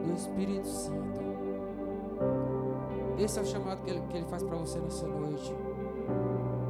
do 0.03 0.13
Espírito 0.15 0.67
Santo. 0.67 1.21
Esse 3.19 3.39
é 3.39 3.43
o 3.43 3.45
chamado 3.45 3.83
que 3.83 3.91
ele, 3.91 4.01
que 4.09 4.17
ele 4.17 4.27
faz 4.27 4.43
para 4.43 4.57
você 4.57 4.79
nessa 4.79 5.07
noite. 5.07 5.55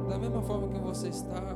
Da 0.09 0.17
mesma 0.17 0.41
forma 0.41 0.67
que 0.67 0.79
você 0.79 1.07
está, 1.07 1.55